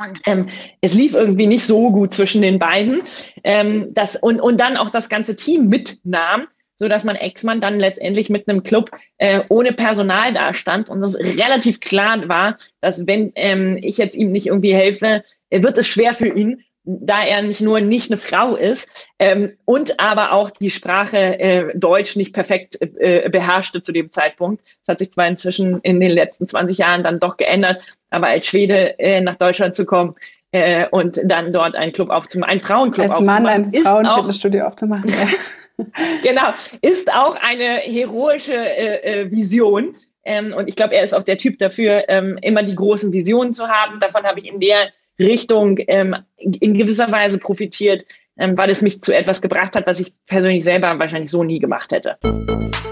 Und 0.01 0.21
ähm, 0.25 0.49
es 0.81 0.95
lief 0.95 1.15
irgendwie 1.15 1.47
nicht 1.47 1.65
so 1.65 1.91
gut 1.91 2.13
zwischen 2.13 2.43
den 2.43 2.59
beiden. 2.59 3.03
Ähm, 3.45 3.95
das, 3.95 4.17
und, 4.17 4.41
und 4.41 4.61
dann 4.61 4.77
auch 4.77 4.91
das 4.91 5.09
ganze 5.09 5.37
Team 5.37 5.69
mitnahm, 5.69 6.49
so 6.77 6.89
dass 6.89 7.05
man 7.05 7.15
Ex-Mann 7.15 7.61
dann 7.61 7.79
letztendlich 7.79 8.31
mit 8.31 8.49
einem 8.49 8.65
Club 8.65 8.91
äh, 9.19 9.43
ohne 9.49 9.73
Personal 9.73 10.33
dastand 10.33 10.89
und 10.89 11.01
es 11.05 11.17
relativ 11.17 11.79
klar 11.79 12.29
war, 12.29 12.57
dass 12.81 13.07
wenn 13.07 13.31
ähm, 13.37 13.79
ich 13.81 13.97
jetzt 13.97 14.17
ihm 14.17 14.33
nicht 14.33 14.49
irgendwie 14.49 14.75
helfe, 14.75 15.23
wird 15.51 15.79
es 15.79 15.87
schwer 15.87 16.13
für 16.13 16.29
ihn 16.29 16.65
da 16.85 17.25
er 17.25 17.43
nicht 17.43 17.61
nur 17.61 17.81
nicht 17.81 18.11
eine 18.11 18.19
Frau 18.19 18.57
ist 18.57 19.09
ähm, 19.19 19.53
und 19.65 19.99
aber 19.99 20.33
auch 20.33 20.51
die 20.51 20.71
Sprache 20.71 21.39
äh, 21.41 21.77
Deutsch 21.77 22.15
nicht 22.17 22.35
perfekt 22.35 22.79
äh, 22.81 23.29
beherrschte 23.31 23.83
zu 23.83 23.93
dem 23.93 24.11
Zeitpunkt. 24.11 24.63
Das 24.85 24.93
hat 24.93 24.99
sich 24.99 25.13
zwar 25.13 25.27
inzwischen 25.27 25.81
in 25.81 25.99
den 26.01 26.11
letzten 26.11 26.47
20 26.47 26.79
Jahren 26.79 27.03
dann 27.03 27.21
doch 27.21 27.39
geändert, 27.39 27.81
aber 28.11 28.27
als 28.27 28.47
Schwede 28.47 28.99
äh, 28.99 29.21
nach 29.23 29.37
Deutschland 29.37 29.75
zu 29.75 29.87
kommen 29.87 30.15
äh, 30.53 30.87
und 30.91 31.21
dann 31.25 31.53
dort 31.53 31.75
einen 31.75 31.93
Club 31.93 32.11
aufzumachen, 32.11 32.53
einen 32.53 32.61
Frauenclub 32.61 33.11
als 33.11 33.21
Mann 33.21 33.47
ein 33.47 33.73
Frauenfitnessstudio 33.73 34.67
aufzumachen. 34.67 35.11
genau, 36.23 36.53
ist 36.83 37.13
auch 37.13 37.37
eine 37.41 37.81
heroische 37.81 38.55
äh, 38.55 39.23
äh, 39.23 39.31
Vision. 39.31 39.97
Ähm, 40.25 40.55
und 40.55 40.69
ich 40.69 40.77
glaube, 40.77 40.95
er 40.95 41.03
ist 41.03 41.15
auch 41.15 41.23
der 41.23 41.39
Typ 41.39 41.59
dafür, 41.59 42.05
ähm, 42.09 42.39
immer 42.41 42.63
die 42.63 42.75
großen 42.75 43.13
Visionen 43.13 43.53
zu 43.53 43.69
haben. 43.69 43.99
Davon 44.01 44.25
habe 44.25 44.39
ich 44.39 44.47
in 44.47 44.61
der 44.61 44.91
Richtung 45.19 45.79
ähm, 45.87 46.17
in 46.37 46.77
gewisser 46.77 47.11
Weise 47.11 47.39
profitiert, 47.39 48.05
ähm, 48.39 48.57
weil 48.59 48.71
es 48.71 48.83
mich 48.83 49.01
zu 49.01 49.17
etwas 49.17 49.41
gebracht 49.41 49.77
hat, 49.77 49.87
was 49.87 50.01
ich 50.01 50.13
persönlich 50.27 50.65
selber 50.65 50.99
wahrscheinlich 50.99 51.31
so 51.31 51.45
nie 51.45 51.59
gemacht 51.59 51.93
hätte. 51.93 52.17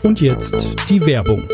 Und 0.02 0.20
jetzt 0.20 0.88
die 0.88 1.04
Werbung. 1.06 1.48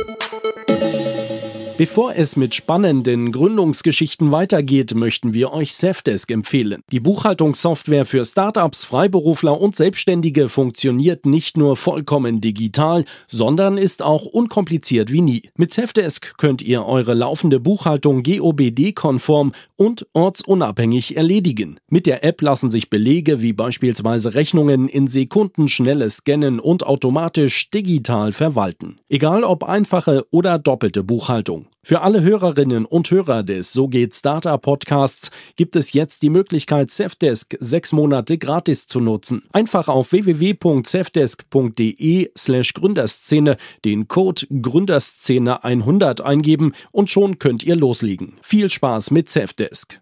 Bevor 1.79 2.17
es 2.17 2.37
mit 2.37 2.57
spannenden 2.57 3.31
Gründungsgeschichten 3.31 4.33
weitergeht, 4.33 4.97
möchten 4.97 5.33
wir 5.33 5.53
euch 5.53 5.75
Safdesk 5.75 6.29
empfehlen. 6.33 6.83
Die 6.91 6.99
Buchhaltungssoftware 6.99 8.05
für 8.05 8.25
Startups, 8.25 8.85
Freiberufler 8.85 9.61
und 9.61 9.77
Selbstständige 9.77 10.49
funktioniert 10.49 11.25
nicht 11.25 11.57
nur 11.57 11.77
vollkommen 11.77 12.41
digital, 12.41 13.05
sondern 13.29 13.79
ist 13.79 14.03
auch 14.03 14.27
unkompliziert 14.27 15.13
wie 15.13 15.21
nie. 15.21 15.43
Mit 15.57 15.73
Safdesk 15.73 16.37
könnt 16.37 16.63
ihr 16.63 16.85
eure 16.85 17.15
laufende 17.15 17.61
Buchhaltung 17.61 18.25
GOBD-konform 18.25 19.53
und 19.77 20.05
ortsunabhängig 20.15 21.17
erledigen. 21.17 21.79
Mit 21.89 22.07
der 22.07 22.25
App 22.25 22.43
lassen 22.43 22.71
sich 22.71 22.91
Belege 22.91 23.41
wie 23.41 23.53
beispielsweise 23.53 24.35
Rechnungen 24.35 24.89
in 24.89 25.07
Sekunden 25.07 25.69
schnelles 25.69 26.17
Scannen 26.17 26.59
und 26.59 26.85
automatisch 26.85 27.71
digital 27.71 28.33
verwalten. 28.33 28.97
Egal 29.09 29.45
ob 29.45 29.63
einfache 29.63 30.27
oder 30.33 30.59
doppelte 30.59 31.05
Buchhaltung. 31.05 31.68
Für 31.83 32.03
alle 32.03 32.23
Hörerinnen 32.23 32.85
und 32.85 33.11
Hörer 33.11 33.43
des 33.43 33.73
So 33.73 33.89
geht 33.89 34.15
Startup 34.15 34.61
Podcasts 34.61 35.31
gibt 35.57 35.75
es 35.75 35.95
jetzt 35.95 36.23
die 36.23 36.29
Möglichkeit, 36.29 36.91
Safdesk 36.91 37.57
sechs 37.61 37.93
Monate 37.93 38.37
gratis 38.37 38.87
zu 38.87 39.01
nutzen. 39.01 39.45
Einfach 39.53 39.89
auf 39.89 40.13
www.safdesk.de 40.13 42.31
slash 42.37 42.75
Gründerszene 42.75 43.57
den 43.85 44.09
Code 44.09 44.47
Gründerszene 44.61 45.65
100 45.65 46.21
eingeben 46.21 46.73
und 46.93 47.09
schon 47.11 47.39
könnt 47.39 47.65
ihr 47.65 47.77
loslegen. 47.77 48.35
Viel 48.43 48.69
Spaß 48.69 49.11
mit 49.11 49.31
Safdesk. 49.31 49.99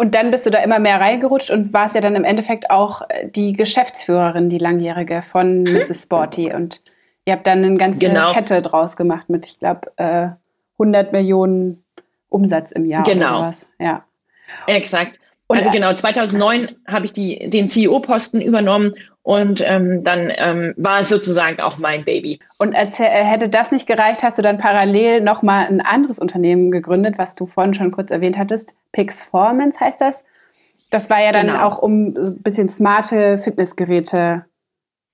Und 0.00 0.14
dann 0.14 0.30
bist 0.30 0.46
du 0.46 0.50
da 0.50 0.60
immer 0.60 0.78
mehr 0.78 0.98
reingerutscht 0.98 1.50
und 1.50 1.74
warst 1.74 1.94
ja 1.94 2.00
dann 2.00 2.14
im 2.14 2.24
Endeffekt 2.24 2.70
auch 2.70 3.02
äh, 3.10 3.28
die 3.28 3.52
Geschäftsführerin, 3.52 4.48
die 4.48 4.56
langjährige 4.56 5.20
von 5.20 5.62
Mrs. 5.62 5.88
Mhm. 5.90 5.94
Sporty. 5.94 6.54
Und 6.54 6.80
ihr 7.26 7.34
habt 7.34 7.46
dann 7.46 7.62
eine 7.62 7.76
ganze 7.76 8.06
genau. 8.06 8.32
Kette 8.32 8.62
draus 8.62 8.96
gemacht 8.96 9.28
mit, 9.28 9.44
ich 9.44 9.58
glaube, 9.58 9.92
äh, 9.98 10.28
100 10.78 11.12
Millionen 11.12 11.84
Umsatz 12.30 12.72
im 12.72 12.86
Jahr 12.86 13.02
genau. 13.02 13.26
oder 13.26 13.38
sowas. 13.40 13.70
Ja. 13.78 14.06
Exakt. 14.66 15.18
Und 15.48 15.58
also 15.58 15.70
genau, 15.70 15.92
2009 15.92 16.76
habe 16.86 17.04
ich 17.04 17.12
die, 17.12 17.50
den 17.50 17.68
CEO-Posten 17.68 18.40
übernommen 18.40 18.94
und 19.22 19.60
ähm, 19.60 20.02
dann 20.02 20.32
ähm, 20.34 20.74
war 20.76 21.00
es 21.00 21.10
sozusagen 21.10 21.60
auch 21.60 21.76
mein 21.78 22.04
Baby. 22.04 22.38
Und 22.58 22.74
als 22.74 22.98
äh, 22.98 23.04
hätte 23.04 23.48
das 23.48 23.70
nicht 23.70 23.86
gereicht, 23.86 24.22
hast 24.22 24.38
du 24.38 24.42
dann 24.42 24.58
parallel 24.58 25.20
nochmal 25.20 25.66
ein 25.66 25.80
anderes 25.80 26.18
Unternehmen 26.18 26.70
gegründet, 26.70 27.18
was 27.18 27.34
du 27.34 27.46
vorhin 27.46 27.74
schon 27.74 27.90
kurz 27.90 28.10
erwähnt 28.10 28.38
hattest. 28.38 28.74
Pixformance 28.92 29.78
heißt 29.78 30.00
das. 30.00 30.24
Das 30.90 31.10
war 31.10 31.22
ja 31.22 31.32
dann 31.32 31.48
genau. 31.48 31.64
auch, 31.64 31.78
um 31.78 32.14
ein 32.16 32.42
bisschen 32.42 32.68
smarte 32.68 33.36
Fitnessgeräte 33.36 34.46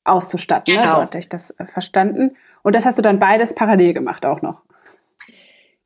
auszustatten. 0.04 0.74
Genau. 0.74 0.86
Ne? 0.86 0.90
So 0.92 0.96
hatte 1.02 1.18
ich 1.18 1.28
das 1.28 1.50
äh, 1.58 1.66
verstanden. 1.66 2.36
Und 2.62 2.76
das 2.76 2.86
hast 2.86 2.98
du 2.98 3.02
dann 3.02 3.18
beides 3.18 3.54
parallel 3.54 3.92
gemacht 3.92 4.24
auch 4.24 4.40
noch. 4.40 4.62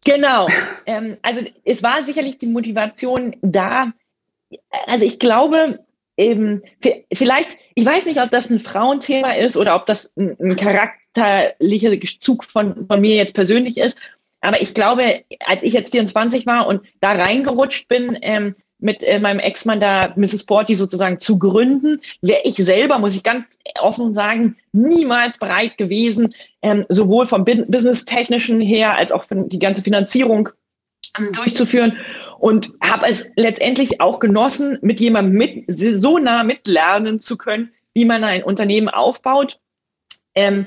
Genau. 0.04 0.46
ähm, 0.86 1.16
also 1.22 1.42
es 1.64 1.82
war 1.82 2.04
sicherlich 2.04 2.38
die 2.38 2.46
Motivation 2.46 3.34
da. 3.40 3.92
Also 4.86 5.06
ich 5.06 5.18
glaube, 5.18 5.80
eben, 6.16 6.62
vielleicht, 7.12 7.56
ich 7.74 7.86
weiß 7.86 8.06
nicht, 8.06 8.20
ob 8.20 8.30
das 8.30 8.50
ein 8.50 8.60
Frauenthema 8.60 9.32
ist 9.32 9.56
oder 9.56 9.74
ob 9.74 9.86
das 9.86 10.12
ein, 10.16 10.36
ein 10.40 10.56
charakterlicher 10.56 11.98
Zug 12.20 12.44
von, 12.44 12.86
von 12.86 13.00
mir 13.00 13.16
jetzt 13.16 13.34
persönlich 13.34 13.78
ist. 13.78 13.98
Aber 14.40 14.60
ich 14.60 14.74
glaube, 14.74 15.22
als 15.46 15.62
ich 15.62 15.72
jetzt 15.72 15.92
24 15.92 16.46
war 16.46 16.66
und 16.66 16.82
da 17.00 17.12
reingerutscht 17.12 17.88
bin, 17.88 18.18
ähm, 18.22 18.54
mit 18.80 19.02
äh, 19.02 19.18
meinem 19.18 19.40
Ex-Mann 19.40 19.80
da 19.80 20.12
Mrs. 20.16 20.42
Sporty 20.42 20.74
sozusagen 20.74 21.20
zu 21.20 21.38
gründen, 21.38 22.00
wäre 22.22 22.40
ich 22.44 22.56
selber, 22.56 22.98
muss 22.98 23.14
ich 23.14 23.22
ganz 23.22 23.44
offen 23.80 24.14
sagen, 24.14 24.56
niemals 24.72 25.38
bereit 25.38 25.76
gewesen, 25.76 26.34
ähm, 26.62 26.86
sowohl 26.88 27.26
vom 27.26 27.44
business-technischen 27.44 28.60
her 28.60 28.96
als 28.96 29.12
auch 29.12 29.26
die 29.30 29.58
ganze 29.58 29.82
Finanzierung 29.82 30.48
ähm, 31.18 31.32
durchzuführen 31.32 31.98
und 32.40 32.72
habe 32.82 33.06
es 33.06 33.30
letztendlich 33.36 34.00
auch 34.00 34.18
genossen, 34.18 34.78
mit 34.80 34.98
jemandem 34.98 35.36
mit, 35.36 35.64
so 35.68 36.18
nah 36.18 36.42
mitlernen 36.42 37.20
zu 37.20 37.36
können, 37.36 37.70
wie 37.92 38.06
man 38.06 38.24
ein 38.24 38.42
Unternehmen 38.42 38.88
aufbaut 38.88 39.60
ähm, 40.34 40.66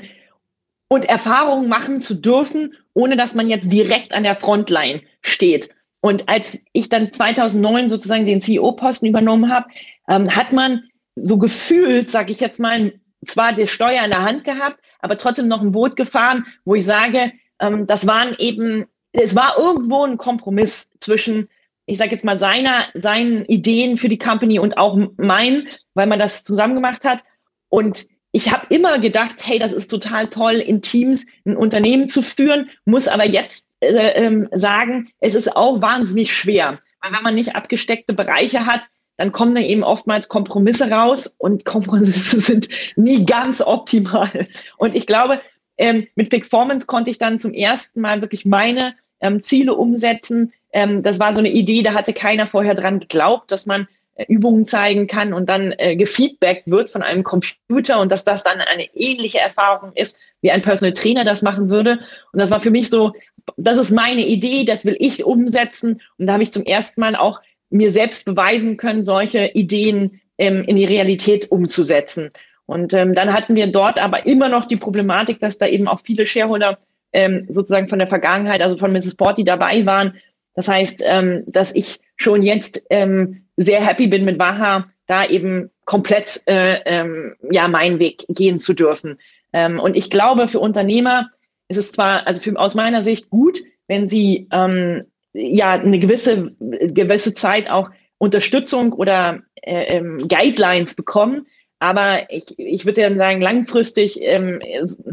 und 0.88 1.06
Erfahrungen 1.06 1.68
machen 1.68 2.00
zu 2.00 2.14
dürfen, 2.14 2.76
ohne 2.94 3.18
dass 3.18 3.34
man 3.34 3.50
jetzt 3.50 3.72
direkt 3.72 4.14
an 4.14 4.22
der 4.22 4.36
Frontline 4.36 5.02
steht. 5.22 5.70
Und 6.00 6.30
als 6.30 6.62
ich 6.74 6.90
dann 6.90 7.12
2009 7.12 7.90
sozusagen 7.90 8.28
den 8.28 8.42
CEO-Posten 8.42 9.08
übernommen 9.08 9.52
habe, 9.52 9.66
ähm, 10.08 10.36
hat 10.36 10.54
man 10.54 10.84
so 11.16 11.40
gefühlt, 11.40 12.12
sage 12.12 12.32
ich 12.32 12.40
jetzt 12.40 12.60
mal, 12.60 12.94
zwar 13.26 13.54
die 13.54 13.68
Steuer 13.68 14.04
in 14.04 14.12
der 14.12 14.22
Hand 14.22 14.44
gehabt, 14.44 14.80
aber 15.00 15.18
trotzdem 15.18 15.48
noch 15.48 15.62
ein 15.62 15.72
Boot 15.72 15.96
gefahren, 15.96 16.46
wo 16.66 16.76
ich 16.76 16.86
sage, 16.86 17.32
ähm, 17.60 17.88
das 17.88 18.06
waren 18.06 18.36
eben, 18.38 18.86
es 19.12 19.36
war 19.36 19.58
irgendwo 19.58 20.04
ein 20.04 20.18
Kompromiss 20.18 20.92
zwischen 21.00 21.50
ich 21.86 21.98
sage 21.98 22.12
jetzt 22.12 22.26
mal, 22.26 22.38
seiner, 22.38 22.86
seinen 22.94 23.46
Ideen 23.46 23.98
für 23.98 24.10
die 24.10 24.18
Company 24.18 24.60
und 24.60 24.78
auch 24.78 24.98
meinen, 25.18 25.68
weil 25.94 26.08
man 26.08 26.20
das 26.20 26.44
zusammen 26.44 26.76
gemacht 26.76 27.04
hat. 27.04 27.24
Und 27.70 28.06
ich 28.32 28.52
habe 28.52 28.66
immer 28.70 29.00
gedacht, 29.00 29.38
hey, 29.42 29.60
das 29.60 29.74
ist 29.74 29.90
total 29.90 30.28
toll, 30.30 30.56
in 30.56 30.82
Teams 30.82 31.26
ein 31.46 31.56
Unternehmen 31.56 32.08
zu 32.08 32.22
führen, 32.22 32.70
muss 32.86 33.08
aber 33.08 33.28
jetzt 33.28 33.66
äh, 33.80 34.26
ähm, 34.26 34.48
sagen, 34.52 35.12
es 35.20 35.36
ist 35.36 35.56
auch 35.56 35.82
wahnsinnig 35.82 36.34
schwer. 36.34 36.80
Weil 37.02 37.14
wenn 37.14 37.24
man 37.24 37.36
nicht 37.36 37.56
abgesteckte 37.56 38.14
Bereiche 38.14 38.66
hat, 38.66 38.82
dann 39.18 39.32
kommen 39.32 39.54
da 39.54 39.62
eben 39.62 39.84
oftmals 39.84 40.30
Kompromisse 40.30 40.90
raus 40.90 41.36
und 41.38 41.66
Kompromisse 41.66 42.40
sind 42.40 42.70
nie 42.96 43.26
ganz 43.26 43.62
optimal. 43.62 44.48
Und 44.78 44.96
ich 44.96 45.06
glaube, 45.06 45.42
ähm, 45.78 46.08
mit 46.16 46.30
Performance 46.30 46.88
konnte 46.88 47.12
ich 47.12 47.18
dann 47.18 47.40
zum 47.40 47.54
ersten 47.54 48.02
Mal 48.02 48.22
wirklich 48.22 48.46
meine 48.46 48.96
ähm, 49.20 49.42
Ziele 49.42 49.76
umsetzen, 49.76 50.54
ähm, 50.74 51.04
das 51.04 51.20
war 51.20 51.34
so 51.34 51.40
eine 51.40 51.50
Idee, 51.50 51.84
da 51.84 51.94
hatte 51.94 52.14
keiner 52.14 52.48
vorher 52.48 52.76
dran 52.76 53.00
geglaubt, 53.00 53.52
dass 53.52 53.66
man 53.66 53.88
äh, 54.16 54.26
Übungen 54.28 54.66
zeigen 54.66 55.08
kann 55.08 55.34
und 55.34 55.48
dann 55.48 55.74
äh, 55.78 55.96
gefeedbackt 55.96 56.64
wird 56.66 56.90
von 56.90 57.02
einem 57.02 57.24
Computer 57.24 58.00
und 58.00 58.12
dass 58.12 58.24
das 58.24 58.44
dann 58.44 58.60
eine 58.60 58.88
ähnliche 58.94 59.40
Erfahrung 59.40 59.92
ist, 59.94 60.18
wie 60.42 60.52
ein 60.52 60.62
Personal 60.62 60.94
Trainer 60.94 61.24
das 61.24 61.42
machen 61.42 61.70
würde. 61.70 62.00
Und 62.32 62.40
das 62.40 62.52
war 62.52 62.62
für 62.62 62.72
mich 62.72 62.90
so, 62.90 63.14
das 63.58 63.78
ist 63.78 63.92
meine 63.92 64.26
Idee, 64.26 64.66
das 64.66 64.86
will 64.86 64.96
ich 65.00 65.24
umsetzen. 65.24 66.02
Und 66.18 66.28
da 66.28 66.34
habe 66.34 66.44
ich 66.44 66.52
zum 66.52 66.64
ersten 66.64 67.02
Mal 67.02 67.16
auch 67.16 67.40
mir 67.70 67.92
selbst 67.92 68.26
beweisen 68.26 68.78
können, 68.78 69.04
solche 69.04 69.48
Ideen 69.54 70.22
ähm, 70.38 70.64
in 70.64 70.76
die 70.76 70.86
Realität 70.86 71.52
umzusetzen. 71.52 72.32
Und 72.66 72.94
ähm, 72.94 73.14
dann 73.14 73.34
hatten 73.34 73.56
wir 73.56 73.68
dort 73.68 74.02
aber 74.02 74.26
immer 74.26 74.48
noch 74.48 74.66
die 74.66 74.78
Problematik, 74.78 75.40
dass 75.40 75.58
da 75.58 75.68
eben 75.68 75.88
auch 75.88 76.00
viele 76.00 76.26
Shareholder 76.26 76.78
ähm, 77.12 77.48
sozusagen 77.50 77.88
von 77.88 78.00
der 78.00 78.08
Vergangenheit, 78.08 78.62
also 78.62 78.78
von 78.78 78.92
Mrs. 78.92 79.16
Porty 79.16 79.44
dabei 79.44 79.86
waren, 79.86 80.16
das 80.56 80.68
heißt, 80.68 81.02
ähm, 81.06 81.44
dass 81.48 81.76
ich 81.76 82.00
schon 82.16 82.44
jetzt 82.44 82.86
ähm, 82.90 83.46
sehr 83.58 83.86
happy 83.86 84.08
bin 84.08 84.26
mit 84.26 84.40
Waha, 84.40 84.86
da 85.08 85.26
eben 85.26 85.70
komplett 85.86 86.42
äh, 86.46 86.80
ähm, 86.86 87.36
ja 87.52 87.68
meinen 87.68 88.00
Weg 88.00 88.26
gehen 88.30 88.60
zu 88.60 88.74
dürfen. 88.74 89.20
Ähm, 89.52 89.80
und 89.80 89.96
ich 89.96 90.10
glaube, 90.10 90.48
für 90.48 90.60
Unternehmer 90.60 91.30
ist 91.68 91.78
es 91.78 91.92
zwar, 91.92 92.26
also 92.28 92.42
für, 92.42 92.58
aus 92.58 92.76
meiner 92.76 93.04
Sicht 93.04 93.30
gut, 93.30 93.62
wenn 93.88 94.08
sie 94.08 94.48
ähm, 94.52 95.04
ja 95.34 95.72
eine 95.72 96.00
gewisse, 96.00 96.56
gewisse 96.60 97.34
Zeit 97.34 97.70
auch 97.70 97.90
Unterstützung 98.18 98.94
oder 98.94 99.42
äh, 99.62 99.98
ähm, 99.98 100.18
Guidelines 100.28 100.96
bekommen. 100.96 101.48
Aber 101.84 102.32
ich, 102.32 102.58
ich 102.58 102.86
würde 102.86 103.02
dann 103.02 103.18
sagen, 103.18 103.42
langfristig, 103.42 104.18
ähm, 104.22 104.62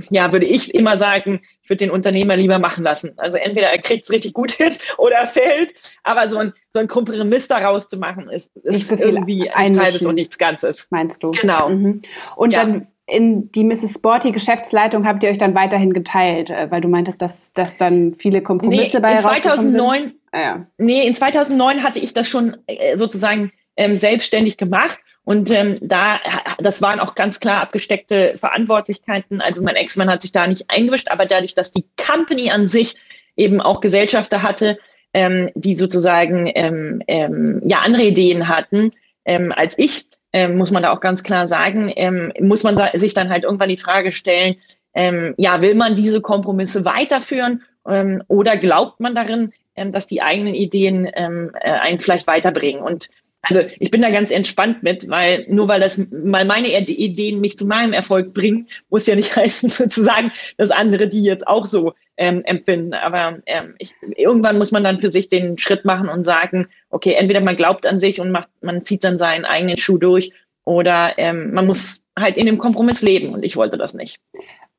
ja, 0.09 0.31
würde 0.31 0.47
ich 0.47 0.73
immer 0.73 0.97
sagen, 0.97 1.41
ich 1.65 1.69
würde 1.69 1.85
den 1.85 1.91
Unternehmer 1.91 2.37
lieber 2.37 2.61
machen 2.61 2.85
lassen. 2.85 3.11
Also 3.17 3.39
entweder 3.39 3.67
er 3.67 3.79
kriegt 3.79 4.05
es 4.05 4.13
richtig 4.13 4.35
gut 4.35 4.53
hin 4.57 4.73
oder 4.97 5.17
er 5.17 5.27
fällt, 5.27 5.75
aber 6.05 6.29
so 6.29 6.39
ein, 6.39 6.53
so 6.73 6.79
ein 6.79 6.87
Kompromiss 6.87 7.49
daraus 7.49 7.89
zu 7.89 7.99
machen, 7.99 8.31
ist, 8.31 8.57
ist 8.63 8.87
so 8.87 8.95
irgendwie 8.95 9.51
ein 9.51 9.75
Teil 9.75 10.07
und 10.07 10.15
nichts 10.15 10.39
Ganzes. 10.39 10.87
Meinst 10.91 11.25
du? 11.25 11.33
Genau. 11.33 11.71
Mhm. 11.71 12.03
Und 12.37 12.53
Ja. 12.53 12.61
dann 12.61 12.87
in 13.07 13.51
die 13.51 13.65
Mrs. 13.65 13.95
Sporty 13.95 14.31
Geschäftsleitung 14.31 15.09
habt 15.09 15.25
ihr 15.25 15.31
euch 15.31 15.39
dann 15.39 15.57
weiterhin 15.57 15.93
geteilt, 15.93 16.51
äh, 16.51 16.71
weil 16.71 16.81
du 16.81 16.87
meintest, 16.87 17.21
dass, 17.21 17.53
dass 17.53 17.79
dann 17.79 18.15
viele 18.15 18.43
Kompromisse 18.45 18.99
Nee, 18.99 19.03
bei 19.03 19.11
in 19.11 19.19
herausgekommen 19.19 19.71
2009 19.71 20.01
sind. 20.03 20.15
Ah, 20.31 20.41
ja. 20.41 20.67
Nee, 20.79 21.05
in 21.05 21.17
2009 21.17 21.83
hatte 21.83 21.99
ich 21.99 22.15
das 22.15 22.29
schon 22.29 22.57
äh, 22.69 22.97
sozusagen 22.97 23.51
ähm, 23.75 23.97
selbstständig 23.97 24.57
gemacht. 24.57 25.01
Und 25.25 25.51
ähm, 25.51 25.79
da, 25.81 26.19
das 26.59 26.83
waren 26.83 26.99
auch 26.99 27.15
ganz 27.15 27.41
klar 27.41 27.61
abgesteckte 27.61 28.35
Verantwortlichkeiten. 28.39 29.41
Also 29.41 29.63
mein 29.63 29.77
Ex-Mann 29.77 30.11
hat 30.11 30.23
sich 30.23 30.33
da 30.33 30.47
nicht 30.47 30.65
eingemischt, 30.69 31.09
aber 31.11 31.27
dadurch, 31.27 31.55
dass 31.55 31.73
die 31.73 31.85
Company 31.97 32.51
an 32.51 32.69
sich 32.69 32.97
eben 33.37 33.61
auch 33.61 33.81
Gesellschafter 33.81 34.43
hatte, 34.43 34.79
ähm, 35.13 35.51
die 35.55 35.77
sozusagen 35.77 36.51
ähm, 36.55 37.03
ähm, 37.07 37.63
ja 37.65 37.81
andere 37.85 38.03
Ideen 38.03 38.49
hatten 38.49 38.93
ähm, 39.25 39.53
als 39.55 39.79
ich, 39.79 40.07
ähm, 40.33 40.57
muss 40.57 40.71
man 40.71 40.83
da 40.83 40.93
auch 40.93 41.01
ganz 41.01 41.23
klar 41.23 41.47
sagen, 41.47 41.93
ähm, 41.95 42.33
muss 42.41 42.63
man 42.63 42.77
da, 42.77 42.91
sich 42.95 43.15
dann 43.15 43.31
halt 43.31 43.45
irgendwann 43.45 43.69
die 43.69 43.77
Frage 43.77 44.13
stellen, 44.13 44.57
ähm, 44.95 45.35
ja, 45.37 45.63
will 45.63 45.75
man 45.75 45.95
diese 45.95 46.21
Kompromisse 46.21 46.85
weiterführen 46.85 47.63
ähm, 47.89 48.23
oder 48.29 48.57
glaubt 48.57 49.01
man 49.01 49.15
darin, 49.15 49.53
ähm, 49.77 49.93
dass 49.93 50.07
die 50.07 50.23
eigenen 50.23 50.55
Ideen 50.55 51.09
ähm, 51.15 51.53
äh, 51.61 51.71
einen 51.71 52.01
vielleicht 52.01 52.27
weiterbringen? 52.27 52.83
Und 52.83 53.09
also 53.43 53.63
ich 53.79 53.91
bin 53.91 54.03
da 54.03 54.11
ganz 54.11 54.31
entspannt 54.31 54.83
mit, 54.83 55.09
weil 55.09 55.47
nur 55.49 55.67
weil 55.69 55.81
das 55.81 55.99
mal 56.11 56.45
meine 56.45 56.69
Ideen 56.69 57.41
mich 57.41 57.57
zu 57.57 57.67
meinem 57.67 57.93
Erfolg 57.93 58.35
bringen, 58.35 58.69
muss 58.91 59.07
ja 59.07 59.15
nicht 59.15 59.35
heißen 59.37 59.69
sozusagen, 59.69 60.31
dass 60.57 60.71
andere 60.71 61.09
die 61.09 61.25
jetzt 61.25 61.47
auch 61.47 61.67
so 61.67 61.95
ähm, 62.17 62.43
empfinden. 62.45 62.93
Aber 62.93 63.39
ähm, 63.47 63.75
ich, 63.79 63.95
irgendwann 64.17 64.59
muss 64.59 64.73
man 64.73 64.85
dann 64.85 65.01
für 65.01 65.11
sich 65.11 65.29
den 65.29 65.57
Schritt 65.59 65.85
machen 65.85 66.09
und 66.09 66.25
sagen, 66.25 66.69
okay, 66.91 67.15
entweder 67.15 67.41
man 67.41 67.57
glaubt 67.57 67.87
an 67.87 67.99
sich 67.99 68.21
und 68.21 68.31
macht, 68.31 68.49
man 68.61 68.85
zieht 68.85 69.05
dann 69.05 69.17
seinen 69.17 69.47
eigenen 69.47 69.79
Schuh 69.79 69.99
durch 69.99 70.33
oder 70.65 71.19
ähm, 71.19 71.55
man 71.55 71.67
muss 71.67 72.05
halt 72.19 72.37
in 72.37 72.47
dem 72.47 72.59
Kompromiss 72.59 73.01
leben 73.01 73.33
und 73.33 73.43
ich 73.43 73.57
wollte 73.57 73.79
das 73.79 73.95
nicht. 73.95 74.21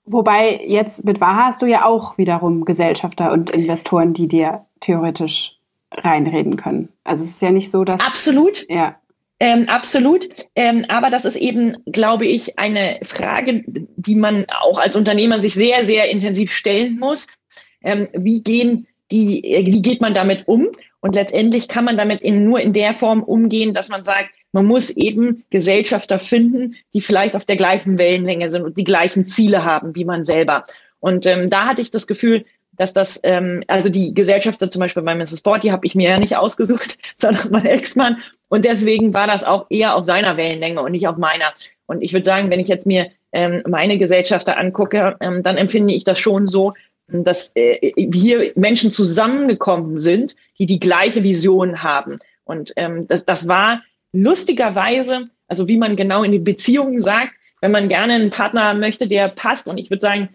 Wobei 0.06 0.60
jetzt 0.66 1.06
mit 1.06 1.20
Waha 1.20 1.48
hast 1.48 1.62
du 1.62 1.66
ja 1.66 1.86
auch 1.86 2.18
wiederum 2.18 2.66
Gesellschafter 2.66 3.32
und 3.32 3.50
Investoren, 3.50 4.14
die 4.14 4.28
dir 4.28 4.66
theoretisch 4.80 5.61
reinreden 5.92 6.56
können. 6.56 6.90
Also 7.04 7.24
es 7.24 7.32
ist 7.32 7.42
ja 7.42 7.52
nicht 7.52 7.72
so, 7.72 7.84
dass. 7.84 8.02
Absolut. 8.02 8.66
Ja. 8.70 8.98
Ähm, 9.40 9.68
absolut. 9.70 10.30
Ähm, 10.56 10.86
aber 10.88 11.10
das 11.10 11.26
ist 11.26 11.36
eben, 11.36 11.78
glaube 11.88 12.28
ich, 12.28 12.60
eine 12.60 13.00
Frage, 13.04 13.64
die 13.66 14.16
man 14.16 14.46
auch 14.62 14.78
als 14.78 14.96
Unternehmer 14.96 15.42
sich 15.42 15.56
sehr, 15.56 15.84
sehr 15.84 16.10
intensiv 16.10 16.52
stellen 16.52 17.00
muss. 17.00 17.28
Ähm, 17.82 18.08
wie 18.14 18.44
gehen 18.44 18.86
die, 19.10 19.44
äh, 19.44 19.66
wie 19.66 19.82
geht 19.82 20.00
man 20.00 20.14
damit 20.14 20.48
um? 20.48 20.68
Und 21.00 21.16
letztendlich 21.16 21.68
kann 21.68 21.86
man 21.86 21.98
damit 21.98 22.22
in, 22.22 22.46
nur 22.46 22.60
in 22.60 22.72
der 22.72 22.94
Form 22.94 23.24
umgehen, 23.24 23.74
dass 23.74 23.90
man 23.90 24.04
sagt, 24.04 24.30
man 24.52 24.66
muss 24.66 24.92
eben 24.92 25.44
Gesellschafter 25.50 26.20
finden, 26.20 26.76
die 26.94 27.02
vielleicht 27.02 27.36
auf 27.36 27.46
der 27.46 27.56
gleichen 27.56 27.98
Wellenlänge 27.98 28.52
sind 28.52 28.64
und 28.64 28.78
die 28.78 28.84
gleichen 28.84 29.26
Ziele 29.26 29.66
haben 29.66 29.96
wie 29.96 30.06
man 30.06 30.24
selber. 30.24 30.66
Und 31.00 31.26
ähm, 31.26 31.50
da 31.50 31.66
hatte 31.66 31.82
ich 31.82 31.90
das 31.90 32.06
Gefühl, 32.06 32.46
dass 32.82 32.94
das, 32.94 33.20
ähm, 33.22 33.64
also 33.68 33.90
die 33.90 34.12
Gesellschafter 34.12 34.72
zum 34.72 34.80
Beispiel 34.80 35.04
bei 35.04 35.14
Mrs. 35.14 35.38
Sport, 35.38 35.64
die 35.64 35.72
habe 35.72 35.86
ich 35.86 35.94
mir 35.94 36.10
ja 36.10 36.18
nicht 36.18 36.36
ausgesucht, 36.36 36.98
sondern 37.16 37.52
mein 37.52 37.66
Ex-Mann. 37.68 38.18
Und 38.50 38.66
deswegen 38.66 39.14
war 39.14 39.28
das 39.28 39.44
auch 39.44 39.68
eher 39.70 39.96
auf 39.96 40.04
seiner 40.04 40.36
Wellenlänge 40.36 40.82
und 40.82 40.92
nicht 40.92 41.08
auf 41.08 41.18
meiner. 41.18 41.54
Und 41.86 42.02
ich 42.02 42.12
würde 42.12 42.26
sagen, 42.26 42.50
wenn 42.50 42.60
ich 42.60 42.68
jetzt 42.68 42.88
mir 42.88 43.12
ähm, 43.34 43.62
meine 43.68 44.00
Gesellschafter 44.00 44.58
angucke, 44.58 45.16
ähm, 45.22 45.44
dann 45.44 45.58
empfinde 45.58 45.94
ich 45.94 46.06
das 46.06 46.20
schon 46.20 46.48
so, 46.48 46.74
dass 47.08 47.52
äh, 47.56 47.92
hier 48.12 48.52
Menschen 48.56 48.90
zusammengekommen 48.90 50.00
sind, 50.00 50.36
die 50.58 50.66
die 50.66 50.80
gleiche 50.80 51.22
Vision 51.22 51.84
haben. 51.84 52.18
Und 52.46 52.74
ähm, 52.78 53.08
das, 53.08 53.26
das 53.26 53.48
war 53.48 53.84
lustigerweise, 54.12 55.28
also 55.48 55.68
wie 55.68 55.78
man 55.78 55.96
genau 55.96 56.24
in 56.24 56.32
die 56.32 56.40
Beziehungen 56.40 57.00
sagt, 57.00 57.34
wenn 57.62 57.72
man 57.72 57.90
gerne 57.90 58.14
einen 58.14 58.32
Partner 58.32 58.74
möchte, 58.74 59.08
der 59.08 59.28
passt. 59.28 59.68
Und 59.68 59.78
ich 59.78 59.92
würde 59.92 60.02
sagen, 60.02 60.30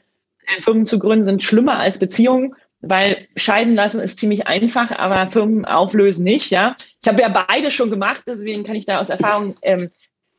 Firmen 0.61 0.87
zu 0.87 0.99
gründen 0.99 1.25
sind 1.25 1.43
schlimmer 1.43 1.79
als 1.79 1.99
Beziehungen, 1.99 2.55
weil 2.81 3.27
scheiden 3.37 3.75
lassen 3.75 4.01
ist 4.01 4.21
ziemlich 4.21 4.47
einfach, 4.47 4.91
aber 4.93 5.31
Firmen 5.31 5.65
auflösen 5.65 6.25
nicht. 6.25 6.51
Ja, 6.51 6.77
ich 7.03 7.09
habe 7.09 7.23
ja 7.23 7.29
beide 7.29 7.71
schon 7.71 7.91
gemacht, 7.91 8.23
deswegen 8.27 8.65
kann 8.65 8.77
ich 8.77 8.87
da 8.87 8.99
aus 8.99 9.11
Erfahrung 9.11 9.55
ähm, 9.63 9.91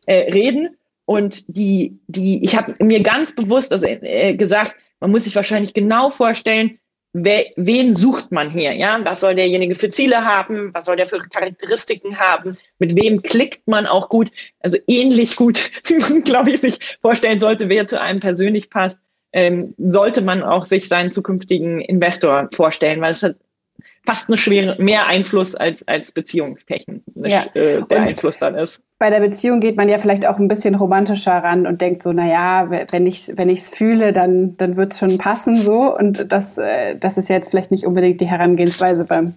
äh, 0.05 0.31
reden. 0.31 0.77
Und 1.05 1.45
die, 1.47 1.99
die, 2.07 2.43
ich 2.43 2.55
habe 2.57 2.73
mir 2.83 3.01
ganz 3.01 3.33
bewusst 3.33 3.71
also, 3.71 3.85
äh, 3.85 4.35
gesagt, 4.35 4.75
man 4.99 5.11
muss 5.11 5.23
sich 5.23 5.35
wahrscheinlich 5.35 5.73
genau 5.73 6.09
vorstellen, 6.09 6.79
wer, 7.13 7.45
wen 7.55 7.93
sucht 7.93 8.31
man 8.31 8.49
hier? 8.49 8.73
Ja, 8.73 8.99
was 9.03 9.21
soll 9.21 9.35
derjenige 9.35 9.75
für 9.75 9.89
Ziele 9.89 10.23
haben? 10.25 10.73
Was 10.73 10.85
soll 10.85 10.97
der 10.97 11.07
für 11.07 11.19
Charakteristiken 11.19 12.19
haben? 12.19 12.57
Mit 12.79 12.95
wem 12.95 13.21
klickt 13.21 13.67
man 13.67 13.85
auch 13.85 14.09
gut? 14.09 14.31
Also 14.59 14.77
ähnlich 14.87 15.35
gut, 15.35 15.71
glaube 16.25 16.51
ich, 16.51 16.61
sich 16.61 16.97
vorstellen 17.01 17.39
sollte, 17.39 17.69
wer 17.69 17.85
zu 17.85 18.01
einem 18.01 18.19
persönlich 18.19 18.69
passt 18.69 18.99
ähm, 19.37 19.75
sollte 19.77 20.21
man 20.23 20.41
auch 20.41 20.65
sich 20.65 20.87
seinen 20.87 21.11
zukünftigen 21.11 21.79
Investor 21.79 22.49
vorstellen, 22.53 23.01
weil 23.01 23.11
es 23.11 23.21
hat 23.21 23.35
fast 24.05 24.29
eine 24.29 24.37
schwere, 24.37 24.81
mehr 24.81 25.05
Einfluss 25.05 25.53
als, 25.53 25.85
als 25.87 26.11
beziehungstechnisch 26.13 27.01
Ja. 27.15 27.43
äh, 27.53 27.81
der 27.89 27.99
Und- 27.99 28.07
Einfluss 28.07 28.39
dann 28.39 28.55
ist. 28.55 28.81
Bei 28.99 29.11
der 29.11 29.19
Beziehung 29.19 29.59
geht 29.59 29.77
man 29.77 29.89
ja 29.89 29.99
vielleicht 29.99 30.25
auch 30.25 30.39
ein 30.39 30.47
bisschen 30.47 30.73
romantischer 30.73 31.33
ran 31.43 31.67
und 31.67 31.81
denkt 31.81 32.01
so, 32.01 32.11
na 32.13 32.25
ja, 32.27 32.67
wenn 32.91 33.05
ich 33.05 33.31
wenn 33.35 33.47
ich's 33.49 33.69
fühle, 33.69 34.11
dann 34.13 34.57
dann 34.57 34.75
wird's 34.75 34.97
schon 34.97 35.19
passen 35.19 35.55
so 35.55 35.95
und 35.95 36.31
das 36.31 36.57
äh, 36.57 36.95
das 36.97 37.17
ist 37.17 37.29
ja 37.29 37.35
jetzt 37.35 37.49
vielleicht 37.51 37.69
nicht 37.69 37.85
unbedingt 37.85 38.19
die 38.21 38.25
Herangehensweise 38.27 39.03
beim 39.05 39.35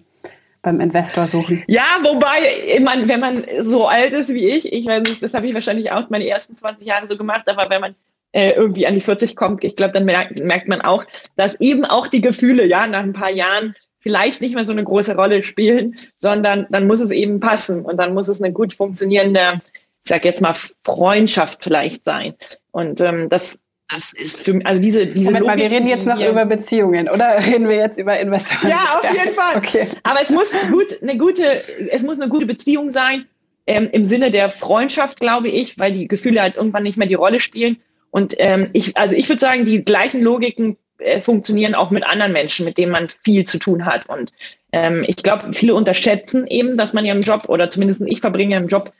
beim 0.63 0.79
Investor 0.79 1.27
suchen. 1.27 1.63
Ja, 1.67 1.83
wobei, 2.03 2.79
man, 2.81 3.09
wenn 3.09 3.19
man 3.19 3.43
so 3.63 3.87
alt 3.87 4.13
ist 4.13 4.29
wie 4.33 4.47
ich, 4.47 4.71
ich 4.71 4.85
weiß 4.85 5.01
nicht, 5.09 5.21
das 5.23 5.33
habe 5.33 5.47
ich 5.47 5.53
wahrscheinlich 5.55 5.91
auch 5.91 6.09
meine 6.09 6.27
ersten 6.27 6.55
20 6.55 6.87
Jahre 6.87 7.07
so 7.07 7.17
gemacht, 7.17 7.47
aber 7.49 7.69
wenn 7.69 7.81
man 7.81 7.95
äh, 8.31 8.51
irgendwie 8.51 8.87
an 8.87 8.93
die 8.93 9.01
40 9.01 9.35
kommt, 9.35 9.63
ich 9.63 9.75
glaube, 9.75 9.93
dann 9.93 10.05
merkt, 10.05 10.39
merkt 10.39 10.67
man 10.67 10.81
auch, 10.81 11.05
dass 11.35 11.59
eben 11.59 11.85
auch 11.85 12.07
die 12.07 12.21
Gefühle, 12.21 12.65
ja, 12.65 12.87
nach 12.87 13.03
ein 13.03 13.13
paar 13.13 13.31
Jahren 13.31 13.75
vielleicht 13.99 14.41
nicht 14.41 14.55
mehr 14.55 14.65
so 14.65 14.71
eine 14.71 14.83
große 14.83 15.15
Rolle 15.15 15.43
spielen, 15.43 15.95
sondern 16.17 16.65
dann 16.69 16.87
muss 16.87 16.99
es 16.99 17.11
eben 17.11 17.39
passen 17.39 17.85
und 17.85 17.97
dann 17.97 18.13
muss 18.13 18.27
es 18.27 18.41
eine 18.41 18.51
gut 18.51 18.73
funktionierende, 18.73 19.61
ich 20.03 20.09
sag 20.09 20.25
jetzt 20.25 20.41
mal, 20.41 20.55
Freundschaft 20.83 21.63
vielleicht 21.63 22.05
sein. 22.05 22.33
Und 22.71 22.99
ähm, 23.01 23.29
das, 23.29 23.59
das 23.89 24.13
ist 24.13 24.41
für 24.41 24.53
mich, 24.53 24.65
also 24.65 24.81
diese, 24.81 25.05
diese 25.05 25.27
Moment 25.27 25.45
mal, 25.45 25.57
wir 25.57 25.65
Logik, 25.65 25.77
reden 25.77 25.87
jetzt 25.87 26.07
noch 26.07 26.19
über 26.19 26.45
Beziehungen, 26.45 27.09
oder 27.09 27.37
reden 27.45 27.69
wir 27.69 27.75
jetzt 27.75 27.99
über 27.99 28.19
Investoren? 28.19 28.69
Ja, 28.69 28.99
auf 28.99 29.13
jeden 29.13 29.35
Fall. 29.35 29.57
Okay. 29.57 29.87
Aber 30.03 30.21
es 30.21 30.29
muss 30.29 30.51
gut, 30.71 30.97
eine 31.01 31.17
gute, 31.17 31.61
es 31.91 32.01
muss 32.01 32.19
eine 32.19 32.29
gute 32.29 32.47
Beziehung 32.47 32.91
sein, 32.91 33.25
ähm, 33.67 33.87
im 33.91 34.05
Sinne 34.05 34.31
der 34.31 34.49
Freundschaft, 34.49 35.19
glaube 35.19 35.49
ich, 35.49 35.77
weil 35.77 35.93
die 35.93 36.07
Gefühle 36.07 36.41
halt 36.41 36.55
irgendwann 36.55 36.83
nicht 36.83 36.97
mehr 36.97 37.07
die 37.07 37.13
Rolle 37.13 37.39
spielen. 37.39 37.77
Und 38.11 38.35
ähm, 38.37 38.69
ich, 38.73 38.95
also 38.97 39.15
ich 39.15 39.27
würde 39.29 39.39
sagen, 39.39 39.65
die 39.65 39.83
gleichen 39.83 40.21
Logiken 40.21 40.77
äh, 40.99 41.21
funktionieren 41.21 41.75
auch 41.75 41.89
mit 41.91 42.05
anderen 42.05 42.33
Menschen, 42.33 42.65
mit 42.65 42.77
denen 42.77 42.91
man 42.91 43.09
viel 43.09 43.45
zu 43.45 43.57
tun 43.57 43.85
hat. 43.85 44.07
Und 44.07 44.31
ähm, 44.71 45.03
ich 45.07 45.17
glaube, 45.17 45.53
viele 45.53 45.73
unterschätzen 45.73 46.45
eben, 46.47 46.77
dass 46.77 46.93
man 46.93 47.05
ja 47.05 47.13
im 47.13 47.21
Job, 47.21 47.49
oder 47.49 47.69
zumindest 47.69 48.01
ich 48.05 48.21
verbringe 48.21 48.55
im 48.57 48.67
Job 48.67 48.93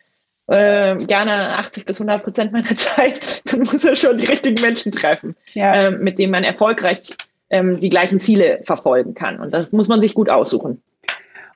äh, 0.47 0.95
gerne 1.05 1.57
80 1.57 1.85
bis 1.85 2.01
100 2.01 2.23
Prozent 2.23 2.51
meiner 2.51 2.75
Zeit, 2.75 3.41
dann 3.51 3.59
muss 3.59 3.83
er 3.83 3.95
schon 3.95 4.17
die 4.17 4.25
richtigen 4.25 4.61
Menschen 4.61 4.91
treffen, 4.91 5.35
Ja. 5.53 5.87
ähm, 5.87 5.99
mit 6.03 6.17
denen 6.17 6.31
man 6.31 6.43
erfolgreich 6.43 7.15
ähm, 7.49 7.79
die 7.79 7.89
gleichen 7.89 8.19
Ziele 8.19 8.61
verfolgen 8.63 9.13
kann. 9.13 9.39
Und 9.39 9.53
das 9.53 9.71
muss 9.71 9.87
man 9.87 10.01
sich 10.01 10.13
gut 10.13 10.29
aussuchen. 10.29 10.81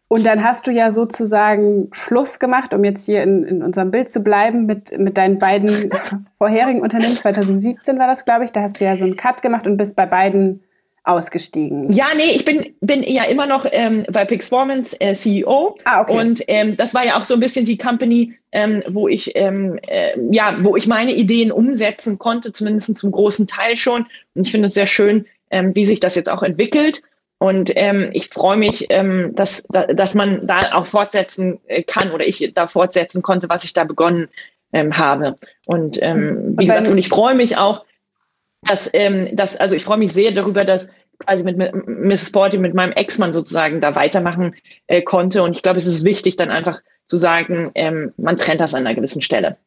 Und 0.08 0.26
dann 0.26 0.44
hast 0.44 0.68
du 0.68 0.72
ja 0.72 0.92
sozusagen 0.92 1.90
Schluss 1.92 2.38
gemacht, 2.38 2.74
um 2.74 2.84
jetzt 2.84 3.06
hier 3.06 3.24
in, 3.24 3.44
in 3.44 3.64
unserem 3.64 3.90
Bild 3.90 4.12
zu 4.12 4.22
bleiben, 4.22 4.66
mit, 4.66 4.98
mit 5.00 5.18
deinen 5.18 5.40
beiden 5.40 5.90
vorherigen 6.38 6.82
Unternehmen. 6.82 7.14
2017 7.14 7.98
war 7.98 8.08
das, 8.08 8.24
glaube 8.24 8.46
ich. 8.46 8.52
Da 8.52 8.62
hast 8.62 8.80
du 8.80 8.86
ja 8.86 8.98
so 8.98 9.06
einen 9.06 9.16
Cut 9.16 9.42
gemacht 9.42 9.66
und 9.66 9.78
bist 9.78 9.96
bei 9.96 10.06
beiden 10.06 10.62
ausgestiegen. 11.06 11.92
Ja, 11.92 12.08
nee, 12.16 12.36
ich 12.36 12.46
bin, 12.46 12.74
bin 12.82 13.04
ja 13.04 13.24
immer 13.26 13.46
noch 13.48 13.66
ähm, 13.72 14.06
bei 14.12 14.26
Pixformance 14.26 15.00
äh, 15.00 15.14
CEO. 15.14 15.78
Ah, 15.84 16.02
okay. 16.02 16.18
Und 16.18 16.44
ähm, 16.48 16.78
das 16.78 16.94
war 16.94 17.06
ja 17.06 17.18
auch 17.18 17.24
so 17.24 17.36
ein 17.36 17.40
bisschen 17.40 17.66
die 17.66 17.78
Company, 17.78 18.34
ähm, 18.52 18.84
wo 18.88 19.08
ich 19.08 19.36
ähm, 19.36 19.80
äh, 19.88 20.12
ja, 20.32 20.58
wo 20.62 20.76
ich 20.76 20.88
meine 20.88 21.14
Ideen 21.14 21.52
umsetzen 21.52 22.18
konnte, 22.18 22.52
zumindest 22.52 22.98
zum 22.98 23.12
großen 23.12 23.46
Teil 23.48 23.78
schon. 23.78 24.08
Und 24.34 24.46
ich 24.46 24.52
finde 24.52 24.70
es 24.70 24.74
sehr 24.74 24.88
schön, 24.88 25.26
ähm, 25.52 25.76
wie 25.76 25.86
sich 25.86 26.00
das 26.00 26.16
jetzt 26.16 26.30
auch 26.30 26.42
entwickelt. 26.42 27.04
Und 27.38 27.72
ähm, 27.76 28.10
ich 28.14 28.30
freue 28.30 28.58
mich, 28.58 28.88
ähm, 28.90 29.36
dass, 29.36 29.64
da, 29.64 29.88
dass 29.88 30.16
man 30.16 30.48
da 30.48 30.74
auch 30.74 30.88
fortsetzen 30.88 31.60
äh, 31.68 31.84
kann 31.84 32.12
oder 32.12 32.26
ich 32.26 32.52
da 32.56 32.68
fortsetzen 32.68 33.22
konnte, 33.22 33.50
was 33.50 33.64
ich 33.64 33.74
da 33.74 33.84
begonnen 33.84 34.30
ähm, 34.72 34.98
habe. 34.98 35.38
Und 35.68 35.98
ähm, 36.02 36.38
Und 36.38 36.60
wie 36.60 36.66
gesagt, 36.66 36.86
wenn- 36.86 36.94
und 36.94 36.98
ich 36.98 37.10
freue 37.10 37.36
mich 37.36 37.58
auch, 37.58 37.86
dass, 38.62 38.90
ähm, 38.94 39.36
dass 39.36 39.58
also 39.58 39.76
ich 39.76 39.84
freue 39.84 39.98
mich 39.98 40.14
sehr 40.14 40.32
darüber, 40.32 40.66
dass 40.66 40.88
quasi 41.20 41.44
mit, 41.44 41.58
mit 41.58 41.88
Miss 41.88 42.28
Sporty, 42.28 42.58
mit 42.58 42.74
meinem 42.74 42.94
Ex-Mann 42.94 43.34
sozusagen 43.34 43.82
da 43.82 43.96
weitermachen 43.96 44.56
äh, 44.88 45.02
konnte. 45.02 45.44
Und 45.44 45.56
ich 45.56 45.62
glaube, 45.62 45.80
es 45.80 45.86
ist 45.86 46.04
wichtig, 46.04 46.38
dann 46.38 46.52
einfach 46.52 46.82
zu 47.08 47.18
sagen, 47.18 47.72
ähm, 47.76 48.14
man 48.18 48.38
trennt 48.38 48.62
das 48.62 48.74
an 48.74 48.86
einer 48.86 48.96
gewissen 48.96 49.22
Stelle. 49.22 49.58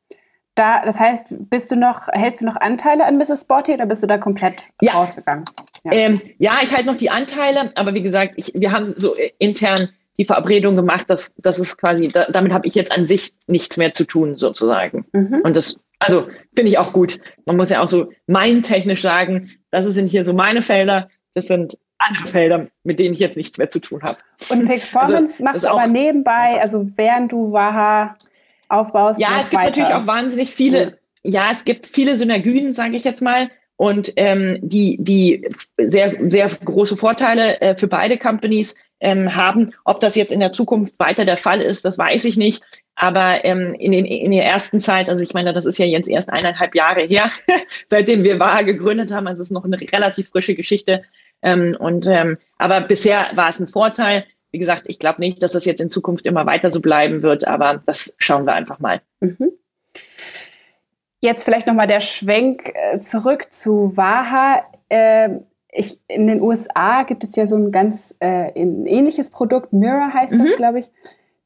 Da, 0.59 0.83
das 0.85 0.99
heißt, 0.99 1.37
bist 1.51 1.71
du 1.71 1.77
noch, 1.77 2.09
hältst 2.11 2.41
du 2.41 2.47
noch 2.47 2.57
Anteile 2.57 3.07
an 3.07 3.17
Mrs. 3.17 3.43
Sporty 3.43 3.75
oder 3.75 3.87
bist 3.87 4.03
du 4.03 4.09
da 4.09 4.19
komplett 4.19 4.71
ja. 4.83 4.95
rausgegangen? 4.95 5.45
Ja. 5.85 5.93
Ähm, 5.93 6.21
ja, 6.39 6.59
ich 6.65 6.73
halte 6.73 6.87
noch 6.87 6.97
die 6.97 7.11
Anteile, 7.11 7.71
aber 7.77 7.95
wie 7.95 8.03
gesagt, 8.03 8.35
ich, 8.37 8.53
wir 8.57 8.73
haben 8.73 8.95
so 8.97 9.15
intern 9.39 9.89
die 10.19 10.25
Verabredung 10.25 10.75
gemacht, 10.75 11.09
dass 11.11 11.33
das 11.37 11.61
ist 11.61 11.79
quasi, 11.79 12.09
da, 12.09 12.27
damit 12.29 12.53
habe 12.53 12.67
ich 12.67 12.75
jetzt 12.75 12.91
an 12.91 13.07
sich 13.07 13.35
nichts 13.47 13.77
mehr 13.77 13.93
zu 13.93 14.05
tun, 14.05 14.37
sozusagen. 14.37 15.07
Mhm. 15.13 15.43
Und 15.45 15.57
das, 15.57 15.85
also 16.01 16.27
finde 16.57 16.71
ich 16.73 16.79
auch 16.79 16.93
gut. 16.93 17.21
Man 17.47 17.57
muss 17.57 17.71
ja 17.71 17.81
auch 17.81 17.87
so 17.87 18.11
mein 18.27 18.65
technisch 18.65 19.03
sagen, 19.03 19.49
das 19.71 19.87
sind 19.95 20.09
hier 20.09 20.25
so 20.25 20.33
meine 20.33 20.61
Felder, 20.61 21.09
das 21.35 21.47
sind 21.47 21.79
andere 21.99 22.27
Felder, 22.27 22.67
mit 22.83 22.99
denen 22.99 23.15
ich 23.15 23.21
jetzt 23.21 23.37
nichts 23.37 23.59
mehr 23.59 23.71
zu 23.71 23.79
tun 23.79 24.03
habe. 24.03 24.19
Und 24.49 24.65
Pixformance 24.65 25.35
also, 25.35 25.45
machst 25.45 25.65
du 25.65 25.69
aber 25.69 25.87
nebenbei, 25.87 26.61
also 26.61 26.89
während 26.97 27.31
du 27.31 27.53
Waha 27.53 28.17
aufbaust. 28.69 29.21
Ja, 29.21 29.39
es 29.41 29.51
gibt 29.51 29.63
weiter. 29.63 29.81
natürlich 29.81 29.95
auch 29.95 30.07
wahnsinnig 30.07 30.51
viele, 30.51 30.99
ja. 31.23 31.45
ja, 31.45 31.51
es 31.51 31.65
gibt 31.65 31.87
viele 31.87 32.17
Synergien, 32.17 32.73
sage 32.73 32.97
ich 32.97 33.05
jetzt 33.05 33.23
mal, 33.23 33.51
und 33.77 34.13
ähm, 34.17 34.59
die, 34.61 34.97
die 35.01 35.49
sehr, 35.79 36.17
sehr 36.29 36.49
große 36.49 36.97
Vorteile 36.97 37.61
äh, 37.61 37.77
für 37.77 37.87
beide 37.87 38.19
Companies 38.19 38.75
ähm, 39.01 39.35
haben. 39.37 39.73
Ob 39.85 40.01
das 40.01 40.17
jetzt 40.17 40.33
in 40.33 40.41
der 40.41 40.51
Zukunft 40.51 40.99
weiter 40.99 41.25
der 41.25 41.37
Fall 41.37 41.61
ist, 41.61 41.85
das 41.85 41.97
weiß 41.97 42.25
ich 42.25 42.37
nicht. 42.37 42.63
Aber 42.97 43.45
ähm, 43.45 43.75
in, 43.79 43.93
den, 43.93 44.05
in 44.05 44.33
der 44.33 44.45
ersten 44.45 44.81
Zeit, 44.81 45.09
also 45.09 45.23
ich 45.23 45.33
meine, 45.33 45.53
das 45.53 45.65
ist 45.65 45.79
ja 45.79 45.87
jetzt 45.87 46.09
erst 46.09 46.31
eineinhalb 46.31 46.75
Jahre 46.75 47.03
her, 47.03 47.31
seitdem 47.87 48.25
wir 48.25 48.41
WAHA 48.41 48.63
gegründet 48.63 49.13
haben, 49.13 49.29
also 49.29 49.43
es 49.43 49.49
ist 49.49 49.55
noch 49.55 49.65
eine 49.65 49.77
relativ 49.81 50.31
frische 50.31 50.57
Geschichte. 50.57 51.05
Ähm, 51.43 51.77
und 51.79 52.07
ähm, 52.09 52.39
aber 52.59 52.81
bisher 52.81 53.31
war 53.35 53.49
es 53.49 53.61
ein 53.61 53.69
Vorteil. 53.69 54.25
Wie 54.51 54.59
gesagt, 54.59 54.85
ich 54.87 54.99
glaube 54.99 55.21
nicht, 55.21 55.43
dass 55.43 55.53
das 55.53 55.65
jetzt 55.65 55.81
in 55.81 55.91
Zukunft 55.91 56.27
immer 56.27 56.47
weiter 56.47 56.71
so 56.71 56.81
bleiben 56.81 57.23
wird, 57.23 57.47
aber 57.47 57.83
das 57.85 58.15
schauen 58.19 58.47
wir 58.47 58.55
einfach 58.55 58.79
mal. 58.79 59.01
Mhm. 59.21 59.53
Jetzt 61.21 61.45
vielleicht 61.45 61.67
nochmal 61.67 61.87
der 61.87 62.01
Schwenk 62.01 62.73
äh, 62.75 63.01
zurück 63.01 63.53
zu 63.53 63.97
Waha. 63.97 64.63
Ähm, 64.89 65.45
ich, 65.71 65.99
in 66.09 66.27
den 66.27 66.41
USA 66.41 67.03
gibt 67.03 67.25
es 67.25 67.37
ja 67.37 67.47
so 67.47 67.57
ein 67.57 67.73
ganz 67.73 68.15
äh, 68.21 68.53
ein 68.61 68.87
ähnliches 68.87 69.31
Produkt, 69.31 69.73
Mirror 69.73 70.13
heißt 70.15 70.35
mhm. 70.35 70.39
das, 70.39 70.57
glaube 70.57 70.79
ich. 70.79 70.91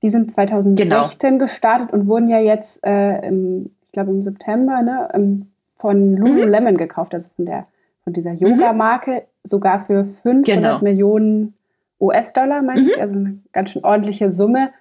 Die 0.02 0.10
sind 0.10 0.30
2016 0.30 1.30
genau. 1.30 1.44
gestartet 1.44 1.92
und 1.92 2.06
wurden 2.06 2.28
ja 2.28 2.40
jetzt, 2.40 2.84
äh, 2.84 3.26
im, 3.26 3.70
ich 3.84 3.92
glaube 3.92 4.10
im 4.10 4.20
September, 4.20 4.82
ne, 4.82 5.40
von 5.76 6.16
Lululemon 6.16 6.74
mhm. 6.74 6.78
gekauft, 6.78 7.14
also 7.14 7.30
von 7.34 7.46
der 7.46 7.66
von 8.04 8.12
dieser 8.12 8.32
Yoga-Marke, 8.32 9.26
sogar 9.44 9.84
für 9.84 10.04
500 10.04 10.44
genau. 10.44 10.78
Millionen 10.80 11.54
US-Dollar, 12.02 12.62
meine 12.62 12.82
mhm. 12.82 12.86
ich, 12.88 13.00
also 13.00 13.18
eine 13.18 13.38
ganz 13.52 13.70
schön 13.70 13.84
ordentliche 13.84 14.30
Summe. 14.30 14.72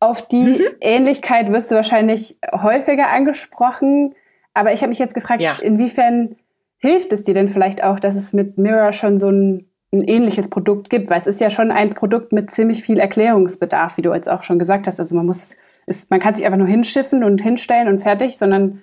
Auf 0.00 0.26
die 0.26 0.44
mhm. 0.44 0.62
Ähnlichkeit 0.80 1.52
wirst 1.52 1.70
du 1.70 1.74
wahrscheinlich 1.74 2.38
häufiger 2.52 3.10
angesprochen. 3.10 4.14
Aber 4.54 4.72
ich 4.72 4.80
habe 4.80 4.90
mich 4.90 4.98
jetzt 4.98 5.14
gefragt, 5.14 5.40
ja. 5.40 5.58
inwiefern 5.60 6.36
hilft 6.78 7.12
es 7.12 7.24
dir 7.24 7.34
denn 7.34 7.48
vielleicht 7.48 7.82
auch, 7.82 7.98
dass 7.98 8.14
es 8.14 8.32
mit 8.32 8.56
Mirror 8.58 8.92
schon 8.92 9.18
so 9.18 9.30
ein, 9.30 9.66
ein, 9.92 10.02
ähnliches 10.02 10.48
Produkt 10.48 10.90
gibt? 10.90 11.10
Weil 11.10 11.18
es 11.18 11.26
ist 11.26 11.40
ja 11.40 11.50
schon 11.50 11.70
ein 11.70 11.90
Produkt 11.90 12.32
mit 12.32 12.50
ziemlich 12.50 12.82
viel 12.82 12.98
Erklärungsbedarf, 12.98 13.96
wie 13.96 14.02
du 14.02 14.12
jetzt 14.12 14.28
auch 14.28 14.42
schon 14.42 14.58
gesagt 14.58 14.86
hast. 14.86 15.00
Also 15.00 15.16
man 15.16 15.26
muss 15.26 15.40
es, 15.40 15.56
ist, 15.86 16.10
man 16.10 16.20
kann 16.20 16.34
sich 16.34 16.46
einfach 16.46 16.58
nur 16.58 16.68
hinschiffen 16.68 17.24
und 17.24 17.42
hinstellen 17.42 17.88
und 17.88 18.00
fertig, 18.00 18.38
sondern 18.38 18.82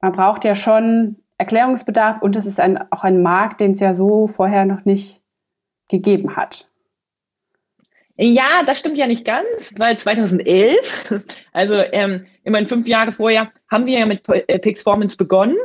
man 0.00 0.12
braucht 0.12 0.44
ja 0.44 0.54
schon 0.54 1.16
Erklärungsbedarf 1.38 2.20
und 2.22 2.36
es 2.36 2.46
ist 2.46 2.60
ein, 2.60 2.90
auch 2.90 3.04
ein 3.04 3.22
Markt, 3.22 3.60
den 3.60 3.72
es 3.72 3.80
ja 3.80 3.94
so 3.94 4.26
vorher 4.26 4.64
noch 4.64 4.84
nicht 4.84 5.22
gegeben 5.88 6.36
hat. 6.36 6.68
Ja, 8.16 8.62
das 8.66 8.78
stimmt 8.78 8.98
ja 8.98 9.06
nicht 9.06 9.24
ganz, 9.24 9.74
weil 9.78 9.98
2011, 9.98 11.22
also 11.52 11.76
ähm, 11.76 12.26
immerhin 12.44 12.66
fünf 12.66 12.86
Jahre 12.86 13.12
vorher, 13.12 13.50
haben 13.70 13.86
wir 13.86 13.98
ja 13.98 14.06
mit 14.06 14.22
äh, 14.28 14.58
Pixformance 14.58 15.16
begonnen. 15.16 15.56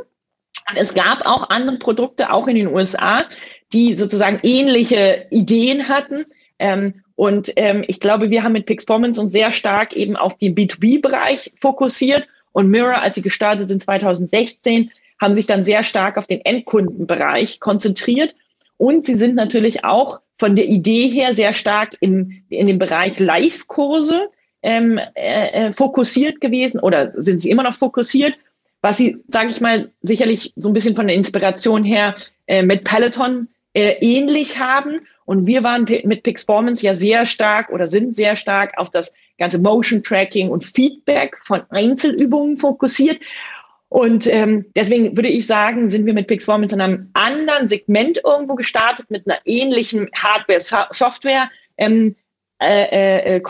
Und 0.70 0.76
es 0.76 0.94
gab 0.94 1.26
auch 1.26 1.50
andere 1.50 1.78
Produkte, 1.78 2.30
auch 2.32 2.46
in 2.46 2.56
den 2.56 2.68
USA, 2.68 3.24
die 3.72 3.94
sozusagen 3.94 4.40
ähnliche 4.42 5.26
Ideen 5.30 5.88
hatten. 5.88 6.24
Ähm, 6.58 7.02
und 7.16 7.52
ähm, 7.56 7.84
ich 7.86 8.00
glaube, 8.00 8.30
wir 8.30 8.42
haben 8.42 8.52
mit 8.52 8.66
Pixformance 8.66 9.20
uns 9.20 9.32
sehr 9.32 9.52
stark 9.52 9.92
eben 9.92 10.16
auf 10.16 10.38
den 10.38 10.54
B2B-Bereich 10.54 11.52
fokussiert. 11.60 12.26
Und 12.52 12.70
Mirror, 12.70 13.00
als 13.00 13.16
sie 13.16 13.22
gestartet 13.22 13.68
sind 13.68 13.82
2016, 13.82 14.90
haben 15.20 15.34
sich 15.34 15.46
dann 15.46 15.64
sehr 15.64 15.82
stark 15.82 16.16
auf 16.16 16.26
den 16.26 16.40
Endkundenbereich 16.44 17.60
konzentriert. 17.60 18.34
Und 18.78 19.04
sie 19.04 19.16
sind 19.16 19.34
natürlich 19.34 19.84
auch 19.84 20.20
von 20.38 20.56
der 20.56 20.66
Idee 20.66 21.08
her 21.08 21.34
sehr 21.34 21.52
stark 21.52 21.96
in, 22.00 22.42
in 22.48 22.66
dem 22.66 22.78
Bereich 22.78 23.18
Live-Kurse 23.18 24.30
ähm, 24.62 24.98
äh, 25.14 25.68
äh, 25.68 25.72
fokussiert 25.72 26.40
gewesen 26.40 26.80
oder 26.80 27.12
sind 27.16 27.42
sie 27.42 27.50
immer 27.50 27.64
noch 27.64 27.74
fokussiert, 27.74 28.38
was 28.80 28.96
sie, 28.96 29.18
sage 29.28 29.48
ich 29.48 29.60
mal, 29.60 29.90
sicherlich 30.02 30.52
so 30.56 30.68
ein 30.68 30.72
bisschen 30.72 30.94
von 30.94 31.08
der 31.08 31.16
Inspiration 31.16 31.84
her 31.84 32.14
äh, 32.46 32.62
mit 32.62 32.84
Peloton 32.84 33.48
äh, 33.74 33.96
ähnlich 34.00 34.58
haben. 34.58 35.00
Und 35.24 35.46
wir 35.46 35.62
waren 35.62 35.86
mit 36.04 36.22
Pixperformance 36.22 36.84
ja 36.84 36.94
sehr 36.94 37.26
stark 37.26 37.70
oder 37.70 37.86
sind 37.86 38.16
sehr 38.16 38.34
stark 38.34 38.72
auf 38.78 38.90
das 38.90 39.12
ganze 39.38 39.58
Motion 39.58 40.02
Tracking 40.02 40.48
und 40.48 40.64
Feedback 40.64 41.36
von 41.42 41.62
Einzelübungen 41.70 42.56
fokussiert. 42.56 43.18
Und 43.88 44.26
ähm, 44.26 44.66
deswegen 44.76 45.16
würde 45.16 45.30
ich 45.30 45.46
sagen, 45.46 45.88
sind 45.88 46.04
wir 46.04 46.12
mit 46.12 46.26
Pixformance 46.26 46.74
in 46.74 46.80
einem 46.80 47.08
anderen 47.14 47.66
Segment 47.66 48.20
irgendwo 48.24 48.54
gestartet, 48.54 49.10
mit 49.10 49.26
einer 49.26 49.38
ähnlichen 49.46 50.10
Hardware-Software-Konstrukt 50.14 51.72
ähm, 51.78 52.14
äh, 52.60 53.36
äh, 53.36 53.42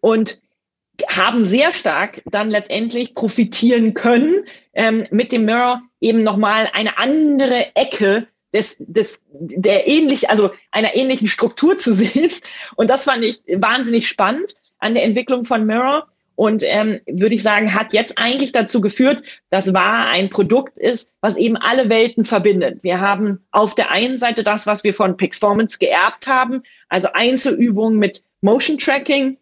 und 0.00 0.40
haben 1.08 1.44
sehr 1.44 1.72
stark 1.72 2.22
dann 2.24 2.50
letztendlich 2.50 3.14
profitieren 3.14 3.94
können, 3.94 4.44
ähm, 4.72 5.06
mit 5.10 5.30
dem 5.32 5.44
Mirror 5.44 5.82
eben 6.00 6.22
nochmal 6.22 6.70
eine 6.72 6.98
andere 6.98 7.76
Ecke 7.76 8.26
des, 8.52 8.76
des, 8.78 9.20
der 9.30 9.86
ähnlich, 9.86 10.30
also 10.30 10.50
einer 10.70 10.96
ähnlichen 10.96 11.28
Struktur 11.28 11.78
zu 11.78 11.92
sehen. 11.92 12.30
Und 12.76 12.88
das 12.88 13.04
fand 13.04 13.24
ich 13.24 13.42
wahnsinnig 13.46 14.08
spannend 14.08 14.54
an 14.78 14.94
der 14.94 15.04
Entwicklung 15.04 15.44
von 15.44 15.66
Mirror 15.66 16.08
und 16.38 16.62
ähm, 16.64 17.00
würde 17.08 17.34
ich 17.34 17.42
sagen, 17.42 17.74
hat 17.74 17.92
jetzt 17.92 18.16
eigentlich 18.16 18.52
dazu 18.52 18.80
geführt, 18.80 19.24
dass 19.50 19.74
war 19.74 20.06
ein 20.06 20.30
Produkt 20.30 20.78
ist, 20.78 21.10
was 21.20 21.36
eben 21.36 21.56
alle 21.56 21.90
Welten 21.90 22.24
verbindet. 22.24 22.78
Wir 22.84 23.00
haben 23.00 23.44
auf 23.50 23.74
der 23.74 23.90
einen 23.90 24.18
Seite 24.18 24.44
das, 24.44 24.64
was 24.64 24.84
wir 24.84 24.94
von 24.94 25.16
Pixformance 25.16 25.78
geerbt 25.80 26.28
haben, 26.28 26.62
also 26.88 27.08
Einzelübungen 27.12 27.98
mit 27.98 28.22
Motion 28.40 28.78
Tracking. 28.78 29.36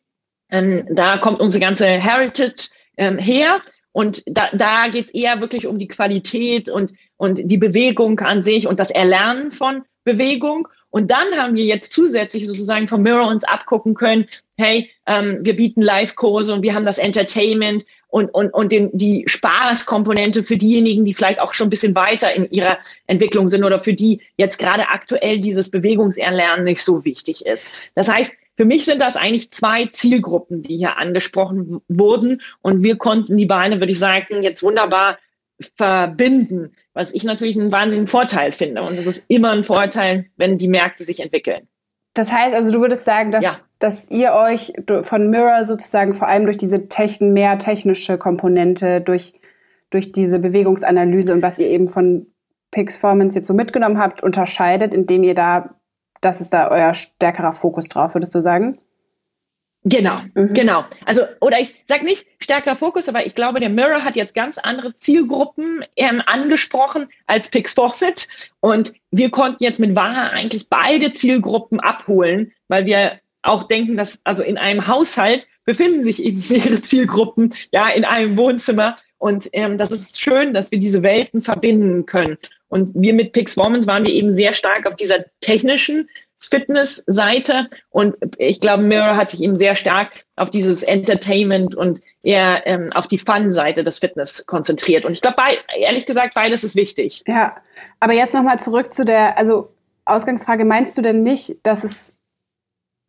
Ähm, 0.48 0.86
da 0.90 1.18
kommt 1.18 1.40
unsere 1.40 1.60
ganze 1.60 1.86
Heritage 1.86 2.70
ähm, 2.96 3.18
her. 3.18 3.60
Und 3.92 4.22
da, 4.24 4.48
da 4.54 4.88
geht 4.88 5.08
es 5.08 5.14
eher 5.14 5.38
wirklich 5.42 5.66
um 5.66 5.78
die 5.78 5.88
Qualität 5.88 6.70
und, 6.70 6.94
und 7.18 7.42
die 7.44 7.58
Bewegung 7.58 8.18
an 8.20 8.42
sich 8.42 8.66
und 8.66 8.80
das 8.80 8.90
Erlernen 8.90 9.52
von 9.52 9.84
Bewegung. 10.04 10.66
Und 10.88 11.10
dann 11.10 11.36
haben 11.36 11.56
wir 11.56 11.64
jetzt 11.64 11.92
zusätzlich 11.92 12.46
sozusagen 12.46 12.88
vom 12.88 13.02
Mirror 13.02 13.28
uns 13.28 13.44
abgucken 13.44 13.92
können, 13.92 14.28
hey, 14.56 14.90
ähm, 15.06 15.38
wir 15.42 15.56
bieten 15.56 15.82
Live-Kurse 15.82 16.52
und 16.52 16.62
wir 16.62 16.74
haben 16.74 16.84
das 16.84 16.98
Entertainment 16.98 17.84
und, 18.08 18.30
und, 18.30 18.52
und 18.54 18.72
den, 18.72 18.90
die 18.96 19.24
Spaßkomponente 19.26 20.42
für 20.42 20.56
diejenigen, 20.56 21.04
die 21.04 21.14
vielleicht 21.14 21.40
auch 21.40 21.54
schon 21.54 21.66
ein 21.66 21.70
bisschen 21.70 21.94
weiter 21.94 22.32
in 22.32 22.50
ihrer 22.50 22.78
Entwicklung 23.06 23.48
sind 23.48 23.64
oder 23.64 23.82
für 23.82 23.94
die 23.94 24.22
jetzt 24.36 24.58
gerade 24.58 24.88
aktuell 24.88 25.40
dieses 25.40 25.70
Bewegungserlernen 25.70 26.64
nicht 26.64 26.82
so 26.82 27.04
wichtig 27.04 27.44
ist. 27.44 27.66
Das 27.94 28.12
heißt, 28.12 28.34
für 28.56 28.64
mich 28.64 28.86
sind 28.86 29.02
das 29.02 29.16
eigentlich 29.16 29.50
zwei 29.50 29.84
Zielgruppen, 29.86 30.62
die 30.62 30.78
hier 30.78 30.96
angesprochen 30.96 31.82
wurden 31.88 32.40
und 32.62 32.82
wir 32.82 32.96
konnten 32.96 33.36
die 33.36 33.46
Beine, 33.46 33.80
würde 33.80 33.92
ich 33.92 33.98
sagen, 33.98 34.42
jetzt 34.42 34.62
wunderbar 34.62 35.18
verbinden, 35.76 36.72
was 36.94 37.12
ich 37.12 37.24
natürlich 37.24 37.56
einen 37.56 37.72
wahnsinnigen 37.72 38.08
Vorteil 38.08 38.52
finde. 38.52 38.82
Und 38.82 38.96
es 38.96 39.06
ist 39.06 39.24
immer 39.28 39.50
ein 39.50 39.64
Vorteil, 39.64 40.26
wenn 40.36 40.58
die 40.58 40.68
Märkte 40.68 41.04
sich 41.04 41.20
entwickeln. 41.20 41.68
Das 42.16 42.32
heißt 42.32 42.56
also, 42.56 42.72
du 42.72 42.80
würdest 42.80 43.04
sagen, 43.04 43.30
dass, 43.30 43.44
ja. 43.44 43.58
dass 43.78 44.10
ihr 44.10 44.32
euch 44.32 44.72
von 45.02 45.28
Mirror 45.28 45.64
sozusagen 45.64 46.14
vor 46.14 46.28
allem 46.28 46.46
durch 46.46 46.56
diese 46.56 46.88
Techn 46.88 47.34
mehr 47.34 47.58
technische 47.58 48.16
Komponente, 48.16 49.02
durch, 49.02 49.34
durch 49.90 50.12
diese 50.12 50.38
Bewegungsanalyse 50.38 51.34
und 51.34 51.42
was 51.42 51.58
ihr 51.58 51.68
eben 51.68 51.88
von 51.88 52.26
Pixformance 52.70 53.38
jetzt 53.38 53.46
so 53.46 53.52
mitgenommen 53.52 53.98
habt, 53.98 54.22
unterscheidet, 54.22 54.94
indem 54.94 55.24
ihr 55.24 55.34
da, 55.34 55.76
das 56.22 56.40
ist 56.40 56.54
da 56.54 56.70
euer 56.70 56.94
stärkerer 56.94 57.52
Fokus 57.52 57.88
drauf, 57.90 58.14
würdest 58.14 58.34
du 58.34 58.40
sagen? 58.40 58.78
Genau, 59.88 60.22
mhm. 60.34 60.52
genau. 60.52 60.84
Also, 61.04 61.22
oder 61.40 61.60
ich 61.60 61.72
sage 61.86 62.04
nicht 62.04 62.26
stärkerer 62.40 62.74
Fokus, 62.74 63.08
aber 63.08 63.24
ich 63.24 63.36
glaube, 63.36 63.60
der 63.60 63.68
Mirror 63.68 64.04
hat 64.04 64.16
jetzt 64.16 64.34
ganz 64.34 64.58
andere 64.58 64.96
Zielgruppen 64.96 65.84
ähm, 65.94 66.20
angesprochen 66.26 67.06
als 67.26 67.50
Pixforfit. 67.50 68.50
Und 68.58 68.94
wir 69.12 69.30
konnten 69.30 69.62
jetzt 69.62 69.78
mit 69.78 69.94
Waha 69.94 70.30
eigentlich 70.30 70.68
beide 70.68 71.12
Zielgruppen 71.12 71.78
abholen, 71.78 72.52
weil 72.66 72.84
wir 72.86 73.20
auch 73.42 73.62
denken, 73.62 73.96
dass 73.96 74.20
also 74.24 74.42
in 74.42 74.58
einem 74.58 74.88
Haushalt 74.88 75.46
befinden 75.64 76.02
sich 76.02 76.20
eben 76.20 76.42
mehrere 76.50 76.82
Zielgruppen, 76.82 77.54
ja, 77.70 77.86
in 77.88 78.04
einem 78.04 78.36
Wohnzimmer. 78.36 78.96
Und 79.18 79.48
ähm, 79.52 79.78
das 79.78 79.92
ist 79.92 80.20
schön, 80.20 80.52
dass 80.52 80.72
wir 80.72 80.80
diese 80.80 81.04
Welten 81.04 81.42
verbinden 81.42 82.06
können. 82.06 82.38
Und 82.66 82.90
wir 83.00 83.14
mit 83.14 83.32
Pixformance 83.32 83.86
waren 83.86 84.04
wir 84.04 84.12
eben 84.12 84.32
sehr 84.32 84.52
stark 84.52 84.84
auf 84.86 84.96
dieser 84.96 85.26
technischen 85.40 86.08
Fitness-Seite 86.48 87.68
und 87.90 88.16
ich 88.38 88.60
glaube, 88.60 88.82
Mirror 88.82 89.16
hat 89.16 89.30
sich 89.30 89.42
eben 89.42 89.58
sehr 89.58 89.74
stark 89.74 90.24
auf 90.36 90.50
dieses 90.50 90.82
Entertainment 90.82 91.74
und 91.74 92.00
eher 92.22 92.66
ähm, 92.66 92.92
auf 92.94 93.06
die 93.06 93.18
Fun-Seite 93.18 93.84
des 93.84 93.98
Fitness 93.98 94.46
konzentriert. 94.46 95.04
Und 95.04 95.12
ich 95.12 95.22
glaube, 95.22 95.36
ehrlich 95.78 96.06
gesagt, 96.06 96.34
beides 96.34 96.64
ist 96.64 96.76
wichtig. 96.76 97.22
Ja, 97.26 97.56
aber 98.00 98.12
jetzt 98.12 98.34
nochmal 98.34 98.58
zurück 98.58 98.92
zu 98.92 99.04
der, 99.04 99.38
also 99.38 99.72
Ausgangsfrage, 100.04 100.64
meinst 100.64 100.96
du 100.96 101.02
denn 101.02 101.22
nicht, 101.22 101.58
dass 101.64 101.84
es 101.84 102.16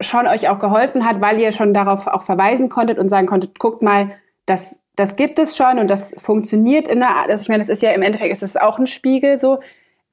schon 0.02 0.28
euch 0.28 0.50
auch 0.50 0.60
geholfen 0.60 1.06
hat, 1.06 1.22
weil 1.22 1.40
ihr 1.40 1.52
schon 1.52 1.74
darauf 1.74 2.08
auch 2.08 2.24
verweisen 2.24 2.70
konntet 2.70 3.00
und 3.00 3.10
sagen 3.10 3.28
konntet, 3.28 3.60
guckt 3.60 3.82
mal, 3.82 4.12
das, 4.46 4.80
das 4.96 5.16
gibt 5.16 5.40
es 5.40 5.58
schon 5.58 5.80
und 5.80 5.90
das 5.90 6.16
funktioniert 6.18 6.88
in 6.88 7.00
der 7.00 7.10
Art. 7.10 7.30
Also 7.30 7.44
ich 7.44 7.50
meine, 7.50 7.62
das 7.62 7.70
ist 7.70 7.82
ja 7.82 7.92
im 7.92 8.02
Endeffekt, 8.02 8.32
ist 8.32 8.44
es 8.44 8.58
auch 8.58 8.80
ein 8.80 8.88
Spiegel 8.88 9.38
so. 9.38 9.60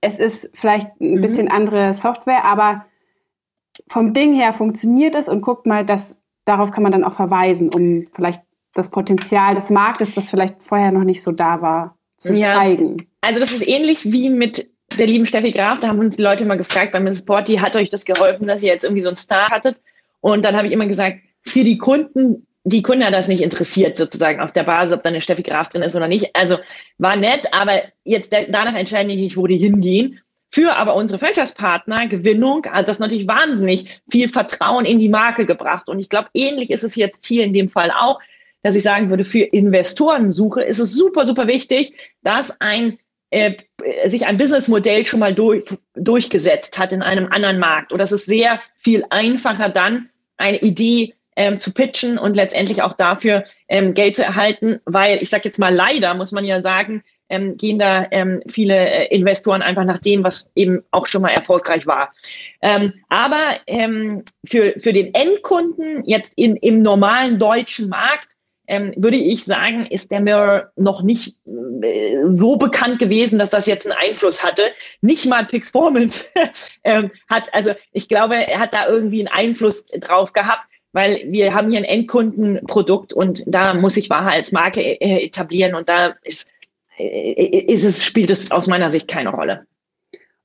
Es 0.00 0.18
ist 0.18 0.50
vielleicht 0.54 0.88
ein 1.00 1.16
mhm. 1.16 1.20
bisschen 1.20 1.50
andere 1.50 1.94
Software, 1.94 2.44
aber 2.44 2.86
vom 3.88 4.12
Ding 4.12 4.34
her 4.34 4.52
funktioniert 4.52 5.14
es 5.14 5.28
und 5.28 5.40
guckt 5.40 5.66
mal, 5.66 5.84
dass 5.84 6.20
darauf 6.44 6.70
kann 6.70 6.82
man 6.82 6.92
dann 6.92 7.04
auch 7.04 7.12
verweisen, 7.12 7.72
um 7.72 8.04
vielleicht 8.12 8.42
das 8.74 8.90
Potenzial 8.90 9.54
des 9.54 9.70
Marktes, 9.70 10.14
das 10.14 10.30
vielleicht 10.30 10.62
vorher 10.62 10.92
noch 10.92 11.04
nicht 11.04 11.22
so 11.22 11.32
da 11.32 11.62
war, 11.62 11.96
zu 12.16 12.34
ja. 12.34 12.54
zeigen. 12.54 13.08
Also 13.20 13.40
das 13.40 13.52
ist 13.52 13.66
ähnlich 13.66 14.12
wie 14.12 14.30
mit 14.30 14.68
der 14.98 15.06
lieben 15.06 15.26
Steffi 15.26 15.52
Graf, 15.52 15.80
da 15.80 15.88
haben 15.88 15.98
uns 15.98 16.16
die 16.16 16.22
Leute 16.22 16.44
immer 16.44 16.56
gefragt 16.56 16.92
bei 16.92 17.00
Mrs. 17.00 17.24
Porty, 17.24 17.56
hat 17.56 17.76
euch 17.76 17.90
das 17.90 18.04
geholfen, 18.04 18.46
dass 18.46 18.62
ihr 18.62 18.72
jetzt 18.72 18.84
irgendwie 18.84 19.02
so 19.02 19.08
einen 19.08 19.16
Star 19.16 19.50
hattet? 19.50 19.76
Und 20.20 20.44
dann 20.44 20.56
habe 20.56 20.66
ich 20.66 20.72
immer 20.72 20.86
gesagt, 20.86 21.18
für 21.42 21.64
die 21.64 21.78
Kunden, 21.78 22.46
die 22.64 22.82
Kunden 22.82 23.04
hat 23.04 23.12
das 23.12 23.28
nicht 23.28 23.42
interessiert, 23.42 23.96
sozusagen 23.96 24.40
auf 24.40 24.52
der 24.52 24.62
Basis, 24.64 24.92
ob 24.92 25.02
da 25.02 25.08
eine 25.08 25.20
Steffi 25.20 25.42
Graf 25.42 25.68
drin 25.68 25.82
ist 25.82 25.96
oder 25.96 26.08
nicht. 26.08 26.34
Also 26.34 26.58
war 26.98 27.16
nett, 27.16 27.48
aber 27.52 27.82
jetzt 28.04 28.32
danach 28.32 28.74
entscheiden 28.74 29.08
die 29.08 29.16
nicht, 29.16 29.36
wo 29.36 29.46
die 29.46 29.58
hingehen. 29.58 30.20
Für 30.54 30.76
aber 30.76 30.94
unsere 30.94 31.18
Franchise-Partner 31.18 32.06
Gewinnung 32.06 32.64
hat 32.66 32.86
das 32.86 33.00
natürlich 33.00 33.26
wahnsinnig 33.26 34.00
viel 34.08 34.28
Vertrauen 34.28 34.84
in 34.84 35.00
die 35.00 35.08
Marke 35.08 35.46
gebracht. 35.46 35.88
Und 35.88 35.98
ich 35.98 36.08
glaube, 36.08 36.28
ähnlich 36.32 36.70
ist 36.70 36.84
es 36.84 36.94
jetzt 36.94 37.26
hier 37.26 37.42
in 37.42 37.52
dem 37.52 37.68
Fall 37.68 37.90
auch, 37.90 38.20
dass 38.62 38.76
ich 38.76 38.84
sagen 38.84 39.10
würde, 39.10 39.24
für 39.24 39.40
Investorensuche 39.40 40.62
ist 40.62 40.78
es 40.78 40.92
super, 40.92 41.26
super 41.26 41.48
wichtig, 41.48 41.94
dass 42.22 42.60
ein 42.60 43.00
äh, 43.30 43.54
sich 44.06 44.26
ein 44.26 44.36
Businessmodell 44.36 45.04
schon 45.04 45.18
mal 45.18 45.34
durch, 45.34 45.64
durchgesetzt 45.94 46.78
hat 46.78 46.92
in 46.92 47.02
einem 47.02 47.32
anderen 47.32 47.58
Markt. 47.58 47.92
Oder 47.92 48.04
es 48.04 48.12
ist 48.12 48.26
sehr 48.26 48.60
viel 48.78 49.04
einfacher 49.10 49.70
dann, 49.70 50.08
eine 50.36 50.60
Idee 50.60 51.14
ähm, 51.34 51.58
zu 51.58 51.74
pitchen 51.74 52.16
und 52.16 52.36
letztendlich 52.36 52.80
auch 52.80 52.92
dafür 52.92 53.42
ähm, 53.66 53.92
Geld 53.92 54.14
zu 54.14 54.22
erhalten, 54.22 54.78
weil 54.84 55.20
ich 55.20 55.30
sage 55.30 55.46
jetzt 55.46 55.58
mal 55.58 55.74
leider, 55.74 56.14
muss 56.14 56.30
man 56.30 56.44
ja 56.44 56.62
sagen, 56.62 57.02
ähm, 57.28 57.56
gehen 57.56 57.78
da 57.78 58.06
ähm, 58.10 58.42
viele 58.48 58.74
äh, 58.74 59.14
Investoren 59.14 59.62
einfach 59.62 59.84
nach 59.84 59.98
dem, 59.98 60.24
was 60.24 60.50
eben 60.54 60.82
auch 60.90 61.06
schon 61.06 61.22
mal 61.22 61.30
erfolgreich 61.30 61.86
war. 61.86 62.12
Ähm, 62.60 62.92
aber 63.08 63.42
ähm, 63.66 64.24
für, 64.44 64.74
für 64.78 64.92
den 64.92 65.14
Endkunden 65.14 66.04
jetzt 66.04 66.32
in, 66.36 66.56
im 66.56 66.80
normalen 66.80 67.38
deutschen 67.38 67.88
Markt 67.88 68.28
ähm, 68.66 68.92
würde 68.96 69.16
ich 69.16 69.44
sagen, 69.44 69.86
ist 69.86 70.10
der 70.10 70.20
Mirror 70.20 70.70
noch 70.76 71.02
nicht 71.02 71.36
äh, 71.82 72.28
so 72.28 72.56
bekannt 72.56 72.98
gewesen, 72.98 73.38
dass 73.38 73.50
das 73.50 73.66
jetzt 73.66 73.86
einen 73.86 73.96
Einfluss 73.96 74.42
hatte. 74.42 74.62
Nicht 75.02 75.26
mal 75.26 75.44
Pixformance 75.44 76.30
ähm, 76.84 77.10
hat, 77.28 77.52
also 77.52 77.72
ich 77.92 78.08
glaube, 78.08 78.36
er 78.36 78.58
hat 78.58 78.72
da 78.72 78.88
irgendwie 78.88 79.20
einen 79.20 79.28
Einfluss 79.28 79.84
drauf 79.86 80.32
gehabt, 80.32 80.66
weil 80.92 81.24
wir 81.26 81.52
haben 81.52 81.70
hier 81.70 81.80
ein 81.80 81.84
Endkundenprodukt 81.84 83.12
und 83.12 83.42
da 83.46 83.74
muss 83.74 83.96
ich 83.96 84.08
Wahrheit 84.08 84.34
als 84.34 84.52
Marke 84.52 84.80
äh, 84.80 85.24
etablieren 85.26 85.74
und 85.74 85.88
da 85.88 86.14
ist, 86.22 86.48
ist 86.98 87.84
es, 87.84 88.04
spielt 88.04 88.30
es 88.30 88.50
aus 88.50 88.66
meiner 88.66 88.90
Sicht 88.90 89.08
keine 89.08 89.30
Rolle. 89.30 89.66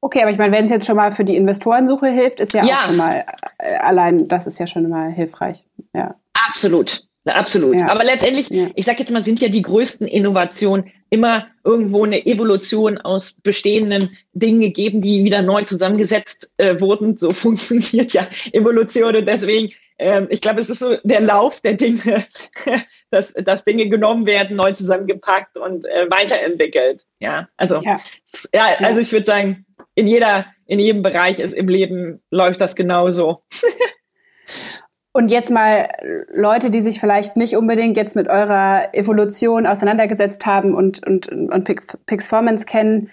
Okay, 0.02 0.22
aber 0.22 0.32
ich 0.32 0.38
meine, 0.38 0.54
wenn 0.54 0.66
es 0.66 0.72
jetzt 0.72 0.88
schon 0.88 0.96
mal 0.96 1.12
für 1.12 1.26
die 1.26 1.36
Investorensuche 1.36 2.08
hilft, 2.08 2.40
ist 2.40 2.54
ja, 2.54 2.64
ja. 2.64 2.76
auch 2.76 2.82
schon 2.82 2.96
mal, 2.96 3.26
äh, 3.58 3.76
allein 3.78 4.28
das 4.28 4.48
ist 4.48 4.58
ja 4.58 4.66
schon 4.66 4.88
mal 4.90 5.12
hilfreich. 5.12 5.64
Ja. 5.94 6.16
Absolut. 6.48 7.04
Absolut. 7.26 7.76
Ja. 7.76 7.90
Aber 7.90 8.04
letztendlich, 8.04 8.50
ja. 8.50 8.70
ich 8.76 8.86
sage 8.86 9.00
jetzt 9.00 9.12
mal, 9.12 9.24
sind 9.24 9.42
ja 9.42 9.50
die 9.50 9.62
größten 9.62 10.08
Innovationen 10.08 10.92
immer 11.10 11.48
irgendwo 11.64 12.06
eine 12.06 12.26
Evolution 12.26 12.98
aus 13.00 13.36
bestehenden 13.44 14.18
Dingen 14.34 14.62
gegeben, 14.62 15.02
die 15.02 15.24
wieder 15.24 15.42
neu 15.42 15.64
zusammengesetzt 15.64 16.54
äh, 16.58 16.80
wurden. 16.80 17.18
So 17.18 17.32
funktioniert 17.34 18.14
ja 18.14 18.28
Evolution 18.54 19.16
und 19.16 19.26
deswegen, 19.26 19.74
ähm, 19.98 20.28
ich 20.30 20.42
glaube, 20.42 20.62
es 20.62 20.70
ist 20.70 20.80
so 20.80 20.96
der 21.04 21.22
Lauf 21.22 21.62
der 21.62 21.74
Dinge, 21.74 22.26
dass, 23.12 23.34
dass 23.34 23.66
Dinge 23.66 23.90
genommen 23.90 24.26
werden, 24.26 24.56
neu 24.56 24.74
zusammengepackt 24.74 25.58
und 25.58 25.86
äh, 25.86 26.10
weiterentwickelt. 26.10 27.06
Ja, 27.20 27.48
also 27.58 27.82
ja, 27.82 28.00
ja 28.54 28.66
also 28.80 29.02
ich 29.02 29.12
würde 29.12 29.26
sagen, 29.26 29.66
in 29.96 30.08
jeder, 30.08 30.46
in 30.66 30.80
jedem 30.80 31.02
Bereich 31.02 31.40
ist 31.40 31.54
im 31.54 31.68
Leben 31.68 32.22
läuft 32.30 32.62
das 32.62 32.76
genauso. 32.76 33.44
Und 35.12 35.32
jetzt 35.32 35.50
mal 35.50 35.90
Leute, 36.32 36.70
die 36.70 36.82
sich 36.82 37.00
vielleicht 37.00 37.36
nicht 37.36 37.58
unbedingt 37.58 37.98
jetzt 37.98 38.16
mit 38.16 38.30
eurer 38.30 38.94
Evolution 38.94 39.66
auseinandergesetzt 39.66 40.46
haben 40.46 40.76
und, 40.76 41.06
und, 41.06 41.28
und 41.28 42.06
Pixformance 42.06 42.66
kennen, 42.66 43.10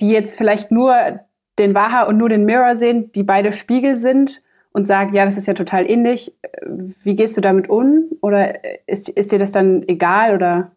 die 0.00 0.10
jetzt 0.10 0.36
vielleicht 0.36 0.72
nur 0.72 1.20
den 1.58 1.74
Waha 1.74 2.02
und 2.02 2.18
nur 2.18 2.28
den 2.28 2.44
Mirror 2.44 2.74
sehen, 2.74 3.12
die 3.12 3.22
beide 3.22 3.52
Spiegel 3.52 3.94
sind 3.94 4.42
und 4.78 4.86
sagen, 4.86 5.14
ja, 5.14 5.24
das 5.24 5.36
ist 5.36 5.46
ja 5.46 5.54
total 5.54 5.90
ähnlich. 5.90 6.32
Wie 6.64 7.16
gehst 7.16 7.36
du 7.36 7.40
damit 7.40 7.68
um? 7.68 8.04
Oder 8.22 8.60
ist, 8.86 9.08
ist 9.08 9.32
dir 9.32 9.38
das 9.38 9.52
dann 9.52 9.84
egal 9.88 10.34
oder? 10.34 10.70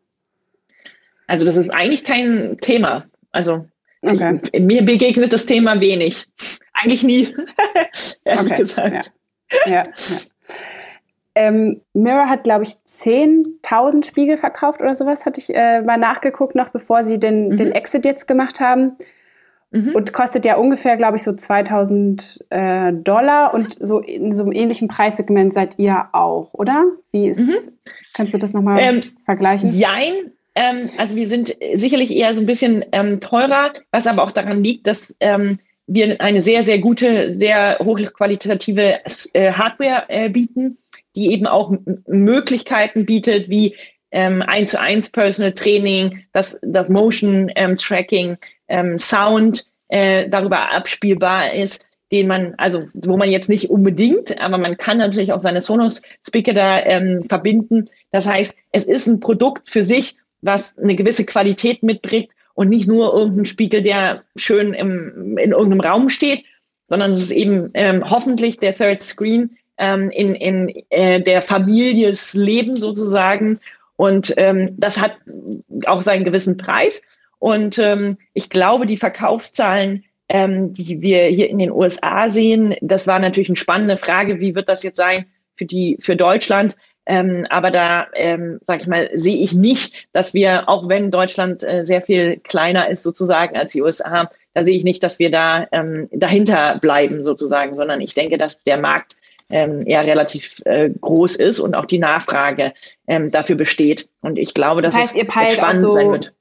Also 1.27 1.45
das 1.45 1.55
ist 1.55 1.69
eigentlich 1.69 2.03
kein 2.03 2.57
Thema. 2.59 3.05
Also 3.31 3.65
okay. 4.01 4.41
ich, 4.51 4.61
mir 4.61 4.83
begegnet 4.83 5.31
das 5.31 5.45
Thema 5.45 5.79
wenig. 5.79 6.27
Eigentlich 6.73 7.03
nie, 7.03 7.35
ehrlich 8.25 8.51
okay. 8.51 8.61
gesagt. 8.61 9.13
Ja. 9.53 9.71
Ja, 9.71 9.83
ja. 9.83 9.85
Ähm, 11.33 11.81
Mirror 11.93 12.27
hat, 12.27 12.43
glaube 12.43 12.63
ich, 12.63 12.71
10.000 12.87 14.05
Spiegel 14.05 14.35
verkauft 14.35 14.81
oder 14.81 14.95
sowas, 14.95 15.25
hatte 15.25 15.39
ich 15.39 15.55
äh, 15.55 15.81
mal 15.81 15.97
nachgeguckt, 15.97 16.55
noch 16.55 16.69
bevor 16.69 17.03
sie 17.03 17.19
den, 17.19 17.49
mhm. 17.49 17.57
den 17.57 17.71
Exit 17.71 18.03
jetzt 18.03 18.27
gemacht 18.27 18.59
haben. 18.59 18.97
Mhm. 19.71 19.95
Und 19.95 20.11
kostet 20.11 20.43
ja 20.43 20.57
ungefähr, 20.57 20.97
glaube 20.97 21.15
ich, 21.15 21.23
so 21.23 21.33
2000 21.33 22.45
äh, 22.49 22.91
Dollar 22.91 23.53
und 23.53 23.75
so 23.79 23.99
in 23.99 24.33
so 24.33 24.43
einem 24.43 24.51
ähnlichen 24.51 24.89
Preissegment 24.89 25.53
seid 25.53 25.79
ihr 25.79 26.07
auch, 26.11 26.53
oder? 26.53 26.83
Wie 27.11 27.27
ist, 27.27 27.47
mhm. 27.47 27.71
kannst 28.13 28.33
du 28.33 28.37
das 28.37 28.53
nochmal 28.53 28.79
ähm, 28.81 29.01
vergleichen? 29.23 29.73
Jein. 29.73 30.33
Ähm, 30.55 30.89
also 30.97 31.15
wir 31.15 31.29
sind 31.29 31.55
sicherlich 31.75 32.11
eher 32.11 32.35
so 32.35 32.41
ein 32.41 32.47
bisschen 32.47 32.83
ähm, 32.91 33.21
teurer, 33.21 33.71
was 33.91 34.07
aber 34.07 34.23
auch 34.23 34.31
daran 34.31 34.61
liegt, 34.61 34.87
dass 34.87 35.15
ähm, 35.21 35.59
wir 35.87 36.19
eine 36.19 36.43
sehr, 36.43 36.63
sehr 36.63 36.79
gute, 36.79 37.33
sehr 37.33 37.79
hochqualitative 37.79 38.99
äh, 39.33 39.53
Hardware 39.53 40.03
äh, 40.09 40.29
bieten, 40.29 40.77
die 41.15 41.31
eben 41.31 41.47
auch 41.47 41.73
Möglichkeiten 42.07 43.05
bietet, 43.05 43.49
wie 43.49 43.75
ähm, 44.11 44.41
1 44.41 44.71
zu 44.71 44.79
1 44.79 45.09
Personal 45.11 45.53
Training, 45.53 46.23
das, 46.33 46.59
das 46.61 46.89
Motion 46.89 47.49
ähm, 47.55 47.77
Tracking, 47.77 48.37
ähm, 48.71 48.97
Sound 48.97 49.65
äh, 49.89 50.27
darüber 50.29 50.71
abspielbar 50.71 51.53
ist, 51.53 51.85
den 52.11 52.27
man, 52.27 52.53
also 52.57 52.87
wo 52.93 53.17
man 53.17 53.29
jetzt 53.29 53.49
nicht 53.49 53.69
unbedingt, 53.69 54.39
aber 54.41 54.57
man 54.57 54.77
kann 54.77 54.97
natürlich 54.97 55.31
auch 55.31 55.39
seine 55.39 55.61
Sonos 55.61 56.01
Speaker 56.25 56.53
da 56.53 56.79
ähm, 56.83 57.25
verbinden. 57.29 57.89
Das 58.11 58.27
heißt, 58.27 58.53
es 58.71 58.85
ist 58.85 59.07
ein 59.07 59.19
Produkt 59.19 59.69
für 59.69 59.83
sich, 59.83 60.15
was 60.41 60.77
eine 60.77 60.95
gewisse 60.95 61.25
Qualität 61.25 61.83
mitbringt 61.83 62.31
und 62.53 62.69
nicht 62.69 62.87
nur 62.87 63.13
irgendein 63.13 63.45
Spiegel, 63.45 63.81
der 63.81 64.23
schön 64.35 64.73
im, 64.73 65.37
in 65.37 65.51
irgendeinem 65.51 65.81
Raum 65.81 66.09
steht, 66.09 66.43
sondern 66.87 67.13
es 67.13 67.21
ist 67.21 67.31
eben 67.31 67.69
ähm, 67.73 68.09
hoffentlich 68.09 68.59
der 68.59 68.75
Third 68.75 69.01
Screen 69.01 69.57
ähm, 69.77 70.09
in, 70.11 70.35
in 70.35 70.83
äh, 70.89 71.21
der 71.21 71.41
Families 71.41 72.33
Leben 72.33 72.75
sozusagen. 72.75 73.59
Und 73.95 74.33
ähm, 74.37 74.75
das 74.77 74.99
hat 74.99 75.15
auch 75.85 76.01
seinen 76.01 76.25
gewissen 76.25 76.57
Preis. 76.57 77.01
Und 77.41 77.79
ähm, 77.79 78.19
ich 78.35 78.51
glaube, 78.51 78.85
die 78.85 78.97
Verkaufszahlen, 78.97 80.03
ähm, 80.29 80.75
die 80.75 81.01
wir 81.01 81.23
hier 81.23 81.49
in 81.49 81.57
den 81.57 81.71
USA 81.71 82.29
sehen, 82.29 82.75
das 82.81 83.07
war 83.07 83.17
natürlich 83.17 83.49
eine 83.49 83.55
spannende 83.55 83.97
Frage. 83.97 84.39
Wie 84.39 84.53
wird 84.53 84.69
das 84.69 84.83
jetzt 84.83 84.97
sein 84.97 85.25
für 85.55 85.65
die 85.65 85.97
für 85.99 86.15
Deutschland? 86.15 86.77
Ähm, 87.07 87.47
aber 87.49 87.71
da, 87.71 88.05
ähm, 88.13 88.59
sage 88.61 88.83
ich 88.83 88.87
mal, 88.87 89.09
sehe 89.15 89.37
ich 89.37 89.53
nicht, 89.53 89.95
dass 90.13 90.35
wir, 90.35 90.69
auch 90.69 90.87
wenn 90.87 91.09
Deutschland 91.09 91.63
äh, 91.63 91.81
sehr 91.81 92.03
viel 92.03 92.37
kleiner 92.37 92.91
ist 92.91 93.01
sozusagen 93.01 93.57
als 93.57 93.71
die 93.71 93.81
USA, 93.81 94.29
da 94.53 94.61
sehe 94.61 94.77
ich 94.77 94.83
nicht, 94.83 95.01
dass 95.01 95.17
wir 95.17 95.31
da 95.31 95.67
ähm, 95.71 96.09
dahinter 96.11 96.77
bleiben 96.79 97.23
sozusagen, 97.23 97.75
sondern 97.75 98.01
ich 98.01 98.13
denke, 98.13 98.37
dass 98.37 98.63
der 98.63 98.77
Markt 98.77 99.15
ähm, 99.49 99.87
eher 99.87 100.05
relativ 100.05 100.61
äh, 100.65 100.91
groß 100.91 101.37
ist 101.37 101.59
und 101.59 101.73
auch 101.73 101.85
die 101.85 101.97
Nachfrage 101.97 102.73
ähm, 103.07 103.31
dafür 103.31 103.55
besteht. 103.55 104.09
Und 104.21 104.37
ich 104.37 104.53
glaube, 104.53 104.83
dass 104.83 104.93
das 104.93 105.15
heißt, 105.15 105.17
es 105.17 105.53
spannend 105.55 105.81
so, 105.81 105.89
sein 105.89 106.11
wird. 106.11 106.33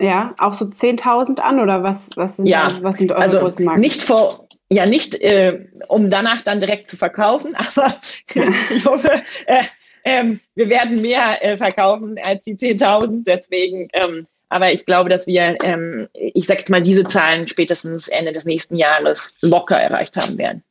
Ja, 0.00 0.34
auch 0.38 0.54
so 0.54 0.64
10.000 0.64 1.40
an 1.40 1.60
oder 1.60 1.82
was, 1.82 2.10
was, 2.16 2.36
sind, 2.36 2.46
ja, 2.46 2.64
das, 2.64 2.82
was 2.82 2.96
sind 2.96 3.12
eure 3.12 3.22
also 3.22 3.38
großen 3.38 3.64
Marken? 3.64 3.80
Nicht 3.80 4.02
vor, 4.02 4.48
ja, 4.68 4.84
nicht 4.84 5.14
äh, 5.20 5.66
um 5.88 6.10
danach 6.10 6.42
dann 6.42 6.60
direkt 6.60 6.88
zu 6.88 6.96
verkaufen, 6.96 7.54
aber 7.54 7.94
ich 8.34 8.84
hoffe, 8.84 9.10
äh, 9.46 9.62
ähm, 10.04 10.40
wir 10.54 10.68
werden 10.68 11.00
mehr 11.00 11.42
äh, 11.42 11.56
verkaufen 11.56 12.16
als 12.22 12.44
die 12.44 12.56
10.000. 12.56 13.24
Deswegen, 13.26 13.88
ähm, 13.92 14.26
Aber 14.50 14.70
ich 14.70 14.84
glaube, 14.84 15.08
dass 15.08 15.26
wir, 15.26 15.56
ähm, 15.64 16.08
ich 16.14 16.46
sage 16.46 16.60
jetzt 16.60 16.70
mal, 16.70 16.82
diese 16.82 17.04
Zahlen 17.04 17.48
spätestens 17.48 18.08
Ende 18.08 18.32
des 18.32 18.44
nächsten 18.44 18.76
Jahres 18.76 19.34
locker 19.40 19.80
erreicht 19.80 20.16
haben 20.16 20.38
werden. 20.38 20.62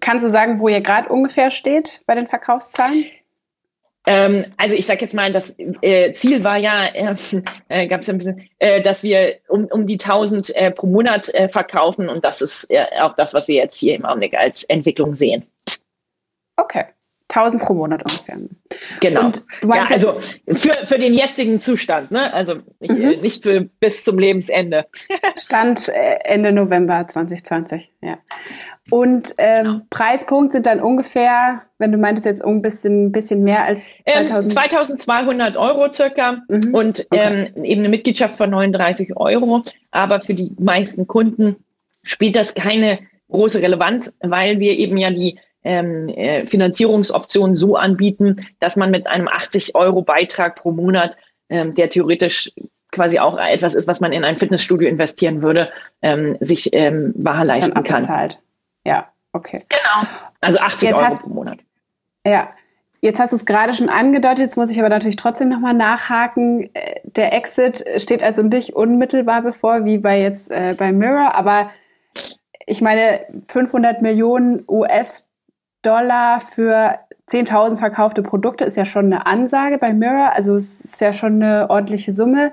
Kannst 0.00 0.24
du 0.24 0.30
sagen, 0.30 0.58
wo 0.58 0.68
ihr 0.68 0.80
gerade 0.80 1.08
ungefähr 1.08 1.50
steht 1.50 2.02
bei 2.06 2.14
den 2.14 2.26
Verkaufszahlen? 2.26 3.06
Ähm, 4.10 4.46
also 4.56 4.74
ich 4.74 4.86
sage 4.86 5.02
jetzt 5.02 5.14
mal, 5.14 5.32
das 5.32 5.54
äh, 5.82 6.12
Ziel 6.12 6.42
war 6.42 6.56
ja, 6.56 6.86
äh, 6.86 7.14
äh, 7.68 7.86
gab 7.86 8.00
es 8.00 8.08
ein 8.08 8.18
bisschen, 8.18 8.48
äh, 8.58 8.82
dass 8.82 9.04
wir 9.04 9.36
um, 9.46 9.66
um 9.66 9.86
die 9.86 10.00
1000 10.00 10.52
äh, 10.56 10.72
pro 10.72 10.88
Monat 10.88 11.32
verkaufen 11.48 12.08
und 12.08 12.24
das 12.24 12.42
ist 12.42 12.68
auch 13.00 13.14
das, 13.14 13.34
was 13.34 13.46
wir 13.46 13.54
jetzt 13.54 13.78
hier 13.78 13.94
im 13.94 14.04
Augenblick 14.04 14.34
als 14.34 14.64
Entwicklung 14.64 15.14
sehen. 15.14 15.46
Okay. 16.56 16.86
1000 17.34 17.62
pro 17.62 17.74
Monat 17.74 18.02
ungefähr. 18.02 18.36
Genau. 19.00 19.26
Und 19.26 19.44
du 19.60 19.68
meinst 19.68 19.90
ja, 19.90 19.96
also 19.96 20.20
für, 20.46 20.86
für 20.86 20.98
den 20.98 21.14
jetzigen 21.14 21.60
Zustand, 21.60 22.10
ne? 22.10 22.32
Also 22.32 22.56
nicht, 22.80 22.92
mhm. 22.92 23.20
nicht 23.20 23.42
für 23.42 23.60
bis 23.80 24.04
zum 24.04 24.18
Lebensende. 24.18 24.86
Stand 25.38 25.88
Ende 25.88 26.52
November 26.52 27.06
2020, 27.06 27.92
ja. 28.02 28.18
Und 28.90 29.34
ähm, 29.38 29.64
genau. 29.64 29.80
Preispunkt 29.90 30.52
sind 30.52 30.66
dann 30.66 30.80
ungefähr, 30.80 31.62
wenn 31.78 31.92
du 31.92 31.98
meintest 31.98 32.26
jetzt 32.26 32.44
ein 32.44 32.60
bisschen, 32.60 33.12
bisschen 33.12 33.44
mehr 33.44 33.64
als 33.64 33.94
2000. 34.06 34.44
Ähm, 34.44 34.50
2200 34.50 35.56
Euro 35.56 35.92
circa 35.92 36.42
mhm. 36.48 36.74
und 36.74 37.06
okay. 37.10 37.52
ähm, 37.56 37.64
eben 37.64 37.80
eine 37.80 37.88
Mitgliedschaft 37.88 38.36
von 38.36 38.50
39 38.50 39.16
Euro. 39.16 39.62
Aber 39.92 40.20
für 40.20 40.34
die 40.34 40.52
meisten 40.58 41.06
Kunden 41.06 41.56
spielt 42.02 42.34
das 42.34 42.54
keine 42.54 42.98
große 43.30 43.62
Relevanz, 43.62 44.12
weil 44.20 44.58
wir 44.58 44.72
eben 44.72 44.96
ja 44.96 45.10
die 45.10 45.38
ähm, 45.64 46.08
äh, 46.08 46.46
Finanzierungsoption 46.46 47.56
so 47.56 47.76
anbieten, 47.76 48.46
dass 48.60 48.76
man 48.76 48.90
mit 48.90 49.06
einem 49.06 49.28
80 49.28 49.74
Euro 49.74 50.02
Beitrag 50.02 50.56
pro 50.56 50.72
Monat, 50.72 51.16
ähm, 51.48 51.74
der 51.74 51.90
theoretisch 51.90 52.52
quasi 52.92 53.18
auch 53.18 53.38
etwas 53.38 53.74
ist, 53.74 53.86
was 53.86 54.00
man 54.00 54.12
in 54.12 54.24
ein 54.24 54.38
Fitnessstudio 54.38 54.88
investieren 54.88 55.42
würde, 55.42 55.70
ähm, 56.02 56.36
sich 56.40 56.72
ähm, 56.72 57.12
wahr 57.16 57.44
leisten 57.44 57.82
kann. 57.84 58.28
Ja, 58.84 59.08
okay. 59.32 59.64
Genau. 59.68 60.08
Also 60.40 60.58
80 60.58 60.88
jetzt 60.88 60.96
Euro 60.96 61.06
hast, 61.06 61.22
pro 61.22 61.30
Monat. 61.30 61.58
Ja. 62.26 62.50
Jetzt 63.02 63.18
hast 63.18 63.32
du 63.32 63.36
es 63.36 63.46
gerade 63.46 63.72
schon 63.72 63.88
angedeutet, 63.88 64.40
jetzt 64.40 64.58
muss 64.58 64.70
ich 64.70 64.78
aber 64.78 64.90
natürlich 64.90 65.16
trotzdem 65.16 65.48
nochmal 65.48 65.72
nachhaken. 65.72 66.68
Äh, 66.74 67.00
der 67.04 67.32
Exit 67.32 67.82
steht 67.96 68.22
also 68.22 68.42
nicht 68.42 68.74
unmittelbar 68.74 69.40
bevor, 69.40 69.86
wie 69.86 69.98
bei 69.98 70.20
jetzt 70.20 70.50
äh, 70.50 70.74
bei 70.78 70.92
Mirror, 70.92 71.34
aber 71.34 71.70
ich 72.66 72.82
meine, 72.82 73.20
500 73.48 74.02
Millionen 74.02 74.64
US-Dollar 75.80 76.40
für 76.40 76.98
10.000 77.28 77.78
verkaufte 77.78 78.22
Produkte 78.22 78.64
ist 78.64 78.76
ja 78.76 78.84
schon 78.84 79.06
eine 79.06 79.26
Ansage 79.26 79.78
bei 79.78 79.92
Mirror, 79.92 80.32
also 80.34 80.56
es 80.56 80.84
ist 80.84 81.00
ja 81.00 81.12
schon 81.12 81.42
eine 81.42 81.70
ordentliche 81.70 82.12
Summe. 82.12 82.52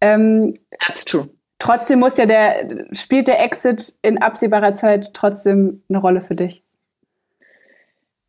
Ähm, 0.00 0.54
That's 0.86 1.04
true. 1.04 1.28
Trotzdem 1.58 2.00
muss 2.00 2.18
ja 2.18 2.26
der, 2.26 2.86
spielt 2.92 3.28
der 3.28 3.42
Exit 3.42 3.94
in 4.02 4.20
absehbarer 4.20 4.74
Zeit 4.74 5.14
trotzdem 5.14 5.82
eine 5.88 5.98
Rolle 5.98 6.20
für 6.20 6.34
dich? 6.34 6.62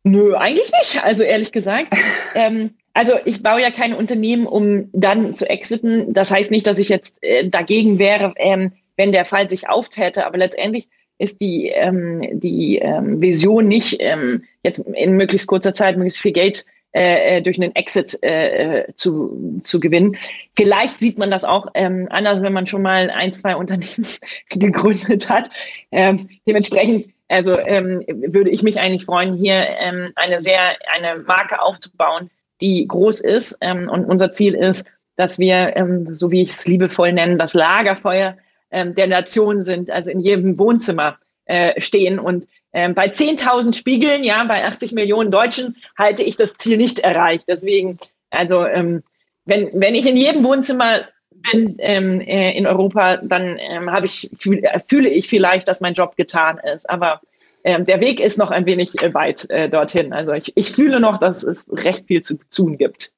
Nö, 0.02 0.34
eigentlich 0.34 0.72
nicht. 0.80 1.04
Also 1.04 1.24
ehrlich 1.24 1.52
gesagt. 1.52 1.94
ähm, 2.34 2.74
also 2.94 3.14
ich 3.26 3.42
baue 3.42 3.60
ja 3.60 3.70
kein 3.70 3.92
Unternehmen, 3.92 4.46
um 4.46 4.88
dann 4.92 5.34
zu 5.34 5.48
exiten. 5.48 6.14
Das 6.14 6.30
heißt 6.30 6.50
nicht, 6.50 6.66
dass 6.66 6.78
ich 6.78 6.88
jetzt 6.88 7.22
äh, 7.22 7.48
dagegen 7.48 7.98
wäre, 7.98 8.32
ähm, 8.36 8.72
wenn 8.96 9.12
der 9.12 9.26
Fall 9.26 9.50
sich 9.50 9.68
auftäte. 9.68 10.24
Aber 10.24 10.38
letztendlich 10.38 10.88
ist 11.18 11.40
die, 11.40 11.68
ähm, 11.68 12.22
die 12.40 12.78
ähm, 12.78 13.20
Vision 13.20 13.66
nicht, 13.66 13.96
ähm, 14.00 14.44
jetzt 14.62 14.78
in 14.78 15.16
möglichst 15.16 15.48
kurzer 15.48 15.74
Zeit 15.74 15.96
möglichst 15.96 16.20
viel 16.20 16.32
Geld 16.32 16.64
äh, 16.92 17.36
äh, 17.36 17.42
durch 17.42 17.60
einen 17.60 17.74
Exit 17.74 18.18
äh, 18.22 18.80
äh, 18.80 18.94
zu, 18.94 19.60
zu 19.62 19.78
gewinnen. 19.78 20.16
Vielleicht 20.56 21.00
sieht 21.00 21.18
man 21.18 21.30
das 21.30 21.44
auch 21.44 21.66
ähm, 21.74 22.06
anders, 22.10 22.42
wenn 22.42 22.54
man 22.54 22.66
schon 22.66 22.82
mal 22.82 23.10
ein, 23.10 23.32
zwei 23.32 23.56
Unternehmen 23.56 24.06
gegründet 24.50 25.28
hat. 25.28 25.50
Ähm, 25.90 26.28
dementsprechend 26.46 27.12
also 27.28 27.58
ähm, 27.58 28.04
würde 28.08 28.50
ich 28.50 28.62
mich 28.62 28.80
eigentlich 28.80 29.04
freuen, 29.04 29.34
hier 29.34 29.66
ähm, 29.78 30.12
eine 30.16 30.40
sehr 30.40 30.78
eine 30.90 31.22
Marke 31.24 31.60
aufzubauen, 31.60 32.30
die 32.60 32.88
groß 32.88 33.20
ist. 33.20 33.56
Ähm, 33.60 33.88
und 33.88 34.06
unser 34.06 34.32
Ziel 34.32 34.54
ist, 34.54 34.90
dass 35.16 35.38
wir, 35.38 35.76
ähm, 35.76 36.14
so 36.14 36.30
wie 36.30 36.42
ich 36.42 36.50
es 36.50 36.66
liebevoll 36.66 37.12
nenne, 37.12 37.36
das 37.36 37.52
Lagerfeuer 37.52 38.36
ähm, 38.70 38.94
der 38.94 39.06
Nation 39.06 39.62
sind, 39.62 39.90
also 39.90 40.10
in 40.10 40.20
jedem 40.20 40.58
Wohnzimmer 40.58 41.18
äh, 41.46 41.80
stehen 41.80 42.18
und 42.18 42.46
ähm, 42.72 42.94
bei 42.94 43.06
10.000 43.06 43.74
Spiegeln, 43.74 44.24
ja, 44.24 44.44
bei 44.44 44.64
80 44.64 44.92
Millionen 44.92 45.30
Deutschen 45.30 45.76
halte 45.96 46.22
ich 46.22 46.36
das 46.36 46.54
Ziel 46.54 46.76
nicht 46.76 47.00
erreicht. 47.00 47.46
Deswegen, 47.48 47.98
also 48.30 48.64
ähm, 48.66 49.02
wenn, 49.46 49.70
wenn 49.72 49.94
ich 49.94 50.06
in 50.06 50.16
jedem 50.16 50.44
Wohnzimmer 50.44 51.00
bin 51.30 51.76
ähm, 51.78 52.20
äh, 52.20 52.56
in 52.56 52.66
Europa, 52.66 53.16
dann 53.18 53.58
ähm, 53.58 53.90
ich 54.04 54.30
fühl, 54.38 54.62
fühle 54.86 55.08
ich 55.08 55.28
vielleicht, 55.28 55.68
dass 55.68 55.80
mein 55.80 55.94
Job 55.94 56.16
getan 56.16 56.60
ist. 56.74 56.88
Aber 56.90 57.20
ähm, 57.64 57.86
der 57.86 58.00
Weg 58.00 58.20
ist 58.20 58.38
noch 58.38 58.50
ein 58.50 58.66
wenig 58.66 59.00
äh, 59.02 59.14
weit 59.14 59.48
äh, 59.50 59.68
dorthin. 59.68 60.12
Also 60.12 60.32
ich, 60.32 60.52
ich 60.56 60.72
fühle 60.72 61.00
noch, 61.00 61.18
dass 61.18 61.42
es 61.42 61.66
recht 61.72 62.06
viel 62.06 62.22
zu 62.22 62.38
tun 62.50 62.76
gibt. 62.76 63.12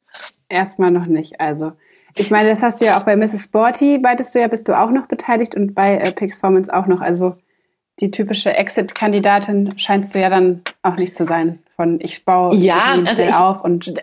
Erstmal 0.48 0.90
noch 0.90 1.06
nicht. 1.06 1.40
Also 1.40 1.72
ich 2.16 2.30
meine, 2.30 2.48
das 2.48 2.62
hast 2.62 2.80
du 2.80 2.86
ja 2.86 2.98
auch 2.98 3.04
bei 3.04 3.16
Mrs. 3.16 3.44
Sporty, 3.44 3.98
beitest 3.98 4.34
du 4.34 4.40
ja, 4.40 4.48
bist 4.48 4.68
du 4.68 4.78
auch 4.78 4.90
noch 4.90 5.06
beteiligt 5.06 5.54
und 5.54 5.74
bei 5.74 5.96
äh, 5.96 6.12
Pixformance 6.12 6.72
auch 6.72 6.86
noch. 6.86 7.00
Also 7.00 7.36
die 8.00 8.10
typische 8.10 8.54
Exit-Kandidatin 8.54 9.78
scheinst 9.78 10.14
du 10.14 10.20
ja 10.20 10.30
dann 10.30 10.62
auch 10.82 10.96
nicht 10.96 11.14
zu 11.14 11.26
sein. 11.26 11.60
Von 11.68 12.00
ich 12.00 12.24
baue 12.24 12.56
ja, 12.56 12.96
also 13.06 13.22
ich, 13.22 13.34
auf 13.34 13.62
und 13.62 13.94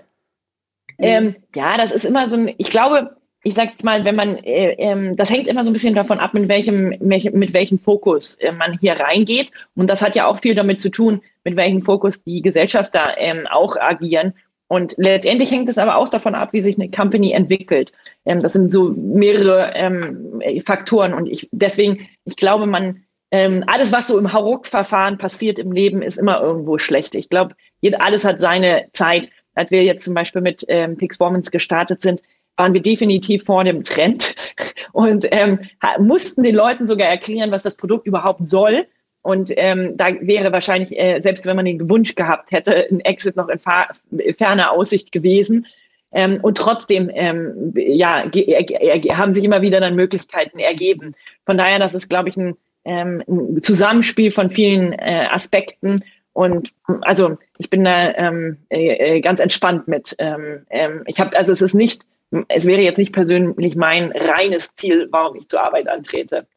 ähm, 0.99 1.35
ja, 1.55 1.77
das 1.77 1.91
ist 1.91 2.05
immer 2.05 2.29
so 2.29 2.37
ein. 2.37 2.53
Ich 2.57 2.71
glaube, 2.71 3.17
ich 3.43 3.53
sag 3.53 3.71
jetzt 3.71 3.83
mal, 3.83 4.03
wenn 4.03 4.15
man, 4.15 4.37
äh, 4.43 4.71
ähm, 4.77 5.15
das 5.15 5.29
hängt 5.29 5.47
immer 5.47 5.63
so 5.63 5.69
ein 5.69 5.73
bisschen 5.73 5.95
davon 5.95 6.19
ab, 6.19 6.33
mit 6.33 6.49
welchem, 6.49 6.89
mit 6.99 7.53
welchem 7.53 7.79
Fokus 7.79 8.35
äh, 8.35 8.51
man 8.51 8.77
hier 8.79 8.99
reingeht. 8.99 9.51
Und 9.75 9.89
das 9.89 10.01
hat 10.01 10.15
ja 10.15 10.25
auch 10.25 10.39
viel 10.39 10.55
damit 10.55 10.81
zu 10.81 10.89
tun, 10.89 11.21
mit 11.43 11.55
welchem 11.55 11.81
Fokus 11.81 12.23
die 12.23 12.41
Gesellschafter 12.41 13.15
ähm, 13.17 13.47
auch 13.49 13.77
agieren. 13.77 14.33
Und 14.67 14.95
letztendlich 14.97 15.49
hängt 15.51 15.69
es 15.69 15.77
aber 15.77 15.95
auch 15.95 16.09
davon 16.09 16.35
ab, 16.35 16.51
wie 16.51 16.61
sich 16.61 16.77
eine 16.77 16.91
Company 16.91 17.31
entwickelt. 17.31 17.93
Ähm, 18.25 18.41
das 18.41 18.53
sind 18.53 18.73
so 18.73 18.89
mehrere 18.89 19.71
ähm, 19.75 20.41
Faktoren. 20.65 21.13
Und 21.13 21.27
ich 21.27 21.47
deswegen, 21.51 22.07
ich 22.25 22.35
glaube, 22.35 22.67
man 22.67 23.03
ähm, 23.31 23.63
alles, 23.67 23.91
was 23.91 24.07
so 24.07 24.17
im 24.17 24.31
Hauruck-Verfahren 24.31 25.17
passiert 25.17 25.59
im 25.59 25.71
Leben, 25.71 26.01
ist 26.01 26.17
immer 26.17 26.41
irgendwo 26.41 26.77
schlecht. 26.77 27.15
Ich 27.15 27.29
glaube, 27.29 27.55
alles 27.99 28.25
hat 28.25 28.39
seine 28.39 28.87
Zeit. 28.93 29.29
Als 29.53 29.71
wir 29.71 29.83
jetzt 29.83 30.05
zum 30.05 30.13
Beispiel 30.13 30.41
mit 30.41 30.63
ähm, 30.67 30.97
Pixperformance 30.97 31.51
gestartet 31.51 32.01
sind, 32.01 32.21
waren 32.57 32.73
wir 32.73 32.81
definitiv 32.81 33.43
vor 33.43 33.63
dem 33.63 33.83
Trend 33.83 34.35
und 34.93 35.27
ähm, 35.31 35.59
mussten 35.99 36.43
den 36.43 36.55
Leuten 36.55 36.85
sogar 36.85 37.07
erklären, 37.07 37.51
was 37.51 37.63
das 37.63 37.75
Produkt 37.75 38.07
überhaupt 38.07 38.47
soll. 38.47 38.87
Und 39.27 39.51
ähm, 39.57 39.97
da 39.97 40.07
wäre 40.21 40.53
wahrscheinlich, 40.53 40.97
äh, 40.97 41.19
selbst 41.19 41.45
wenn 41.45 41.57
man 41.57 41.65
den 41.65 41.89
Wunsch 41.89 42.15
gehabt 42.15 42.51
hätte, 42.51 42.87
ein 42.89 43.01
Exit 43.01 43.35
noch 43.35 43.49
in 43.49 43.59
ferner 43.59 44.71
Aussicht 44.71 45.11
gewesen. 45.11 45.65
Ähm, 46.13 46.39
und 46.41 46.57
trotzdem, 46.57 47.11
ähm, 47.13 47.73
ja, 47.75 48.23
haben 48.23 49.33
sich 49.33 49.43
immer 49.43 49.61
wieder 49.61 49.81
dann 49.81 49.95
Möglichkeiten 49.95 50.59
ergeben. 50.59 51.13
Von 51.45 51.57
daher, 51.57 51.77
das 51.77 51.93
ist, 51.93 52.09
glaube 52.09 52.29
ich, 52.29 52.37
ein 52.37 52.55
ähm, 52.87 53.21
ein 53.27 53.61
Zusammenspiel 53.61 54.31
von 54.31 54.49
vielen 54.49 54.93
äh, 54.93 55.27
Aspekten. 55.29 56.03
Und 56.33 56.71
also 57.01 57.37
ich 57.57 57.69
bin 57.69 57.83
da 57.83 58.13
ähm, 58.15 58.57
äh, 58.69 59.19
ganz 59.19 59.39
entspannt 59.39 59.87
mit. 59.87 60.15
Ähm, 60.19 60.65
ähm, 60.69 61.03
ich 61.05 61.19
habe, 61.19 61.37
also 61.37 61.51
es 61.51 61.61
ist 61.61 61.73
nicht, 61.73 62.03
es 62.47 62.65
wäre 62.65 62.81
jetzt 62.81 62.97
nicht 62.97 63.13
persönlich 63.13 63.75
mein 63.75 64.11
reines 64.13 64.73
Ziel, 64.75 65.07
warum 65.11 65.35
ich 65.35 65.49
zur 65.49 65.63
Arbeit 65.63 65.89
antrete. 65.89 66.47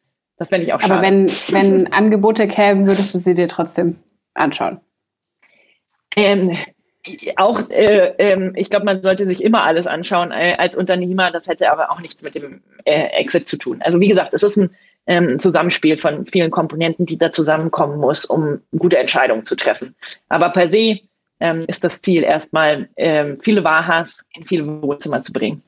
Das 0.41 0.49
fände 0.49 0.67
ich 0.67 0.73
auch 0.73 0.81
schade. 0.81 0.95
Aber 0.95 1.03
wenn, 1.03 1.27
wenn 1.27 1.93
Angebote 1.93 2.49
kämen, 2.49 2.87
würdest 2.87 3.15
du 3.15 3.19
sie 3.19 3.35
dir 3.35 3.47
trotzdem 3.47 3.97
anschauen? 4.33 4.81
Ähm, 6.17 6.57
auch, 7.37 7.69
äh, 7.69 8.15
äh, 8.17 8.53
ich 8.55 8.71
glaube, 8.71 8.87
man 8.87 9.03
sollte 9.03 9.27
sich 9.27 9.45
immer 9.45 9.65
alles 9.65 9.87
anschauen 9.87 10.33
äh, 10.33 10.55
als 10.57 10.79
Unternehmer. 10.79 11.31
Das 11.31 11.47
hätte 11.47 11.71
aber 11.71 11.91
auch 11.91 12.01
nichts 12.01 12.23
mit 12.23 12.37
dem 12.37 12.63
äh, 12.87 13.09
Exit 13.19 13.49
zu 13.49 13.59
tun. 13.59 13.83
Also 13.83 14.01
wie 14.01 14.09
gesagt, 14.09 14.33
es 14.33 14.43
ist 14.43 14.57
ein 14.57 14.71
ähm, 15.07 15.39
Zusammenspiel 15.39 15.99
von 15.99 16.25
vielen 16.25 16.51
Komponenten, 16.51 17.05
die 17.05 17.19
da 17.19 17.31
zusammenkommen 17.31 17.99
muss, 17.99 18.25
um 18.25 18.63
gute 18.79 18.97
Entscheidungen 18.97 19.45
zu 19.45 19.57
treffen. 19.57 19.95
Aber 20.31 20.49
per 20.49 20.69
se 20.69 21.01
ähm, 21.41 21.67
ist 21.69 21.85
das 21.85 22.01
Ziel 22.01 22.23
erstmal, 22.23 22.89
ähm, 22.97 23.37
viele 23.43 23.63
Wahas 23.63 24.25
in 24.35 24.47
viele 24.47 24.83
Wohnzimmer 24.83 25.21
zu 25.21 25.35
bringen. 25.35 25.63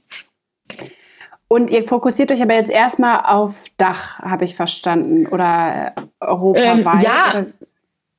Und 1.52 1.70
ihr 1.70 1.84
fokussiert 1.84 2.32
euch 2.32 2.40
aber 2.40 2.54
jetzt 2.54 2.70
erstmal 2.70 3.24
auf 3.26 3.66
Dach, 3.76 4.20
habe 4.20 4.44
ich 4.44 4.56
verstanden, 4.56 5.26
oder 5.26 5.92
europaweit? 6.18 6.86
Ähm, 6.86 7.02
ja, 7.02 7.30
oder? 7.30 7.46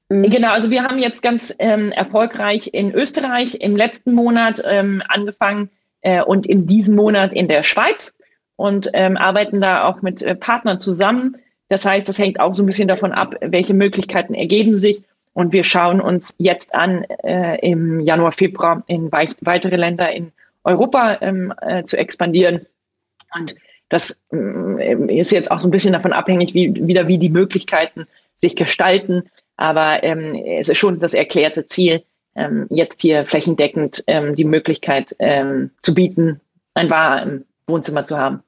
Mhm. 0.10 0.30
Genau, 0.30 0.50
also 0.50 0.70
wir 0.70 0.84
haben 0.84 1.00
jetzt 1.00 1.24
ganz 1.24 1.52
ähm, 1.58 1.92
erfolgreich 1.92 2.70
in 2.76 2.94
Österreich 2.94 3.56
im 3.56 3.76
letzten 3.76 4.14
Monat 4.14 4.62
ähm, 4.64 5.02
angefangen 5.08 5.72
äh, 6.02 6.22
und 6.22 6.46
in 6.46 6.68
diesem 6.68 6.94
Monat 6.94 7.34
in 7.34 7.48
der 7.48 7.64
Schweiz 7.64 8.14
und 8.56 8.92
ähm, 8.94 9.18
arbeiten 9.18 9.62
da 9.62 9.88
auch 9.88 10.04
mit 10.04 10.22
äh, 10.22 10.36
Partnern 10.36 10.80
zusammen. 10.80 11.38
Das 11.70 11.86
heißt, 11.86 12.08
das 12.08 12.20
hängt 12.20 12.40
auch 12.40 12.54
so 12.54 12.62
ein 12.62 12.68
bisschen 12.68 12.88
davon 12.88 13.14
ab, 13.14 13.34
welche 13.42 13.74
Möglichkeiten 13.74 14.36
ergeben 14.36 14.78
sich. 14.78 15.02
Und 15.34 15.54
wir 15.54 15.64
schauen 15.64 16.02
uns 16.02 16.36
jetzt 16.38 16.76
an, 16.76 17.04
äh, 17.24 17.58
im 17.68 18.00
Januar, 18.00 18.32
Februar 18.32 18.84
in 18.86 19.12
weitere 19.12 19.76
Länder 19.76 20.12
in 20.14 20.34
Europa 20.64 21.18
ähm, 21.22 21.52
äh, 21.62 21.84
zu 21.84 21.98
expandieren. 21.98 22.68
Und 23.36 23.56
das 23.90 24.22
ähm, 24.32 25.10
ist 25.10 25.32
jetzt 25.32 25.52
auch 25.52 25.60
so 25.60 25.68
ein 25.68 25.72
bisschen 25.72 25.94
davon 25.94 26.14
abhängig, 26.14 26.54
wie 26.54 26.88
wieder 26.88 27.08
wie 27.08 27.18
die 27.18 27.30
Möglichkeiten 27.30 28.08
sich 28.42 28.56
gestalten. 28.56 29.30
Aber 29.58 30.04
ähm, 30.04 30.36
es 30.36 30.70
ist 30.70 30.78
schon 30.78 31.00
das 31.00 31.14
erklärte 31.14 31.68
Ziel, 31.68 32.04
ähm, 32.36 32.68
jetzt 32.70 33.02
hier 33.02 33.26
flächendeckend 33.26 34.04
ähm, 34.08 34.36
die 34.36 34.46
Möglichkeit 34.46 35.16
ähm, 35.20 35.72
zu 35.82 35.94
bieten, 35.94 36.42
ein 36.74 36.90
Bar 36.90 37.22
im 37.22 37.46
Wohnzimmer 37.68 38.06
zu 38.06 38.18
haben. 38.18 38.42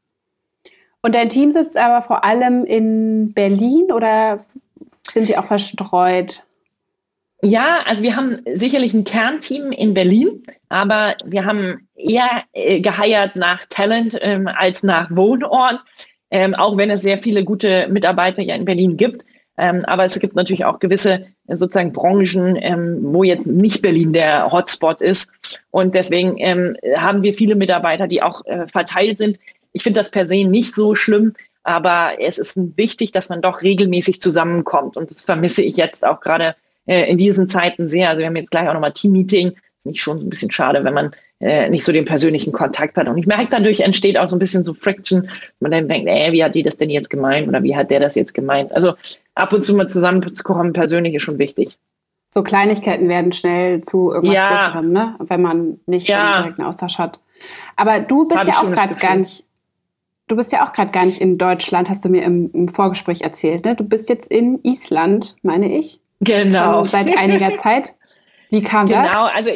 Und 1.01 1.13
dein 1.13 1.29
Team 1.29 1.51
sitzt 1.51 1.77
aber 1.77 2.01
vor 2.01 2.25
allem 2.25 2.65
in 2.65 3.31
Berlin 3.33 3.91
oder 3.91 4.39
sind 5.07 5.29
die 5.29 5.37
auch 5.37 5.45
verstreut? 5.45 6.43
Ja, 7.41 7.83
also 7.85 8.01
wir 8.01 8.15
haben 8.15 8.37
sicherlich 8.53 8.93
ein 8.93 9.03
Kernteam 9.03 9.71
in 9.71 9.93
Berlin, 9.93 10.41
aber 10.69 11.15
wir 11.25 11.45
haben 11.45 11.87
eher 11.95 12.43
äh, 12.53 12.79
geheiert 12.79 13.35
nach 13.35 13.65
Talent 13.69 14.17
ähm, 14.21 14.47
als 14.47 14.83
nach 14.83 15.11
Wohnort, 15.11 15.79
ähm, 16.31 16.55
auch 16.55 16.77
wenn 16.77 16.89
es 16.89 17.01
sehr 17.01 17.17
viele 17.17 17.43
gute 17.43 17.87
Mitarbeiter 17.89 18.41
ja 18.41 18.55
in 18.55 18.65
Berlin 18.65 18.97
gibt. 18.97 19.23
Ähm, 19.57 19.85
aber 19.85 20.05
es 20.05 20.19
gibt 20.19 20.35
natürlich 20.35 20.65
auch 20.65 20.79
gewisse 20.79 21.27
äh, 21.47 21.55
sozusagen 21.55 21.93
Branchen, 21.93 22.57
ähm, 22.59 22.99
wo 23.01 23.23
jetzt 23.23 23.47
nicht 23.47 23.81
Berlin 23.81 24.11
der 24.11 24.51
Hotspot 24.51 25.01
ist. 25.01 25.29
Und 25.71 25.95
deswegen 25.95 26.35
ähm, 26.39 26.75
haben 26.97 27.21
wir 27.23 27.33
viele 27.33 27.55
Mitarbeiter, 27.55 28.07
die 28.07 28.21
auch 28.21 28.45
äh, 28.45 28.67
verteilt 28.67 29.17
sind. 29.17 29.39
Ich 29.71 29.83
finde 29.83 29.99
das 29.99 30.11
per 30.11 30.25
se 30.25 30.45
nicht 30.45 30.73
so 30.73 30.95
schlimm, 30.95 31.33
aber 31.63 32.13
es 32.19 32.37
ist 32.37 32.57
wichtig, 32.77 33.11
dass 33.11 33.29
man 33.29 33.41
doch 33.41 33.61
regelmäßig 33.61 34.21
zusammenkommt. 34.21 34.97
Und 34.97 35.11
das 35.11 35.25
vermisse 35.25 35.63
ich 35.63 35.77
jetzt 35.77 36.05
auch 36.05 36.19
gerade 36.19 36.55
äh, 36.85 37.09
in 37.09 37.17
diesen 37.17 37.47
Zeiten 37.47 37.87
sehr. 37.87 38.09
Also 38.09 38.19
wir 38.19 38.27
haben 38.27 38.35
jetzt 38.35 38.51
gleich 38.51 38.67
auch 38.67 38.73
nochmal 38.73 38.93
Team-Meeting. 38.93 39.53
Finde 39.83 39.95
ich 39.95 40.01
schon 40.01 40.19
ein 40.19 40.29
bisschen 40.29 40.51
schade, 40.51 40.83
wenn 40.83 40.93
man 40.93 41.11
äh, 41.39 41.69
nicht 41.69 41.83
so 41.83 41.91
den 41.91 42.05
persönlichen 42.05 42.51
Kontakt 42.53 42.97
hat. 42.97 43.07
Und 43.07 43.17
ich 43.17 43.27
merke, 43.27 43.47
dadurch 43.51 43.81
entsteht 43.81 44.17
auch 44.17 44.27
so 44.27 44.35
ein 44.35 44.39
bisschen 44.39 44.63
so 44.63 44.73
Friction. 44.73 45.29
Man 45.59 45.71
dann 45.71 45.87
denkt, 45.87 46.07
ey, 46.07 46.31
wie 46.31 46.43
hat 46.43 46.55
die 46.55 46.63
das 46.63 46.77
denn 46.77 46.89
jetzt 46.89 47.09
gemeint 47.09 47.47
oder 47.47 47.61
wie 47.61 47.75
hat 47.75 47.91
der 47.91 47.99
das 47.99 48.15
jetzt 48.15 48.33
gemeint? 48.33 48.73
Also 48.73 48.93
ab 49.35 49.53
und 49.53 49.63
zu 49.63 49.75
mal 49.75 49.87
zusammenzukommen, 49.87 50.73
persönlich 50.73 51.13
ist 51.13 51.23
schon 51.23 51.37
wichtig. 51.37 51.77
So 52.29 52.43
Kleinigkeiten 52.43 53.07
werden 53.07 53.31
schnell 53.31 53.81
zu 53.81 54.11
irgendwas 54.11 54.35
ja. 54.35 54.49
Größerem, 54.49 54.91
ne? 54.91 55.15
wenn 55.19 55.41
man 55.41 55.79
nicht 55.85 56.07
ja. 56.07 56.35
direkt 56.35 56.59
einen 56.59 56.67
Austausch 56.67 56.97
hat. 56.97 57.19
Aber 57.75 57.99
du 57.99 58.27
bist 58.27 58.41
Hab 58.41 58.47
ja 58.47 58.53
auch 58.55 58.71
gerade 58.71 58.95
gar 58.95 59.15
nicht, 59.15 59.45
du 60.27 60.35
bist 60.35 60.51
ja 60.51 60.65
auch 60.65 60.73
gerade 60.73 60.91
gar 60.91 61.05
nicht 61.05 61.21
in 61.21 61.37
Deutschland, 61.37 61.89
hast 61.89 62.03
du 62.03 62.09
mir 62.09 62.23
im, 62.23 62.51
im 62.53 62.67
Vorgespräch 62.67 63.21
erzählt. 63.21 63.65
Ne? 63.65 63.75
Du 63.75 63.87
bist 63.87 64.09
jetzt 64.09 64.29
in 64.29 64.59
Island, 64.63 65.35
meine 65.43 65.77
ich. 65.77 65.99
Genau. 66.25 66.79
Schon 66.79 66.87
seit 66.87 67.17
einiger 67.17 67.53
Zeit. 67.55 67.93
Wie 68.49 68.61
kam 68.61 68.87
genau, 68.87 69.01
das? 69.01 69.11
Genau, 69.11 69.25
also 69.25 69.51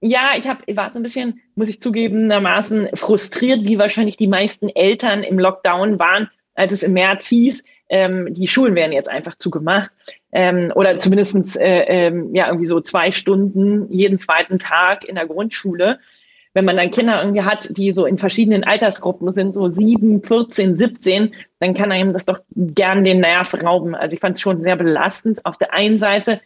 ja, 0.00 0.32
ich 0.36 0.48
hab, 0.48 0.66
war 0.74 0.90
so 0.90 0.98
ein 0.98 1.02
bisschen, 1.04 1.40
muss 1.54 1.68
ich 1.68 1.80
zugegebenermaßen, 1.80 2.90
frustriert, 2.94 3.64
wie 3.64 3.78
wahrscheinlich 3.78 4.16
die 4.16 4.26
meisten 4.26 4.68
Eltern 4.68 5.22
im 5.22 5.38
Lockdown 5.38 5.98
waren, 6.00 6.28
als 6.54 6.72
es 6.72 6.82
im 6.82 6.92
März 6.92 7.28
hieß, 7.28 7.62
ähm, 7.88 8.32
die 8.32 8.48
Schulen 8.48 8.74
werden 8.74 8.92
jetzt 8.92 9.10
einfach 9.10 9.36
zugemacht. 9.36 9.90
Ähm, 10.32 10.72
oder 10.74 10.98
zumindest 10.98 11.60
äh, 11.60 11.84
ähm, 11.84 12.34
ja, 12.34 12.46
irgendwie 12.46 12.66
so 12.66 12.80
zwei 12.80 13.12
Stunden 13.12 13.92
jeden 13.92 14.18
zweiten 14.18 14.58
Tag 14.58 15.04
in 15.04 15.14
der 15.14 15.26
Grundschule. 15.26 16.00
Wenn 16.54 16.64
man 16.64 16.76
dann 16.76 16.90
Kinder 16.90 17.22
irgendwie 17.22 17.42
hat, 17.42 17.76
die 17.76 17.92
so 17.92 18.04
in 18.04 18.18
verschiedenen 18.18 18.64
Altersgruppen 18.64 19.32
sind, 19.32 19.54
so 19.54 19.68
sieben, 19.68 20.22
14, 20.22 20.76
17, 20.76 21.34
dann 21.60 21.74
kann 21.74 21.92
einem 21.92 22.12
das 22.12 22.26
doch 22.26 22.40
gern 22.54 23.04
den 23.04 23.20
Nerv 23.20 23.54
rauben. 23.54 23.94
Also 23.94 24.14
ich 24.14 24.20
fand 24.20 24.36
es 24.36 24.42
schon 24.42 24.60
sehr 24.60 24.76
belastend. 24.76 25.44
Auf 25.46 25.56
der 25.56 25.72
einen 25.72 25.98
Seite 25.98 26.40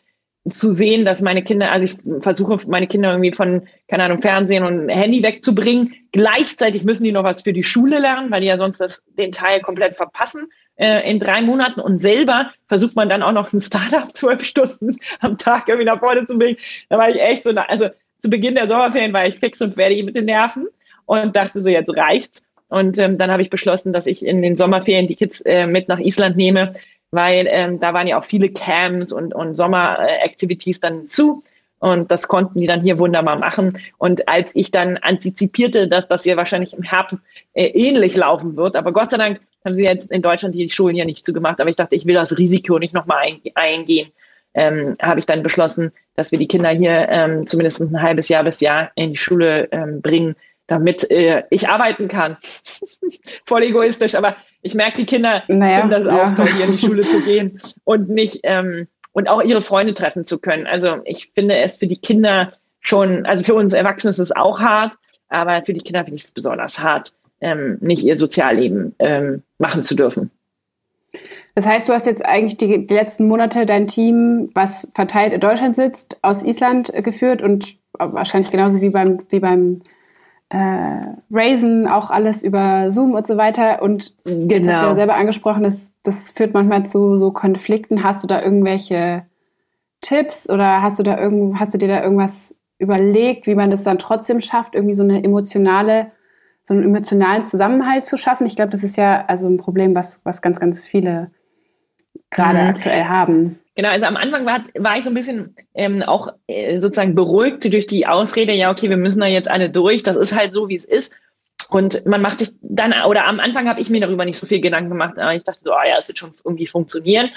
zu 0.48 0.72
sehen, 0.72 1.04
dass 1.04 1.22
meine 1.22 1.42
Kinder, 1.42 1.72
also 1.72 1.86
ich 1.86 1.96
versuche 2.20 2.60
meine 2.68 2.86
Kinder 2.86 3.10
irgendwie 3.10 3.32
von, 3.32 3.62
keine 3.88 4.04
Ahnung, 4.04 4.22
Fernsehen 4.22 4.64
und 4.64 4.88
Handy 4.88 5.22
wegzubringen. 5.22 5.94
Gleichzeitig 6.12 6.84
müssen 6.84 7.04
die 7.04 7.12
noch 7.12 7.24
was 7.24 7.42
für 7.42 7.52
die 7.52 7.64
Schule 7.64 7.98
lernen, 7.98 8.30
weil 8.30 8.40
die 8.40 8.46
ja 8.46 8.58
sonst 8.58 8.78
das, 8.78 9.04
den 9.18 9.32
Teil 9.32 9.60
komplett 9.60 9.96
verpassen 9.96 10.46
äh, 10.76 11.10
in 11.10 11.18
drei 11.18 11.42
Monaten. 11.42 11.80
Und 11.80 12.00
selber 12.00 12.52
versucht 12.68 12.94
man 12.94 13.08
dann 13.08 13.22
auch 13.22 13.32
noch 13.32 13.52
ein 13.52 13.60
Startup 13.60 14.14
zwölf 14.14 14.44
Stunden 14.44 14.96
am 15.20 15.36
Tag 15.36 15.68
irgendwie 15.68 15.86
nach 15.86 15.98
vorne 15.98 16.26
zu 16.26 16.38
bringen. 16.38 16.58
Da 16.88 16.98
war 16.98 17.10
ich 17.10 17.20
echt 17.20 17.44
so, 17.44 17.50
also 17.50 17.88
zu 18.26 18.30
Beginn 18.30 18.56
der 18.56 18.68
Sommerferien 18.68 19.12
war 19.12 19.26
ich 19.26 19.36
fix 19.36 19.60
und 19.62 19.74
fertig 19.74 20.04
mit 20.04 20.16
den 20.16 20.24
Nerven 20.24 20.66
und 21.06 21.34
dachte 21.36 21.62
so, 21.62 21.68
jetzt 21.68 21.96
reicht's. 21.96 22.44
Und 22.68 22.98
ähm, 22.98 23.18
dann 23.18 23.30
habe 23.30 23.42
ich 23.42 23.50
beschlossen, 23.50 23.92
dass 23.92 24.08
ich 24.08 24.24
in 24.24 24.42
den 24.42 24.56
Sommerferien 24.56 25.06
die 25.06 25.14
Kids 25.14 25.40
äh, 25.42 25.66
mit 25.66 25.88
nach 25.88 26.00
Island 26.00 26.36
nehme 26.36 26.72
weil 27.10 27.46
ähm, 27.48 27.80
da 27.80 27.94
waren 27.94 28.06
ja 28.06 28.18
auch 28.18 28.24
viele 28.24 28.50
Camps 28.50 29.12
und, 29.12 29.34
und 29.34 29.54
Sommeractivities 29.56 30.80
dann 30.80 31.08
zu. 31.08 31.42
Und 31.78 32.10
das 32.10 32.26
konnten 32.26 32.60
die 32.60 32.66
dann 32.66 32.80
hier 32.80 32.98
wunderbar 32.98 33.36
machen. 33.36 33.78
Und 33.98 34.28
als 34.28 34.54
ich 34.54 34.70
dann 34.70 34.96
antizipierte, 34.96 35.88
dass 35.88 36.08
das 36.08 36.24
hier 36.24 36.36
wahrscheinlich 36.36 36.72
im 36.74 36.82
Herbst 36.82 37.18
äh, 37.54 37.66
ähnlich 37.66 38.16
laufen 38.16 38.56
wird, 38.56 38.76
aber 38.76 38.92
Gott 38.92 39.10
sei 39.10 39.18
Dank 39.18 39.40
haben 39.64 39.74
sie 39.74 39.84
jetzt 39.84 40.10
in 40.10 40.22
Deutschland 40.22 40.54
die 40.54 40.70
Schulen 40.70 40.96
ja 40.96 41.04
nicht 41.04 41.24
zugemacht, 41.26 41.60
aber 41.60 41.70
ich 41.70 41.76
dachte, 41.76 41.96
ich 41.96 42.06
will 42.06 42.14
das 42.14 42.38
Risiko 42.38 42.78
nicht 42.78 42.94
nochmal 42.94 43.18
ein, 43.26 43.40
eingehen, 43.54 44.10
ähm, 44.56 44.96
habe 45.00 45.20
ich 45.20 45.26
dann 45.26 45.42
beschlossen, 45.42 45.92
dass 46.16 46.32
wir 46.32 46.38
die 46.38 46.48
Kinder 46.48 46.70
hier 46.70 47.08
ähm, 47.10 47.46
zumindest 47.46 47.80
ein 47.80 48.02
halbes 48.02 48.28
Jahr 48.28 48.42
bis 48.42 48.60
Jahr 48.60 48.90
in 48.96 49.10
die 49.10 49.16
Schule 49.16 49.68
ähm, 49.70 50.00
bringen, 50.00 50.34
damit 50.66 51.08
äh, 51.10 51.44
ich 51.50 51.68
arbeiten 51.68 52.08
kann. 52.08 52.36
Voll 53.44 53.62
egoistisch, 53.62 54.14
aber 54.14 54.36
ich 54.62 54.74
merke, 54.74 54.96
die 54.96 55.06
Kinder 55.06 55.44
naja, 55.46 55.80
finden 55.80 56.04
das 56.04 56.06
auch 56.06 56.34
toll, 56.34 56.48
hier 56.56 56.66
in 56.66 56.72
die 56.72 56.86
Schule 56.86 57.02
zu 57.02 57.20
gehen 57.24 57.60
und 57.84 58.08
nicht 58.08 58.40
ähm, 58.42 58.86
und 59.12 59.28
auch 59.28 59.42
ihre 59.42 59.62
Freunde 59.62 59.94
treffen 59.94 60.24
zu 60.24 60.38
können. 60.38 60.66
Also 60.66 60.98
ich 61.04 61.30
finde 61.34 61.56
es 61.58 61.76
für 61.76 61.86
die 61.86 61.98
Kinder 61.98 62.52
schon, 62.80 63.26
also 63.26 63.44
für 63.44 63.54
uns 63.54 63.74
Erwachsene 63.74 64.10
ist 64.10 64.18
es 64.18 64.34
auch 64.34 64.58
hart, 64.58 64.92
aber 65.28 65.62
für 65.64 65.74
die 65.74 65.80
Kinder 65.80 66.04
finde 66.04 66.16
ich 66.16 66.24
es 66.24 66.32
besonders 66.32 66.82
hart, 66.82 67.12
ähm, 67.40 67.76
nicht 67.80 68.02
ihr 68.02 68.18
Sozialleben 68.18 68.94
ähm, 68.98 69.42
machen 69.58 69.84
zu 69.84 69.94
dürfen. 69.94 70.30
Das 71.56 71.66
heißt, 71.66 71.88
du 71.88 71.94
hast 71.94 72.04
jetzt 72.04 72.22
eigentlich 72.22 72.58
die, 72.58 72.86
die, 72.86 72.94
letzten 72.94 73.26
Monate 73.28 73.64
dein 73.64 73.86
Team, 73.86 74.50
was 74.54 74.92
verteilt 74.94 75.32
in 75.32 75.40
Deutschland 75.40 75.74
sitzt, 75.74 76.18
aus 76.20 76.44
Island 76.44 76.92
geführt 77.02 77.40
und 77.40 77.78
wahrscheinlich 77.98 78.50
genauso 78.50 78.82
wie 78.82 78.90
beim, 78.90 79.20
wie 79.30 79.40
beim 79.40 79.80
äh, 80.50 81.14
Raisen, 81.30 81.88
auch 81.88 82.10
alles 82.10 82.42
über 82.42 82.90
Zoom 82.90 83.14
und 83.14 83.26
so 83.26 83.38
weiter. 83.38 83.80
Und 83.80 84.16
genau. 84.24 84.54
jetzt 84.54 84.68
hast 84.68 84.74
du 84.74 84.80
ja 84.80 84.80
genau. 84.82 84.94
selber 84.96 85.14
angesprochen, 85.14 85.62
das, 85.62 85.88
das 86.02 86.30
führt 86.30 86.52
manchmal 86.52 86.84
zu 86.84 87.16
so 87.16 87.30
Konflikten. 87.30 88.04
Hast 88.04 88.22
du 88.22 88.26
da 88.26 88.42
irgendwelche 88.42 89.24
Tipps 90.02 90.50
oder 90.50 90.82
hast 90.82 90.98
du 90.98 91.04
da 91.04 91.18
irgend, 91.18 91.58
hast 91.58 91.72
du 91.72 91.78
dir 91.78 91.88
da 91.88 92.02
irgendwas 92.02 92.58
überlegt, 92.78 93.46
wie 93.46 93.54
man 93.54 93.70
das 93.70 93.82
dann 93.82 93.96
trotzdem 93.96 94.42
schafft, 94.42 94.74
irgendwie 94.74 94.94
so 94.94 95.04
eine 95.04 95.24
emotionale, 95.24 96.08
so 96.64 96.74
einen 96.74 96.84
emotionalen 96.84 97.44
Zusammenhalt 97.44 98.04
zu 98.04 98.18
schaffen? 98.18 98.46
Ich 98.46 98.56
glaube, 98.56 98.68
das 98.68 98.84
ist 98.84 98.96
ja 98.96 99.24
also 99.26 99.48
ein 99.48 99.56
Problem, 99.56 99.94
was, 99.94 100.20
was 100.22 100.42
ganz, 100.42 100.60
ganz 100.60 100.84
viele 100.84 101.30
gerade 102.30 102.62
mhm. 102.62 102.68
aktuell 102.68 103.04
haben. 103.04 103.58
Genau, 103.74 103.90
also 103.90 104.06
am 104.06 104.16
Anfang 104.16 104.46
war, 104.46 104.64
war 104.74 104.96
ich 104.96 105.04
so 105.04 105.10
ein 105.10 105.14
bisschen 105.14 105.54
ähm, 105.74 106.02
auch 106.02 106.28
äh, 106.46 106.78
sozusagen 106.78 107.14
beruhigt 107.14 107.64
durch 107.70 107.86
die 107.86 108.06
Ausrede, 108.06 108.54
ja, 108.54 108.70
okay, 108.70 108.88
wir 108.88 108.96
müssen 108.96 109.20
da 109.20 109.26
jetzt 109.26 109.50
alle 109.50 109.68
durch, 109.68 110.02
das 110.02 110.16
ist 110.16 110.34
halt 110.34 110.52
so, 110.52 110.68
wie 110.68 110.74
es 110.76 110.86
ist. 110.86 111.14
Und 111.68 112.06
man 112.06 112.22
macht 112.22 112.38
sich 112.38 112.50
dann, 112.62 112.94
oder 113.06 113.26
am 113.26 113.40
Anfang 113.40 113.68
habe 113.68 113.80
ich 113.80 113.90
mir 113.90 114.00
darüber 114.00 114.24
nicht 114.24 114.38
so 114.38 114.46
viel 114.46 114.60
Gedanken 114.60 114.90
gemacht, 114.90 115.18
aber 115.18 115.34
ich 115.34 115.44
dachte 115.44 115.60
so, 115.60 115.72
ah 115.72 115.86
ja, 115.86 115.98
es 116.00 116.08
wird 116.08 116.18
schon 116.18 116.34
irgendwie 116.44 116.66
funktionieren. 116.66 117.30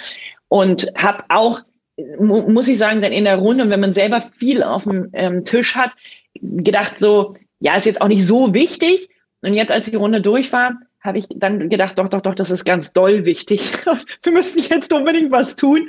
Und 0.47 0.91
habe 0.95 1.23
auch, 1.29 1.61
muss 2.19 2.67
ich 2.67 2.77
sagen, 2.77 3.01
dann 3.01 3.11
in 3.11 3.25
der 3.25 3.37
Runde, 3.37 3.63
und 3.63 3.69
wenn 3.69 3.79
man 3.79 3.93
selber 3.93 4.21
viel 4.21 4.63
auf 4.63 4.83
dem 4.83 5.09
ähm, 5.13 5.45
Tisch 5.45 5.75
hat, 5.75 5.91
gedacht 6.41 6.99
so, 6.99 7.35
ja, 7.59 7.75
ist 7.75 7.85
jetzt 7.85 8.01
auch 8.01 8.07
nicht 8.07 8.25
so 8.25 8.53
wichtig. 8.53 9.09
Und 9.41 9.53
jetzt, 9.53 9.71
als 9.71 9.89
die 9.89 9.97
Runde 9.97 10.21
durch 10.21 10.51
war, 10.53 10.75
habe 11.01 11.17
ich 11.17 11.27
dann 11.29 11.69
gedacht, 11.69 11.97
doch, 11.97 12.09
doch, 12.09 12.21
doch, 12.21 12.35
das 12.35 12.51
ist 12.51 12.65
ganz 12.65 12.93
doll 12.93 13.25
wichtig. 13.25 13.71
wir 14.23 14.31
müssen 14.31 14.61
jetzt 14.69 14.93
unbedingt 14.93 15.31
was 15.31 15.55
tun. 15.55 15.87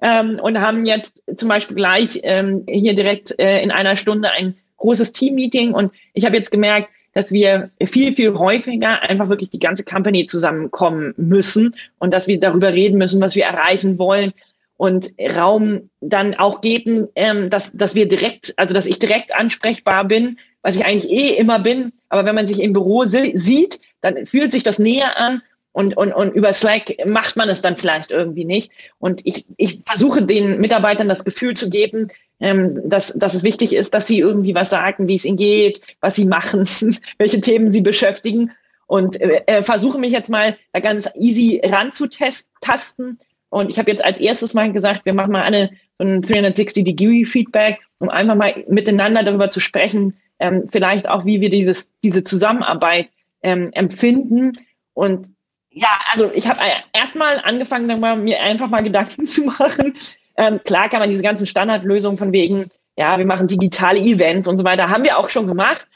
Ähm, 0.00 0.38
und 0.40 0.60
haben 0.60 0.86
jetzt 0.86 1.24
zum 1.36 1.48
Beispiel 1.48 1.76
gleich 1.76 2.20
ähm, 2.22 2.64
hier 2.68 2.94
direkt 2.94 3.36
äh, 3.38 3.60
in 3.62 3.72
einer 3.72 3.96
Stunde 3.96 4.30
ein 4.30 4.54
großes 4.76 5.12
Team-Meeting. 5.12 5.74
Und 5.74 5.92
ich 6.14 6.24
habe 6.24 6.36
jetzt 6.36 6.50
gemerkt, 6.50 6.88
dass 7.14 7.32
wir 7.32 7.70
viel, 7.84 8.14
viel 8.14 8.34
häufiger 8.34 9.02
einfach 9.02 9.28
wirklich 9.28 9.50
die 9.50 9.58
ganze 9.58 9.84
Company 9.84 10.26
zusammenkommen 10.26 11.14
müssen 11.16 11.74
und 11.98 12.14
dass 12.14 12.28
wir 12.28 12.38
darüber 12.38 12.72
reden 12.72 12.96
müssen, 12.96 13.20
was 13.20 13.34
wir 13.34 13.44
erreichen 13.44 13.98
wollen. 13.98 14.32
Und 14.76 15.10
Raum 15.36 15.90
dann 16.00 16.36
auch 16.36 16.60
geben, 16.60 17.08
ähm, 17.16 17.50
dass, 17.50 17.72
dass 17.72 17.96
wir 17.96 18.06
direkt, 18.06 18.54
also 18.56 18.72
dass 18.72 18.86
ich 18.86 19.00
direkt 19.00 19.34
ansprechbar 19.34 20.04
bin, 20.04 20.38
was 20.62 20.76
ich 20.76 20.84
eigentlich 20.84 21.10
eh 21.10 21.36
immer 21.36 21.58
bin, 21.58 21.92
aber 22.08 22.24
wenn 22.24 22.36
man 22.36 22.46
sich 22.46 22.60
im 22.60 22.72
Büro 22.72 23.04
sieht, 23.04 23.80
dann 24.00 24.26
fühlt 24.26 24.52
sich 24.52 24.62
das 24.62 24.78
näher 24.78 25.18
an 25.18 25.42
und, 25.72 25.96
und, 25.96 26.12
und 26.12 26.34
über 26.34 26.52
Slack 26.52 26.94
macht 27.06 27.36
man 27.36 27.48
es 27.48 27.62
dann 27.62 27.76
vielleicht 27.76 28.10
irgendwie 28.10 28.44
nicht. 28.44 28.72
Und 28.98 29.20
ich, 29.24 29.46
ich 29.56 29.80
versuche 29.86 30.22
den 30.22 30.60
Mitarbeitern 30.60 31.08
das 31.08 31.24
Gefühl 31.24 31.54
zu 31.54 31.70
geben, 31.70 32.08
ähm, 32.40 32.80
dass, 32.88 33.12
dass 33.16 33.34
es 33.34 33.42
wichtig 33.42 33.74
ist, 33.74 33.94
dass 33.94 34.06
sie 34.06 34.18
irgendwie 34.18 34.54
was 34.54 34.70
sagen, 34.70 35.08
wie 35.08 35.14
es 35.14 35.24
ihnen 35.24 35.36
geht, 35.36 35.80
was 36.00 36.16
sie 36.16 36.24
machen, 36.24 36.66
welche 37.18 37.40
Themen 37.40 37.70
sie 37.70 37.82
beschäftigen. 37.82 38.50
Und 38.86 39.20
äh, 39.20 39.42
äh 39.46 39.62
versuche 39.62 39.98
mich 39.98 40.12
jetzt 40.12 40.30
mal 40.30 40.56
da 40.72 40.80
ganz 40.80 41.10
easy 41.14 41.60
ranzutasten. 41.62 43.20
Und 43.50 43.70
ich 43.70 43.78
habe 43.78 43.90
jetzt 43.90 44.04
als 44.04 44.18
erstes 44.18 44.54
mal 44.54 44.72
gesagt, 44.72 45.04
wir 45.04 45.14
machen 45.14 45.32
mal 45.32 45.42
eine 45.42 45.70
so 45.98 46.04
ein 46.04 46.22
360-Degree-Feedback, 46.22 47.78
um 47.98 48.08
einfach 48.08 48.34
mal 48.34 48.64
miteinander 48.68 49.22
darüber 49.22 49.50
zu 49.50 49.60
sprechen, 49.60 50.16
ähm, 50.38 50.68
vielleicht 50.70 51.08
auch, 51.08 51.24
wie 51.24 51.40
wir 51.40 51.50
dieses, 51.50 51.90
diese 52.02 52.24
Zusammenarbeit 52.24 53.08
ähm, 53.42 53.70
empfinden. 53.72 54.52
Und 54.94 55.34
ja, 55.70 55.88
also 56.10 56.30
ich 56.32 56.48
habe 56.48 56.60
erstmal 56.92 57.40
angefangen, 57.40 57.88
dann 57.88 58.00
mal, 58.00 58.16
mir 58.16 58.40
einfach 58.40 58.68
mal 58.68 58.82
Gedanken 58.82 59.26
zu 59.26 59.44
machen. 59.44 59.94
Ähm, 60.36 60.60
klar 60.64 60.88
kann 60.88 61.00
man 61.00 61.10
diese 61.10 61.22
ganzen 61.22 61.46
Standardlösungen 61.46 62.18
von 62.18 62.32
wegen, 62.32 62.70
ja, 62.96 63.18
wir 63.18 63.26
machen 63.26 63.46
digitale 63.46 64.00
Events 64.00 64.48
und 64.48 64.58
so 64.58 64.64
weiter, 64.64 64.88
haben 64.88 65.04
wir 65.04 65.18
auch 65.18 65.30
schon 65.30 65.46
gemacht. 65.46 65.86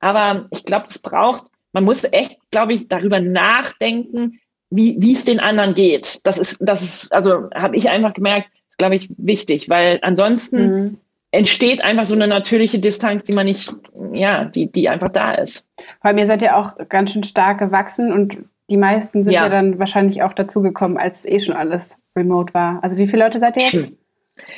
Aber 0.00 0.46
ich 0.50 0.64
glaube, 0.64 0.86
es 0.88 1.00
braucht, 1.00 1.44
man 1.72 1.84
muss 1.84 2.04
echt, 2.12 2.38
glaube 2.50 2.74
ich, 2.74 2.88
darüber 2.88 3.20
nachdenken, 3.20 4.40
wie 4.70 4.96
wie 4.98 5.12
es 5.12 5.24
den 5.24 5.40
anderen 5.40 5.74
geht. 5.74 6.20
Das 6.24 6.38
ist, 6.38 6.58
das 6.60 6.82
ist, 6.82 7.12
also 7.12 7.48
habe 7.54 7.76
ich 7.76 7.88
einfach 7.88 8.12
gemerkt, 8.14 8.48
ist, 8.70 8.78
glaube 8.78 8.96
ich, 8.96 9.10
wichtig, 9.16 9.68
weil 9.68 9.98
ansonsten 10.02 10.82
mhm. 10.82 10.98
Entsteht 11.32 11.82
einfach 11.82 12.04
so 12.04 12.14
eine 12.14 12.28
natürliche 12.28 12.78
Distanz, 12.78 13.24
die 13.24 13.32
man 13.32 13.46
nicht, 13.46 13.74
ja, 14.12 14.44
die, 14.44 14.70
die 14.70 14.88
einfach 14.88 15.08
da 15.08 15.32
ist. 15.32 15.68
Vor 16.00 16.08
allem, 16.08 16.18
ihr 16.18 16.26
seid 16.26 16.42
ja 16.42 16.56
auch 16.56 16.76
ganz 16.88 17.12
schön 17.12 17.24
stark 17.24 17.58
gewachsen 17.58 18.12
und 18.12 18.38
die 18.70 18.76
meisten 18.76 19.24
sind 19.24 19.32
ja, 19.32 19.44
ja 19.44 19.48
dann 19.48 19.78
wahrscheinlich 19.78 20.22
auch 20.22 20.32
dazugekommen, 20.32 20.98
als 20.98 21.24
eh 21.24 21.40
schon 21.40 21.56
alles 21.56 21.98
remote 22.16 22.54
war. 22.54 22.78
Also 22.82 22.98
wie 22.98 23.06
viele 23.06 23.24
Leute 23.24 23.38
seid 23.38 23.56
ihr 23.56 23.64
jetzt? 23.64 23.88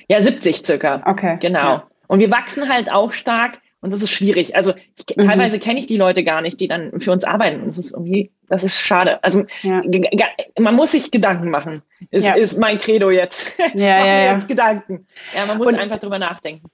Ja, 0.09 0.21
70 0.21 0.67
circa. 0.67 1.03
Okay. 1.07 1.39
Genau. 1.41 1.59
Ja. 1.59 1.89
Und 2.09 2.19
wir 2.19 2.31
wachsen 2.31 2.69
halt 2.69 2.91
auch 2.91 3.13
stark 3.13 3.59
und 3.85 3.91
das 3.91 4.01
ist 4.01 4.13
schwierig. 4.13 4.57
Also 4.57 4.73
ich, 4.97 5.15
mhm. 5.15 5.29
teilweise 5.29 5.59
kenne 5.59 5.79
ich 5.79 5.87
die 5.87 5.99
Leute 5.99 6.25
gar 6.25 6.41
nicht, 6.41 6.59
die 6.59 6.69
dann 6.69 7.01
für 7.01 7.13
uns 7.13 7.23
arbeiten. 7.23 7.61
Und 7.61 7.67
das 7.67 7.77
ist 7.77 7.93
irgendwie, 7.93 8.33
das 8.49 8.65
ist 8.65 8.81
schade. 8.81 9.23
Also 9.23 9.45
ja. 9.61 9.83
man 10.59 10.75
muss 10.75 10.93
sich 10.93 11.11
Gedanken 11.11 11.51
machen. 11.51 11.83
Ist, 12.11 12.27
ja. 12.27 12.33
ist 12.33 12.59
mein 12.59 12.79
Credo 12.79 13.11
jetzt. 13.11 13.59
Ja, 13.75 13.99
ja, 13.99 14.07
ja. 14.25 14.35
Jetzt 14.35 14.49
Gedanken. 14.49 15.07
Ja, 15.37 15.45
man 15.45 15.59
muss 15.59 15.69
und 15.69 15.79
einfach 15.79 15.99
drüber 15.99 16.19
nachdenken. 16.19 16.71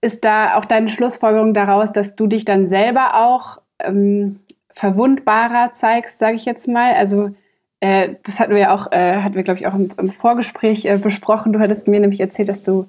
Ist 0.00 0.24
da 0.24 0.56
auch 0.56 0.64
deine 0.64 0.88
Schlussfolgerung 0.88 1.52
daraus, 1.52 1.92
dass 1.92 2.16
du 2.16 2.26
dich 2.26 2.46
dann 2.46 2.66
selber 2.66 3.14
auch 3.14 3.60
ähm, 3.80 4.40
verwundbarer 4.70 5.72
zeigst, 5.72 6.18
sage 6.18 6.36
ich 6.36 6.46
jetzt 6.46 6.66
mal? 6.66 6.94
Also 6.94 7.34
äh, 7.80 8.14
das 8.24 8.40
hatten 8.40 8.52
wir 8.52 8.60
ja 8.62 8.74
auch, 8.74 8.90
äh, 8.90 9.20
hatten 9.20 9.34
wir 9.34 9.42
glaube 9.42 9.60
ich 9.60 9.66
auch 9.66 9.74
im, 9.74 9.92
im 9.98 10.10
Vorgespräch 10.10 10.86
äh, 10.86 10.96
besprochen. 10.96 11.52
Du 11.52 11.60
hattest 11.60 11.88
mir 11.88 12.00
nämlich 12.00 12.20
erzählt, 12.20 12.48
dass 12.48 12.62
du 12.62 12.88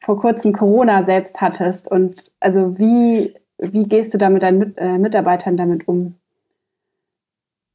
vor 0.00 0.18
kurzem 0.18 0.52
Corona 0.52 1.04
selbst 1.04 1.40
hattest. 1.40 1.90
Und 1.90 2.30
also 2.40 2.78
wie, 2.78 3.34
wie 3.58 3.88
gehst 3.88 4.14
du 4.14 4.18
da 4.18 4.30
mit 4.30 4.42
deinen 4.42 4.58
Mit 4.58 4.78
äh, 4.78 4.98
Mitarbeitern 4.98 5.56
damit 5.56 5.88
um? 5.88 6.14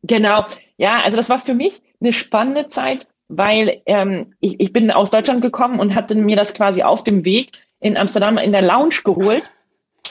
Genau, 0.03 0.45
ja, 0.77 1.01
also 1.01 1.15
das 1.17 1.29
war 1.29 1.39
für 1.39 1.53
mich 1.53 1.81
eine 2.01 2.11
spannende 2.11 2.67
Zeit, 2.67 3.07
weil 3.29 3.81
ähm, 3.85 4.33
ich, 4.41 4.59
ich 4.59 4.73
bin 4.73 4.91
aus 4.91 5.11
Deutschland 5.11 5.41
gekommen 5.41 5.79
und 5.79 5.95
hatte 5.95 6.15
mir 6.15 6.35
das 6.35 6.53
quasi 6.53 6.83
auf 6.83 7.03
dem 7.03 7.23
Weg 7.23 7.51
in 7.79 7.97
Amsterdam 7.97 8.37
in 8.37 8.51
der 8.51 8.61
Lounge 8.61 8.95
geholt. 9.03 9.43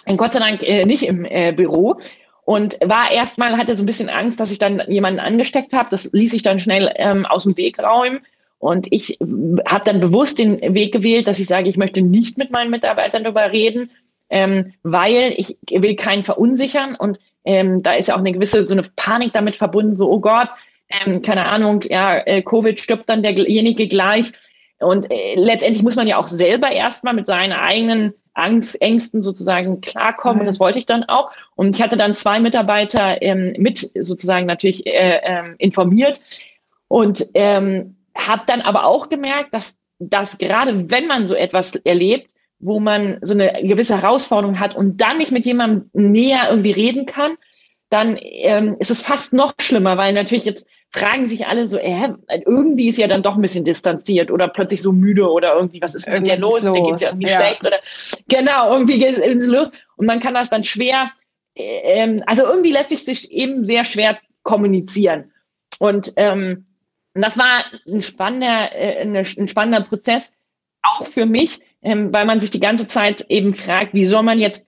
Und 0.06 0.16
Gott 0.16 0.32
sei 0.32 0.40
Dank 0.40 0.62
äh, 0.62 0.84
nicht 0.84 1.04
im 1.04 1.24
äh, 1.24 1.52
Büro. 1.52 2.00
Und 2.44 2.76
war 2.82 3.12
erstmal, 3.12 3.56
hatte 3.56 3.76
so 3.76 3.84
ein 3.84 3.86
bisschen 3.86 4.08
Angst, 4.08 4.40
dass 4.40 4.50
ich 4.50 4.58
dann 4.58 4.82
jemanden 4.88 5.20
angesteckt 5.20 5.72
habe. 5.72 5.90
Das 5.90 6.12
ließ 6.12 6.32
ich 6.32 6.42
dann 6.42 6.58
schnell 6.58 6.92
ähm, 6.96 7.24
aus 7.24 7.44
dem 7.44 7.56
Weg 7.56 7.78
räumen. 7.78 8.20
Und 8.62 8.86
ich 8.92 9.18
habe 9.20 9.82
dann 9.84 9.98
bewusst 9.98 10.38
den 10.38 10.60
Weg 10.60 10.92
gewählt, 10.92 11.26
dass 11.26 11.40
ich 11.40 11.48
sage, 11.48 11.68
ich 11.68 11.76
möchte 11.76 12.00
nicht 12.00 12.38
mit 12.38 12.52
meinen 12.52 12.70
Mitarbeitern 12.70 13.24
darüber 13.24 13.50
reden, 13.50 13.90
ähm, 14.30 14.74
weil 14.84 15.34
ich 15.36 15.56
will 15.68 15.96
keinen 15.96 16.22
verunsichern. 16.22 16.94
Und 16.94 17.18
ähm, 17.44 17.82
da 17.82 17.94
ist 17.94 18.06
ja 18.06 18.14
auch 18.14 18.20
eine 18.20 18.30
gewisse 18.30 18.64
so 18.64 18.74
eine 18.74 18.84
Panik 18.94 19.32
damit 19.32 19.56
verbunden, 19.56 19.96
so, 19.96 20.08
oh 20.08 20.20
Gott, 20.20 20.46
ähm, 20.88 21.22
keine 21.22 21.46
Ahnung, 21.46 21.80
ja, 21.90 22.18
äh, 22.18 22.40
Covid 22.40 22.78
stirbt 22.78 23.08
dann 23.08 23.24
derjenige 23.24 23.88
gleich. 23.88 24.30
Und 24.78 25.10
äh, 25.10 25.34
letztendlich 25.34 25.82
muss 25.82 25.96
man 25.96 26.06
ja 26.06 26.18
auch 26.18 26.28
selber 26.28 26.70
erstmal 26.70 27.14
mit 27.14 27.26
seinen 27.26 27.54
eigenen 27.54 28.14
Angst, 28.32 28.80
Ängsten 28.80 29.22
sozusagen 29.22 29.80
klarkommen. 29.80 30.42
Und 30.42 30.46
das 30.46 30.60
wollte 30.60 30.78
ich 30.78 30.86
dann 30.86 31.02
auch. 31.02 31.32
Und 31.56 31.74
ich 31.74 31.82
hatte 31.82 31.96
dann 31.96 32.14
zwei 32.14 32.38
Mitarbeiter 32.38 33.20
ähm, 33.22 33.54
mit 33.58 33.78
sozusagen 33.78 34.46
natürlich 34.46 34.86
äh, 34.86 35.16
äh, 35.16 35.42
informiert. 35.58 36.20
Und 36.86 37.26
ähm, 37.34 37.96
habe 38.16 38.42
dann 38.46 38.60
aber 38.60 38.84
auch 38.84 39.08
gemerkt, 39.08 39.54
dass, 39.54 39.78
dass 39.98 40.38
gerade 40.38 40.90
wenn 40.90 41.06
man 41.06 41.26
so 41.26 41.34
etwas 41.34 41.76
erlebt, 41.76 42.30
wo 42.58 42.78
man 42.78 43.18
so 43.22 43.34
eine 43.34 43.60
gewisse 43.62 44.00
Herausforderung 44.00 44.60
hat 44.60 44.76
und 44.76 45.00
dann 45.00 45.18
nicht 45.18 45.32
mit 45.32 45.44
jemandem 45.44 45.90
näher 45.92 46.48
irgendwie 46.48 46.70
reden 46.70 47.06
kann, 47.06 47.36
dann 47.90 48.18
ähm, 48.20 48.76
ist 48.78 48.90
es 48.90 49.02
fast 49.02 49.34
noch 49.34 49.52
schlimmer, 49.60 49.98
weil 49.98 50.14
natürlich 50.14 50.44
jetzt 50.44 50.66
fragen 50.90 51.26
sich 51.26 51.46
alle 51.46 51.66
so, 51.66 51.78
äh, 51.78 52.10
irgendwie 52.46 52.88
ist 52.88 52.98
ja 52.98 53.06
dann 53.06 53.22
doch 53.22 53.34
ein 53.34 53.42
bisschen 53.42 53.64
distanziert 53.64 54.30
oder 54.30 54.48
plötzlich 54.48 54.82
so 54.82 54.92
müde 54.92 55.30
oder 55.30 55.54
irgendwie, 55.54 55.80
was 55.80 55.94
ist 55.94 56.08
mit 56.08 56.26
der 56.26 56.38
los? 56.38 56.62
los? 56.62 56.72
Der 56.72 56.82
geht's 56.82 57.02
ja 57.02 57.08
irgendwie 57.08 57.30
ja. 57.30 57.36
schlecht 57.36 57.64
oder 57.64 57.78
genau, 58.28 58.72
irgendwie 58.72 58.98
geht 58.98 59.18
es 59.18 59.46
los. 59.46 59.72
Und 59.96 60.06
man 60.06 60.20
kann 60.20 60.34
das 60.34 60.50
dann 60.50 60.62
schwer, 60.62 61.10
äh, 61.54 62.00
ähm, 62.00 62.22
also 62.26 62.44
irgendwie 62.44 62.72
lässt 62.72 62.90
sich 62.90 63.04
sich 63.04 63.30
eben 63.32 63.64
sehr 63.64 63.84
schwer 63.84 64.18
kommunizieren. 64.42 65.32
Und 65.78 66.12
ähm, 66.16 66.66
und 67.14 67.22
das 67.22 67.38
war 67.38 67.64
ein 67.86 68.02
spannender, 68.02 68.74
äh, 68.74 69.02
ein 69.02 69.48
spannender 69.48 69.82
Prozess, 69.82 70.34
auch 70.82 71.06
für 71.06 71.26
mich, 71.26 71.60
ähm, 71.82 72.12
weil 72.12 72.26
man 72.26 72.40
sich 72.40 72.50
die 72.50 72.60
ganze 72.60 72.86
Zeit 72.86 73.26
eben 73.28 73.54
fragt, 73.54 73.94
wie 73.94 74.06
soll 74.06 74.22
man 74.22 74.38
jetzt 74.38 74.64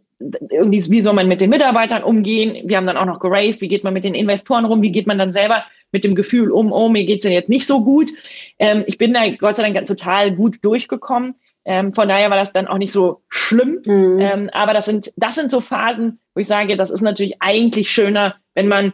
irgendwie, 0.51 0.83
wie 0.91 1.01
soll 1.01 1.13
man 1.13 1.29
mit 1.29 1.41
den 1.41 1.51
Mitarbeitern 1.51 2.03
umgehen? 2.03 2.69
Wir 2.69 2.77
haben 2.77 2.87
dann 2.87 2.97
auch 2.97 3.05
noch 3.05 3.21
geraced, 3.21 3.61
wie 3.61 3.69
geht 3.69 3.85
man 3.85 3.95
mit 3.95 4.05
den 4.05 4.15
Investoren 4.15 4.65
rum? 4.65 4.83
Wie 4.83 4.93
geht 4.93 5.07
man 5.07 5.19
dann 5.19 5.33
selber 5.33 5.65
mit 5.95 6.05
dem 6.05 6.15
Gefühl 6.15 6.51
um, 6.51 6.73
oh, 6.73 6.89
mir 6.89 7.05
geht's 7.05 7.25
ja 7.25 7.31
jetzt 7.31 7.49
nicht 7.49 7.67
so 7.67 7.85
gut. 7.85 8.11
Ähm, 8.59 8.85
ich 8.87 8.99
bin 8.99 9.15
da 9.15 9.29
Gott 9.31 9.57
sei 9.57 9.71
Dank 9.71 9.87
total 9.87 10.35
gut 10.35 10.65
durchgekommen. 10.65 11.37
Ähm, 11.65 11.95
von 11.95 12.09
daher 12.09 12.31
war 12.31 12.37
das 12.37 12.53
dann 12.53 12.67
auch 12.67 12.79
nicht 12.79 12.93
so 12.93 13.23
schlimm. 13.29 13.81
Mhm. 13.87 14.19
Ähm, 14.21 14.51
aber 14.53 14.75
das 14.75 14.87
sind, 14.87 15.13
das 15.17 15.37
sind 15.37 15.51
so 15.51 15.61
Phasen, 15.61 16.21
wo 16.35 16.41
ich 16.41 16.49
sage, 16.49 16.77
das 16.77 16.91
ist 16.91 17.01
natürlich 17.01 17.41
eigentlich 17.41 17.91
schöner, 17.91 18.37
wenn 18.55 18.69
man 18.69 18.93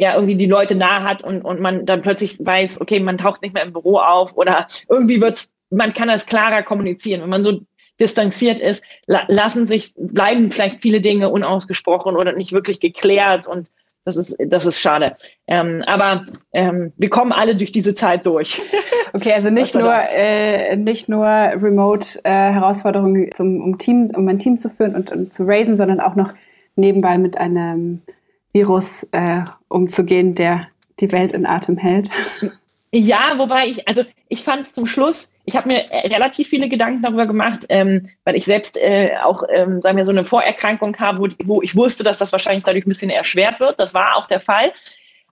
ja 0.00 0.14
irgendwie 0.14 0.36
die 0.36 0.46
Leute 0.46 0.74
nah 0.74 1.04
hat 1.04 1.22
und, 1.22 1.42
und 1.42 1.60
man 1.60 1.84
dann 1.84 2.00
plötzlich 2.00 2.38
weiß, 2.40 2.80
okay, 2.80 3.00
man 3.00 3.18
taucht 3.18 3.42
nicht 3.42 3.52
mehr 3.52 3.62
im 3.62 3.74
Büro 3.74 3.98
auf 3.98 4.34
oder 4.34 4.66
irgendwie 4.88 5.20
wird's, 5.20 5.52
man 5.68 5.92
kann 5.92 6.08
das 6.08 6.24
klarer 6.24 6.62
kommunizieren. 6.62 7.20
Wenn 7.20 7.28
man 7.28 7.42
so 7.42 7.60
distanziert 8.00 8.60
ist, 8.60 8.82
la 9.06 9.24
lassen 9.28 9.66
sich, 9.66 9.92
bleiben 9.98 10.50
vielleicht 10.50 10.80
viele 10.80 11.02
Dinge 11.02 11.28
unausgesprochen 11.28 12.16
oder 12.16 12.32
nicht 12.32 12.52
wirklich 12.52 12.80
geklärt 12.80 13.46
und 13.46 13.70
das 14.06 14.16
ist, 14.16 14.38
das 14.46 14.64
ist 14.64 14.80
schade. 14.80 15.16
Ähm, 15.46 15.84
aber 15.86 16.24
ähm, 16.54 16.94
wir 16.96 17.10
kommen 17.10 17.32
alle 17.32 17.54
durch 17.54 17.70
diese 17.70 17.94
Zeit 17.94 18.26
durch. 18.26 18.60
Okay, 19.12 19.32
also 19.32 19.50
nicht 19.50 19.74
nur 19.74 19.92
äh, 19.92 20.76
nicht 20.76 21.08
nur 21.08 21.26
Remote 21.26 22.20
äh, 22.22 22.30
Herausforderungen 22.30 23.28
zum 23.34 23.60
um 23.60 23.76
Team, 23.76 24.06
um 24.14 24.28
ein 24.28 24.38
Team 24.38 24.60
zu 24.60 24.68
führen 24.68 24.94
und, 24.94 25.10
und 25.10 25.32
zu 25.32 25.42
raisen, 25.42 25.74
sondern 25.74 25.98
auch 25.98 26.14
noch 26.14 26.32
nebenbei 26.76 27.18
mit 27.18 27.36
einem 27.36 28.02
Virus 28.52 29.04
äh, 29.12 29.42
umzugehen, 29.68 30.34
der 30.34 30.68
die 31.00 31.12
Welt 31.12 31.32
in 31.32 31.46
Atem 31.46 31.76
hält. 31.78 32.10
Ja, 32.92 33.34
wobei 33.36 33.66
ich, 33.66 33.86
also 33.86 34.02
ich 34.28 34.42
fand 34.42 34.62
es 34.62 34.72
zum 34.72 34.86
Schluss, 34.86 35.30
ich 35.44 35.56
habe 35.56 35.68
mir 35.68 35.90
äh, 35.90 36.08
relativ 36.08 36.48
viele 36.48 36.68
Gedanken 36.68 37.02
darüber 37.02 37.26
gemacht, 37.26 37.66
ähm, 37.68 38.08
weil 38.24 38.34
ich 38.34 38.44
selbst 38.44 38.76
äh, 38.76 39.12
auch, 39.22 39.44
ähm, 39.48 39.80
sagen 39.80 39.96
wir, 39.96 40.04
so 40.04 40.10
eine 40.10 40.24
Vorerkrankung 40.24 40.96
habe, 40.98 41.20
wo, 41.20 41.28
wo 41.44 41.62
ich 41.62 41.76
wusste, 41.76 42.02
dass 42.02 42.18
das 42.18 42.32
wahrscheinlich 42.32 42.64
dadurch 42.64 42.86
ein 42.86 42.88
bisschen 42.88 43.10
erschwert 43.10 43.60
wird. 43.60 43.78
Das 43.78 43.94
war 43.94 44.16
auch 44.16 44.26
der 44.26 44.40
Fall. 44.40 44.72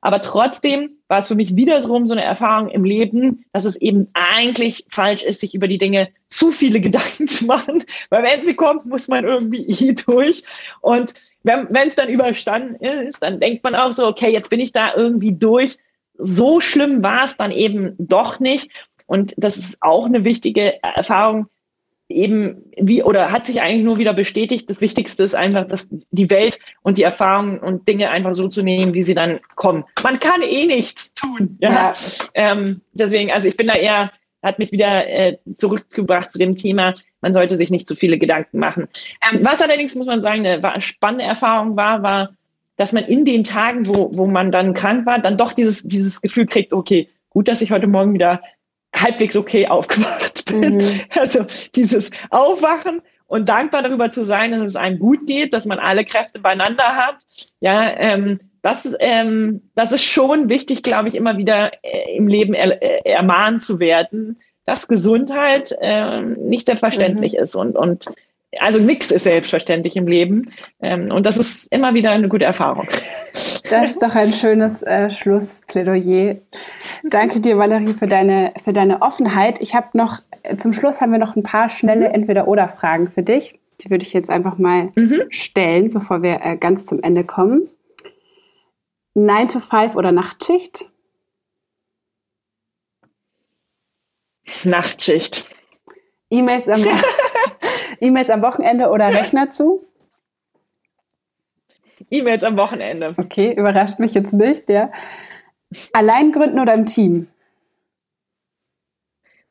Aber 0.01 0.21
trotzdem 0.21 0.91
war 1.09 1.21
es 1.21 1.29
für 1.29 1.35
mich 1.35 1.57
wiederum 1.57 2.07
so 2.07 2.15
eine 2.15 2.23
Erfahrung 2.23 2.69
im 2.69 2.85
Leben, 2.85 3.45
dass 3.53 3.65
es 3.65 3.77
eben 3.77 4.09
eigentlich 4.15 4.85
falsch 4.91 5.25
ist, 5.25 5.41
sich 5.41 5.55
über 5.55 5.67
die 5.67 5.79
Dinge 5.79 6.09
zu 6.29 6.53
viele 6.53 6.81
Gedanken 6.81 7.27
zu 7.27 7.47
machen, 7.47 7.85
weil 8.11 8.23
wenn 8.23 8.45
sie 8.45 8.55
kommt, 8.55 8.87
muss 8.87 9.09
man 9.09 9.25
irgendwie 9.25 9.67
eh 9.67 9.93
durch. 10.07 10.45
Und 10.81 11.15
wenn 11.43 11.89
es 11.89 11.95
dann 11.95 12.09
überstanden 12.09 12.75
ist, 12.77 13.23
dann 13.23 13.41
denkt 13.41 13.65
man 13.65 13.75
auch 13.75 13.93
so, 13.93 14.07
okay, 14.07 14.31
jetzt 14.31 14.51
bin 14.51 14.61
ich 14.61 14.73
da 14.73 14.95
irgendwie 14.95 15.33
durch. 15.33 15.79
So 16.19 16.61
schlimm 16.61 17.03
war 17.03 17.25
es 17.25 17.37
dann 17.37 17.53
eben 17.53 17.95
doch 17.99 18.41
nicht. 18.41 18.71
Und 19.07 19.35
das 19.37 19.57
ist 19.57 19.79
auch 19.81 20.07
eine 20.07 20.25
wichtige 20.25 20.83
Erfahrung, 20.83 21.47
eben 22.09 22.65
wie 22.77 23.03
oder 23.03 23.31
hat 23.31 23.47
sich 23.47 23.61
eigentlich 23.61 23.85
nur 23.85 23.99
wieder 23.99 24.15
bestätigt. 24.15 24.69
Das 24.69 24.81
Wichtigste 24.81 25.23
ist 25.23 25.35
einfach, 25.35 25.67
dass 25.67 25.89
die 26.11 26.31
Welt 26.31 26.59
und 26.83 26.99
die 26.99 27.03
Erfahrungen 27.03 27.59
und 27.59 27.87
Dinge 27.87 28.11
einfach 28.11 28.35
so 28.35 28.49
zu 28.49 28.63
nehmen, 28.63 28.95
wie 28.95 29.03
sie 29.03 29.15
dann 29.15 29.41
kommen. 29.55 29.85
Man 30.03 30.19
kann 30.19 30.43
eh 30.43 30.67
nichts 30.67 31.15
tun. 31.15 31.59
Ja. 31.61 31.71
ja. 31.71 31.93
Ähm, 32.35 32.83
deswegen, 32.93 33.31
also 33.31 33.49
ich 33.49 33.57
bin 33.57 33.67
da 33.67 33.75
eher 33.75 34.11
hat 34.43 34.59
mich 34.59 34.73
wieder 34.73 35.07
äh, 35.09 35.39
zurückgebracht 35.55 36.33
zu 36.33 36.39
dem 36.39 36.55
Thema, 36.55 36.95
man 37.21 37.33
sollte 37.33 37.57
sich 37.57 37.71
nicht 37.71 37.89
zu 37.89 37.95
viele 37.95 38.19
Gedanken 38.19 38.59
machen. 38.59 38.89
Ähm, 39.31 39.41
was 39.43 39.63
allerdings, 39.63 39.95
muss 39.95 40.07
man 40.07 40.23
sagen, 40.23 40.47
eine 40.47 40.81
spannende 40.81 41.25
Erfahrung 41.25 41.77
war, 41.77 42.03
war, 42.03 42.31
dass 42.77 42.93
man 42.93 43.05
in 43.05 43.25
den 43.25 43.45
Tagen, 43.45 43.87
wo, 43.87 44.11
wo 44.13 44.27
man 44.27 44.53
dann 44.53 44.75
krank 44.75 45.05
war, 45.05 45.19
dann 45.19 45.37
doch 45.37 45.53
dieses, 45.53 45.83
dieses 45.83 46.21
Gefühl 46.21 46.47
kriegt, 46.47 46.73
okay, 46.73 47.09
gut, 47.31 47.49
dass 47.49 47.61
ich 47.61 47.71
heute 47.71 47.89
Morgen 47.89 48.15
wieder 48.15 48.41
halbwegs 48.95 49.37
okay 49.37 49.67
aufgewacht 49.67 50.45
bin. 50.47 50.77
Mhm. 50.77 51.01
Also 51.11 51.45
dieses 51.75 52.11
Aufwachen 52.31 53.03
und 53.27 53.49
dankbar 53.49 53.83
darüber 53.83 54.11
zu 54.11 54.25
sein, 54.25 54.53
dass 54.53 54.61
es 54.61 54.77
einem 54.77 54.99
gut 54.99 55.27
geht, 55.27 55.53
dass 55.53 55.67
man 55.67 55.79
alle 55.79 56.05
Kräfte 56.05 56.39
beieinander 56.39 56.97
hat. 56.97 57.17
Ja, 57.61 57.91
ähm, 57.97 58.41
das, 58.63 58.91
ähm, 59.01 59.63
das 59.75 59.93
ist 59.93 60.05
schon 60.05 60.49
wichtig, 60.49 60.83
glaube 60.83 61.09
ich, 61.09 61.15
immer 61.15 61.37
wieder 61.37 61.73
äh, 61.83 62.17
im 62.17 62.27
Leben 62.27 62.55
er, 62.55 62.83
äh, 62.83 63.11
ermahnt 63.11 63.63
zu 63.63 63.79
werden, 63.79 64.41
dass 64.69 64.87
Gesundheit 64.87 65.75
äh, 65.81 66.21
nicht 66.21 66.67
selbstverständlich 66.67 67.33
mhm. 67.33 67.43
ist 67.43 67.57
und, 67.57 67.75
und 67.75 68.05
also 68.59 68.79
nichts 68.79 69.11
ist 69.11 69.23
selbstverständlich 69.23 69.97
im 69.97 70.07
Leben. 70.07 70.53
Ähm, 70.83 71.11
und 71.11 71.25
das 71.25 71.39
ist 71.39 71.73
immer 71.73 71.95
wieder 71.95 72.11
eine 72.11 72.29
gute 72.29 72.45
Erfahrung. 72.45 72.87
Das 73.33 73.91
ist 73.91 74.03
doch 74.03 74.15
ein 74.15 74.31
schönes 74.31 74.83
äh, 74.83 75.09
Schlussplädoyer. 75.09 76.37
Danke 77.05 77.41
dir, 77.41 77.57
Valerie, 77.57 77.95
für 77.95 78.07
deine, 78.07 78.53
für 78.63 78.75
deine 78.75 79.01
Offenheit. 79.01 79.59
Ich 79.63 79.75
habe 79.75 79.89
noch, 79.95 80.19
zum 80.59 80.75
Schluss 80.75 81.01
haben 81.01 81.13
wir 81.13 81.19
noch 81.19 81.35
ein 81.35 81.43
paar 81.43 81.71
schnelle 81.71 82.11
mhm. 82.11 82.15
Entweder-Oder-Fragen 82.17 83.09
für 83.09 83.23
dich. 83.23 83.59
Die 83.81 83.89
würde 83.89 84.05
ich 84.05 84.13
jetzt 84.13 84.29
einfach 84.29 84.59
mal 84.59 84.91
mhm. 84.97 85.23
stellen, 85.31 85.89
bevor 85.89 86.23
wir 86.23 86.41
äh, 86.43 86.59
ganz 86.59 86.85
zum 86.85 87.03
Ende 87.03 87.25
kommen. 87.25 87.71
9 89.15 89.49
to 89.49 89.61
5 89.61 89.97
oder 89.97 90.13
Nachtschicht? 90.13 90.91
Nachtschicht. 94.65 95.45
E-Mails 96.31 96.69
am, 96.69 96.85
e 98.01 98.09
am 98.09 98.43
Wochenende 98.43 98.91
oder 98.91 99.13
Rechner 99.15 99.51
zu? 99.51 99.87
E-Mails 102.11 102.45
am 102.45 102.57
Wochenende. 102.57 103.15
Okay, 103.17 103.55
überrascht 103.57 103.99
mich 103.99 104.15
jetzt 104.15 104.33
nicht, 104.33 104.69
ja. 104.69 104.91
Allein 105.93 106.33
gründen 106.33 106.61
oder 106.61 106.75
im 106.75 106.87
Team? 106.87 107.29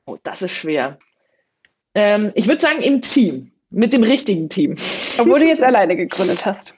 Oh, 0.05 0.17
das 0.23 0.41
ist 0.41 0.51
schwer. 0.51 0.97
Ähm, 1.93 2.31
ich 2.35 2.47
würde 2.47 2.61
sagen 2.61 2.81
im 2.81 3.01
Team, 3.01 3.51
mit 3.69 3.93
dem 3.93 4.03
richtigen 4.03 4.49
Team. 4.49 4.75
Obwohl 5.19 5.39
du 5.39 5.47
jetzt 5.47 5.63
alleine 5.63 5.95
gegründet 5.95 6.45
hast. 6.45 6.75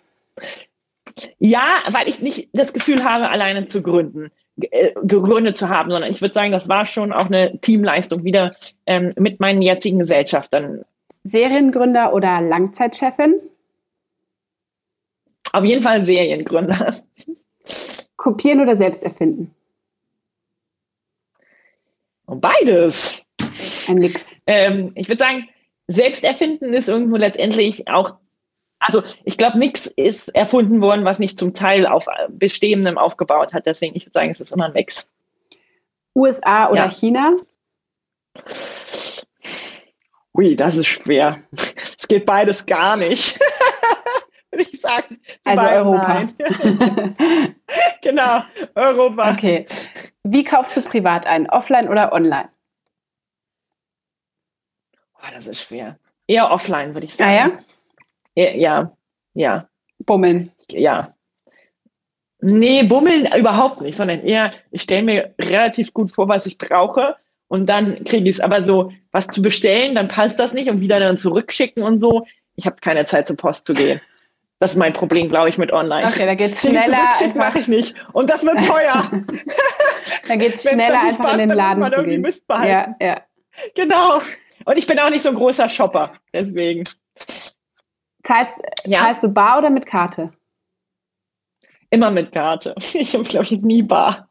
Ja, 1.38 1.84
weil 1.92 2.08
ich 2.08 2.22
nicht 2.22 2.50
das 2.54 2.74
Gefühl 2.74 3.04
habe, 3.04 3.30
alleine 3.30 3.66
zu 3.66 3.82
gründen, 3.82 4.32
gegründet 5.04 5.58
zu 5.58 5.70
haben, 5.70 5.92
sondern 5.92 6.12
ich 6.12 6.22
würde 6.22 6.34
sagen, 6.34 6.52
das 6.52 6.70
war 6.70 6.86
schon 6.86 7.14
auch 7.14 7.26
eine 7.26 7.60
Teamleistung 7.60 8.24
wieder 8.24 8.56
ähm, 8.86 9.12
mit 9.18 9.40
meinen 9.40 9.62
jetzigen 9.62 10.00
Gesellschaftern. 10.00 10.84
Seriengründer 11.24 12.14
oder 12.14 12.42
Langzeitchefin? 12.42 13.36
Auf 15.52 15.64
jeden 15.64 15.84
Fall 15.84 16.06
Seriengründer. 16.06 16.94
Kopieren 18.16 18.62
oder 18.62 18.78
selbst 18.78 19.04
erfinden? 19.04 19.54
Beides. 22.26 23.26
Ein 23.88 23.98
Mix. 23.98 24.36
Ähm, 24.46 24.92
ich 24.96 25.08
würde 25.08 25.24
sagen, 25.24 25.50
selbst 25.88 26.24
erfinden 26.24 26.74
ist 26.74 26.88
irgendwo 26.88 27.16
letztendlich 27.16 27.88
auch, 27.88 28.18
also 28.80 29.04
ich 29.24 29.38
glaube, 29.38 29.58
nichts 29.60 29.88
ist 29.88 30.30
erfunden 30.36 30.82
worden, 30.82 31.06
was 31.06 31.20
nicht 31.20 31.38
zum 31.38 31.54
Teil 31.54 31.86
auf 31.86 32.06
Bestehendem 32.30 32.98
aufgebaut 32.98 33.54
hat. 33.54 33.66
Deswegen, 33.66 33.96
ich 33.96 34.06
würde 34.06 34.14
sagen, 34.14 34.30
es 34.30 34.40
ist 34.40 34.52
immer 34.52 34.66
ein 34.66 34.74
Mix. 34.74 35.10
USA 36.16 36.70
oder 36.70 36.86
ja. 36.86 36.90
China? 36.90 37.36
Ui, 40.34 40.56
das 40.56 40.78
ist 40.78 40.88
schwer. 40.88 41.40
Es 41.98 42.08
geht 42.08 42.26
beides 42.26 42.66
gar 42.66 42.98
nicht. 42.98 43.40
würde 44.52 44.70
ich 44.72 44.82
sagen. 44.82 45.20
Also 45.46 45.66
Europa. 45.66 46.20
genau, 48.02 48.44
Europa. 48.76 49.32
Okay. 49.32 49.66
Wie 50.24 50.44
kaufst 50.44 50.76
du 50.78 50.82
privat 50.82 51.28
ein? 51.28 51.50
Offline 51.50 51.88
oder 51.88 52.14
online? 52.14 52.50
Oh, 55.16 55.28
das 55.34 55.48
ist 55.48 55.62
schwer. 55.62 55.98
Eher 56.28 56.52
offline, 56.52 56.94
würde 56.94 57.08
ich 57.08 57.16
sagen. 57.16 57.30
Ah 57.30 57.36
ja? 57.36 57.60
Ja, 58.36 58.92
ja. 59.34 59.68
Bummeln. 60.00 60.52
Ja. 60.70 61.14
Nee, 62.42 62.84
bummeln 62.84 63.28
überhaupt 63.38 63.82
nicht, 63.82 63.98
sondern 63.98 64.22
eher, 64.22 64.54
ich 64.72 64.84
stelle 64.84 65.04
mir 65.04 65.36
relativ 65.42 65.94
gut 65.94 66.12
vor, 66.12 66.30
was 66.30 66.46
ich 66.46 66.58
brauche 66.58 67.18
und 67.50 67.68
dann 67.68 68.04
kriege 68.06 68.30
ich 68.30 68.38
es. 68.38 68.40
Aber 68.40 68.62
so, 68.62 68.94
was 69.12 69.28
zu 69.28 69.42
bestellen, 69.42 69.96
dann 69.96 70.08
passt 70.08 70.40
das 70.40 70.54
nicht 70.54 70.70
und 70.70 70.80
wieder 70.80 71.00
dann 71.00 71.18
zurückschicken 71.18 71.84
und 71.84 71.98
so. 71.98 72.26
Ich 72.56 72.66
habe 72.66 72.78
keine 72.82 73.06
Zeit 73.06 73.28
zur 73.28 73.36
Post 73.36 73.68
zu 73.68 73.74
gehen. 73.74 74.00
Das 74.60 74.74
ist 74.74 74.78
mein 74.78 74.94
Problem, 74.94 75.30
glaube 75.30 75.50
ich, 75.50 75.58
mit 75.58 75.72
online. 75.72 76.06
Okay, 76.06 76.26
da 76.26 76.36
geht's 76.36 76.62
schneller. 76.62 77.10
mache 77.36 77.60
ich 77.60 77.68
nicht. 77.68 77.96
Und 78.12 78.30
das 78.30 78.44
wird 78.44 78.66
teuer. 78.66 79.10
da 80.28 80.36
geht's 80.36 80.70
schneller, 80.70 81.02
einfach 81.02 81.24
passt, 81.26 81.40
in 81.40 81.50
den 81.50 81.58
Laden 81.58 81.90
zu 81.90 82.04
gehen. 82.04 82.26
Ja, 82.50 82.96
ja. 83.02 83.22
Genau. 83.76 84.22
Und 84.66 84.78
ich 84.78 84.86
bin 84.86 85.00
auch 85.00 85.10
nicht 85.10 85.22
so 85.22 85.30
ein 85.30 85.36
großer 85.36 85.70
Shopper, 85.70 86.14
deswegen. 86.34 86.84
Zahlst, 88.24 88.62
ja? 88.86 89.00
zahlst 89.00 89.24
du 89.24 89.30
bar 89.30 89.60
oder 89.60 89.70
mit 89.70 89.86
Karte? 89.86 90.32
Immer 91.90 92.12
mit 92.12 92.32
Karte. 92.32 92.76
Ich 92.94 93.14
habe, 93.14 93.24
glaube 93.24 93.46
ich, 93.46 93.62
nie 93.62 93.84
bar. 93.84 94.28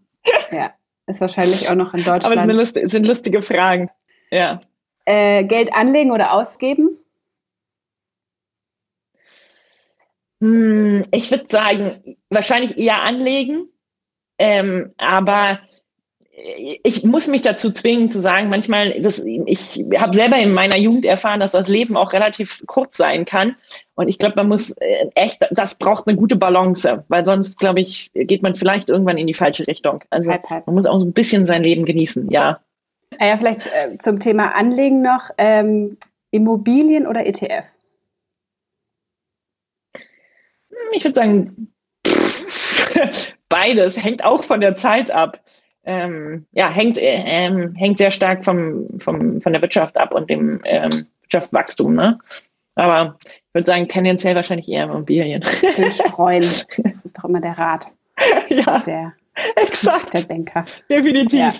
Ja, 0.51 0.73
ist 1.07 1.21
wahrscheinlich 1.21 1.69
auch 1.71 1.75
noch 1.75 1.95
in 1.95 2.05
Deutschland. 2.05 2.39
Aber 2.39 2.53
es 2.53 2.71
sind 2.71 3.07
lustige 3.07 3.43
Fragen. 3.43 3.91
Ja. 4.31 4.61
Äh, 5.05 5.45
Geld 5.45 5.73
anlegen 5.73 6.13
oder 6.13 6.33
ausgeben? 6.33 6.99
Hm, 10.41 11.07
ich 11.11 11.31
würde 11.31 11.47
sagen, 11.49 12.03
wahrscheinlich 12.31 12.79
eher 12.79 13.03
anlegen. 13.03 13.69
Ähm, 14.39 14.95
aber 14.99 15.61
ich 16.85 17.05
muss 17.05 17.27
mich 17.27 17.43
dazu 17.43 17.73
zwingen 17.73 18.11
zu 18.11 18.21
sagen, 18.21 18.49
manchmal, 18.49 19.01
das, 19.01 19.19
ich 19.19 19.85
habe 19.97 20.17
selber 20.17 20.37
in 20.39 20.53
meiner 20.53 20.77
Jugend 20.77 21.05
erfahren, 21.05 21.41
dass 21.41 21.53
das 21.53 21.69
Leben 21.69 21.97
auch 21.97 22.13
relativ 22.13 22.63
kurz 22.67 22.97
sein 22.97 23.25
kann. 23.25 23.57
Und 23.95 24.09
ich 24.09 24.19
glaube, 24.19 24.37
man 24.37 24.49
muss 24.49 24.71
äh, 24.79 25.09
echt, 25.15 25.41
das 25.51 25.77
braucht 25.77 26.07
eine 26.07 26.17
gute 26.17 26.37
Balance, 26.37 27.05
weil 27.09 27.25
sonst, 27.25 27.59
glaube 27.59 27.81
ich, 27.81 28.13
geht 28.15 28.43
man 28.43 28.55
vielleicht 28.55 28.89
irgendwann 28.89 29.19
in 29.19 29.27
die 29.27 29.35
falsche 29.35 29.67
Richtung. 29.67 30.05
Also 30.11 30.31
man 30.31 30.75
muss 30.75 30.87
auch 30.87 31.01
so 31.01 31.07
ein 31.07 31.13
bisschen 31.13 31.47
sein 31.47 31.63
Leben 31.63 31.85
genießen, 31.85 32.31
ja. 32.31 32.61
Ah 33.19 33.27
ja, 33.27 33.37
vielleicht 33.37 33.67
äh, 33.67 33.99
zum 33.99 34.21
Thema 34.21 34.55
Anlegen 34.55 35.03
noch, 35.03 35.31
ähm, 35.39 35.97
Immobilien 36.31 37.07
oder 37.07 37.27
ETF? 37.27 37.67
Ich 40.93 41.05
würde 41.05 41.15
sagen, 41.15 41.73
beides 43.49 44.03
hängt 44.03 44.25
auch 44.25 44.45
von 44.45 44.61
der 44.61 44.77
Zeit 44.77 45.11
ab. 45.11 45.41
Ähm, 45.91 46.45
ja, 46.53 46.69
hängt, 46.69 46.99
ähm, 47.01 47.75
hängt 47.75 47.97
sehr 47.97 48.11
stark 48.11 48.45
vom, 48.45 49.01
vom, 49.01 49.41
von 49.41 49.53
der 49.55 49.63
Wirtschaft 49.63 49.97
ab 49.97 50.15
und 50.15 50.29
dem 50.29 50.61
ähm, 50.65 51.07
Wirtschaftswachstum. 51.23 51.95
Ne? 51.95 52.19
Aber 52.75 53.19
ich 53.25 53.55
würde 53.55 53.65
sagen, 53.65 53.89
tendenziell 53.89 54.35
wahrscheinlich 54.35 54.69
eher 54.69 54.85
Immobilien. 54.85 55.43
Schön 55.47 55.91
streuen. 55.93 56.43
Das 56.43 57.07
ist 57.07 57.17
doch 57.17 57.25
immer 57.25 57.41
der 57.41 57.57
Rat. 57.57 57.87
ja, 58.51 58.81
der, 58.81 59.15
exakt. 59.57 60.13
Der 60.13 60.21
Banker. 60.21 60.67
Definitiv. 60.91 61.41
Ja. 61.41 61.55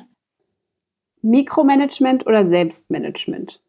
Mikromanagement 1.23 2.27
oder 2.27 2.45
Selbstmanagement? 2.45 3.63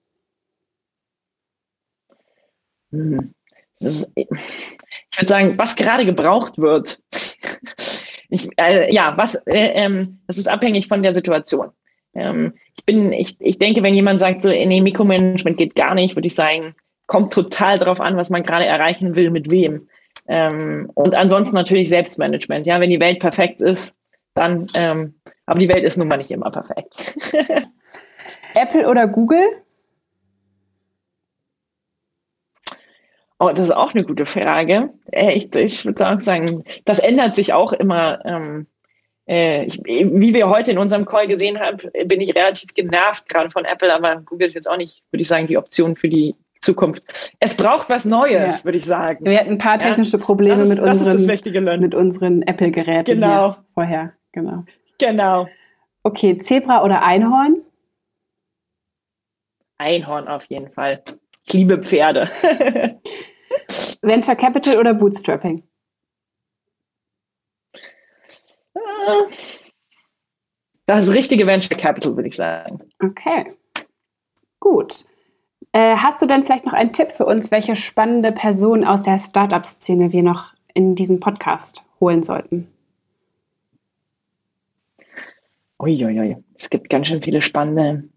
Hm. 2.91 3.33
Ist, 3.79 4.11
ich 4.15 4.27
würde 4.27 5.27
sagen, 5.27 5.57
was 5.57 5.77
gerade 5.77 6.05
gebraucht 6.05 6.57
wird. 6.57 7.01
Ich, 8.29 8.49
äh, 8.57 8.93
ja, 8.93 9.13
was, 9.17 9.35
äh, 9.47 9.71
ähm, 9.73 10.19
das 10.27 10.37
ist 10.37 10.47
abhängig 10.47 10.87
von 10.87 11.03
der 11.03 11.13
Situation. 11.13 11.69
Ähm, 12.15 12.53
ich 12.75 12.85
bin, 12.85 13.11
ich, 13.11 13.35
ich 13.39 13.57
denke, 13.57 13.83
wenn 13.83 13.93
jemand 13.93 14.19
sagt, 14.19 14.43
so, 14.43 14.49
nee, 14.49 14.81
Mikromanagement 14.81 15.57
geht 15.57 15.75
gar 15.75 15.95
nicht, 15.95 16.15
würde 16.15 16.27
ich 16.27 16.35
sagen, 16.35 16.75
kommt 17.07 17.33
total 17.33 17.79
drauf 17.79 17.99
an, 17.99 18.17
was 18.17 18.29
man 18.29 18.43
gerade 18.43 18.65
erreichen 18.65 19.15
will, 19.15 19.31
mit 19.31 19.49
wem. 19.51 19.87
Ähm, 20.27 20.91
und 20.93 21.15
ansonsten 21.15 21.55
natürlich 21.55 21.89
Selbstmanagement. 21.89 22.65
Ja, 22.65 22.79
wenn 22.79 22.91
die 22.91 22.99
Welt 22.99 23.19
perfekt 23.19 23.61
ist, 23.61 23.95
dann, 24.35 24.67
ähm, 24.75 25.15
aber 25.45 25.59
die 25.59 25.69
Welt 25.69 25.83
ist 25.83 25.97
nun 25.97 26.07
mal 26.07 26.17
nicht 26.17 26.31
immer 26.31 26.51
perfekt. 26.51 27.17
Apple 28.55 28.87
oder 28.87 29.07
Google? 29.07 29.43
Oh, 33.39 33.49
das 33.49 33.69
ist 33.69 33.75
auch 33.75 33.93
eine 33.93 34.03
gute 34.03 34.25
Frage. 34.25 34.89
Äh, 35.11 35.33
ich, 35.33 35.55
ich 35.55 35.85
würde 35.85 36.07
auch 36.07 36.19
sagen, 36.19 36.63
das 36.85 36.99
ändert 36.99 37.35
sich 37.35 37.53
auch 37.53 37.71
immer. 37.71 38.19
Ähm, 38.25 38.67
äh, 39.27 39.63
ich, 39.65 39.81
wie 39.85 40.33
wir 40.33 40.49
heute 40.49 40.71
in 40.71 40.77
unserem 40.77 41.05
Call 41.05 41.27
gesehen 41.27 41.59
haben, 41.59 41.77
bin 42.05 42.19
ich 42.19 42.35
relativ 42.35 42.73
genervt 42.73 43.29
gerade 43.29 43.49
von 43.49 43.63
Apple, 43.63 43.93
aber 43.93 44.21
Google 44.25 44.47
ist 44.47 44.55
jetzt 44.55 44.69
auch 44.69 44.77
nicht, 44.77 45.03
würde 45.11 45.21
ich 45.21 45.27
sagen, 45.27 45.47
die 45.47 45.57
Option 45.57 45.95
für 45.95 46.09
die 46.09 46.35
Zukunft. 46.61 47.03
Es 47.39 47.55
braucht 47.55 47.89
was 47.89 48.03
Neues, 48.03 48.59
ja. 48.59 48.65
würde 48.65 48.77
ich 48.77 48.85
sagen. 48.85 49.23
Wir 49.23 49.39
hatten 49.39 49.51
ein 49.51 49.57
paar 49.57 49.77
technische 49.77 50.17
ja, 50.17 50.23
Probleme 50.23 50.63
ist, 50.63 50.69
mit, 50.69 50.79
unseren, 50.79 51.79
mit 51.79 51.95
unseren 51.95 52.41
Apple-Geräten 52.41 53.21
genau. 53.21 53.55
vorher. 53.73 54.13
Genau. 54.33 54.65
Genau. 54.97 55.47
Okay, 56.03 56.37
Zebra 56.37 56.83
oder 56.83 57.03
Einhorn? 57.03 57.61
Einhorn 59.77 60.27
auf 60.27 60.43
jeden 60.45 60.69
Fall. 60.71 61.01
Ich 61.49 61.53
liebe 61.53 61.81
Pferde. 61.81 62.29
Venture 64.03 64.35
Capital 64.35 64.77
oder 64.77 64.93
Bootstrapping? 64.93 65.63
Das 70.85 71.11
richtige 71.11 71.47
Venture 71.47 71.75
Capital, 71.75 72.15
würde 72.15 72.29
ich 72.29 72.35
sagen. 72.35 72.79
Okay. 73.03 73.51
Gut. 74.59 75.05
Äh, 75.71 75.95
hast 75.95 76.21
du 76.21 76.27
denn 76.27 76.43
vielleicht 76.43 76.67
noch 76.67 76.73
einen 76.73 76.93
Tipp 76.93 77.09
für 77.09 77.25
uns, 77.25 77.49
welche 77.49 77.75
spannende 77.75 78.31
Person 78.31 78.85
aus 78.85 79.01
der 79.01 79.17
Startup-Szene 79.17 80.11
wir 80.11 80.21
noch 80.21 80.53
in 80.75 80.93
diesen 80.93 81.19
Podcast 81.19 81.83
holen 81.99 82.21
sollten? 82.21 82.67
Uiuiui, 85.79 86.37
es 86.55 86.69
gibt 86.69 86.91
ganz 86.91 87.07
schön 87.07 87.23
viele 87.23 87.41
spannende 87.41 88.07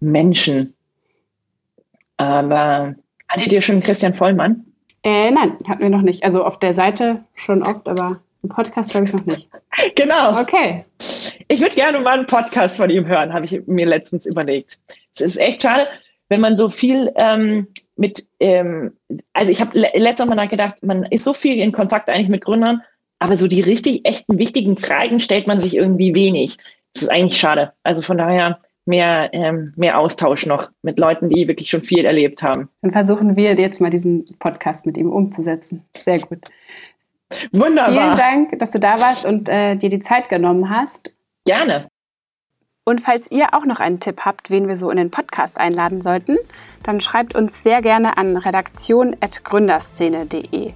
Menschen. 0.00 0.74
Aber 2.16 2.94
Hattet 3.34 3.52
ihr 3.52 3.62
schon 3.62 3.82
Christian 3.82 4.14
Vollmann? 4.14 4.64
Äh, 5.02 5.30
nein, 5.30 5.56
hatten 5.68 5.82
wir 5.82 5.90
noch 5.90 6.02
nicht. 6.02 6.22
Also 6.22 6.44
auf 6.44 6.58
der 6.58 6.72
Seite 6.72 7.24
schon 7.34 7.62
oft, 7.62 7.88
aber 7.88 8.20
im 8.42 8.48
Podcast 8.48 8.92
glaube 8.92 9.06
ich 9.06 9.12
noch 9.12 9.26
nicht. 9.26 9.48
Genau. 9.96 10.40
Okay. 10.40 10.82
Ich 11.48 11.60
würde 11.60 11.74
gerne 11.74 11.98
mal 11.98 12.16
einen 12.16 12.26
Podcast 12.28 12.76
von 12.76 12.88
ihm 12.90 13.06
hören, 13.06 13.32
habe 13.32 13.44
ich 13.44 13.66
mir 13.66 13.86
letztens 13.86 14.24
überlegt. 14.24 14.78
Es 15.16 15.20
ist 15.20 15.36
echt 15.36 15.62
schade, 15.62 15.88
wenn 16.28 16.40
man 16.40 16.56
so 16.56 16.70
viel 16.70 17.10
ähm, 17.16 17.66
mit, 17.96 18.24
ähm, 18.38 18.92
also 19.32 19.50
ich 19.50 19.60
habe 19.60 19.76
le 19.76 19.90
letztes 19.94 20.26
Mal 20.26 20.36
nachgedacht, 20.36 20.80
man 20.84 21.02
ist 21.06 21.24
so 21.24 21.34
viel 21.34 21.58
in 21.58 21.72
Kontakt 21.72 22.08
eigentlich 22.08 22.28
mit 22.28 22.44
Gründern, 22.44 22.82
aber 23.18 23.36
so 23.36 23.48
die 23.48 23.62
richtig 23.62 24.06
echten, 24.06 24.38
wichtigen 24.38 24.76
Fragen 24.76 25.18
stellt 25.18 25.48
man 25.48 25.60
sich 25.60 25.74
irgendwie 25.74 26.14
wenig. 26.14 26.58
Das 26.92 27.02
ist 27.02 27.08
eigentlich 27.08 27.40
schade. 27.40 27.72
Also 27.82 28.02
von 28.02 28.16
daher 28.16 28.60
mehr, 28.86 29.30
ähm, 29.32 29.72
mehr 29.76 29.98
Austausch 29.98 30.46
noch 30.46 30.70
mit 30.82 30.98
Leuten, 30.98 31.28
die 31.28 31.48
wirklich 31.48 31.70
schon 31.70 31.82
viel 31.82 32.04
erlebt 32.04 32.42
haben. 32.42 32.68
Dann 32.82 32.92
versuchen 32.92 33.36
wir 33.36 33.54
jetzt 33.54 33.80
mal 33.80 33.90
diesen 33.90 34.24
Podcast 34.38 34.86
mit 34.86 34.98
ihm 34.98 35.10
umzusetzen. 35.10 35.82
Sehr 35.96 36.20
gut. 36.20 36.40
Wunderbar. 37.52 37.90
Vielen 37.90 38.16
Dank, 38.16 38.58
dass 38.58 38.70
du 38.70 38.78
da 38.78 39.00
warst 39.00 39.26
und 39.26 39.48
äh, 39.48 39.76
dir 39.76 39.88
die 39.88 40.00
Zeit 40.00 40.28
genommen 40.28 40.70
hast. 40.70 41.12
Gerne. 41.44 41.88
Und 42.84 43.00
falls 43.00 43.28
ihr 43.30 43.54
auch 43.54 43.64
noch 43.64 43.80
einen 43.80 43.98
Tipp 43.98 44.20
habt, 44.26 44.50
wen 44.50 44.68
wir 44.68 44.76
so 44.76 44.90
in 44.90 44.98
den 44.98 45.10
Podcast 45.10 45.58
einladen 45.58 46.02
sollten, 46.02 46.36
dann 46.82 47.00
schreibt 47.00 47.34
uns 47.34 47.62
sehr 47.62 47.80
gerne 47.80 48.18
an 48.18 48.36
redaktion.gründerszene.de. 48.36 50.74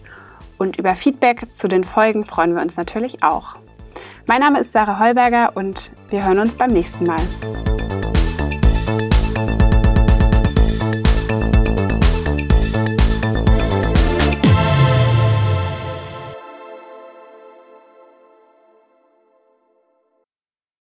Und 0.57 0.79
über 0.79 0.97
Feedback 0.97 1.55
zu 1.55 1.69
den 1.69 1.85
Folgen 1.85 2.25
freuen 2.25 2.55
wir 2.55 2.63
uns 2.63 2.79
natürlich 2.79 3.23
auch. 3.23 3.57
Mein 4.27 4.41
Name 4.41 4.61
ist 4.61 4.73
Sarah 4.73 4.99
Heuberger 4.99 5.53
und 5.55 5.91
wir 6.09 6.27
hören 6.27 6.39
uns 6.39 6.55
beim 6.55 6.71
nächsten 6.71 7.05
Mal. 7.05 7.21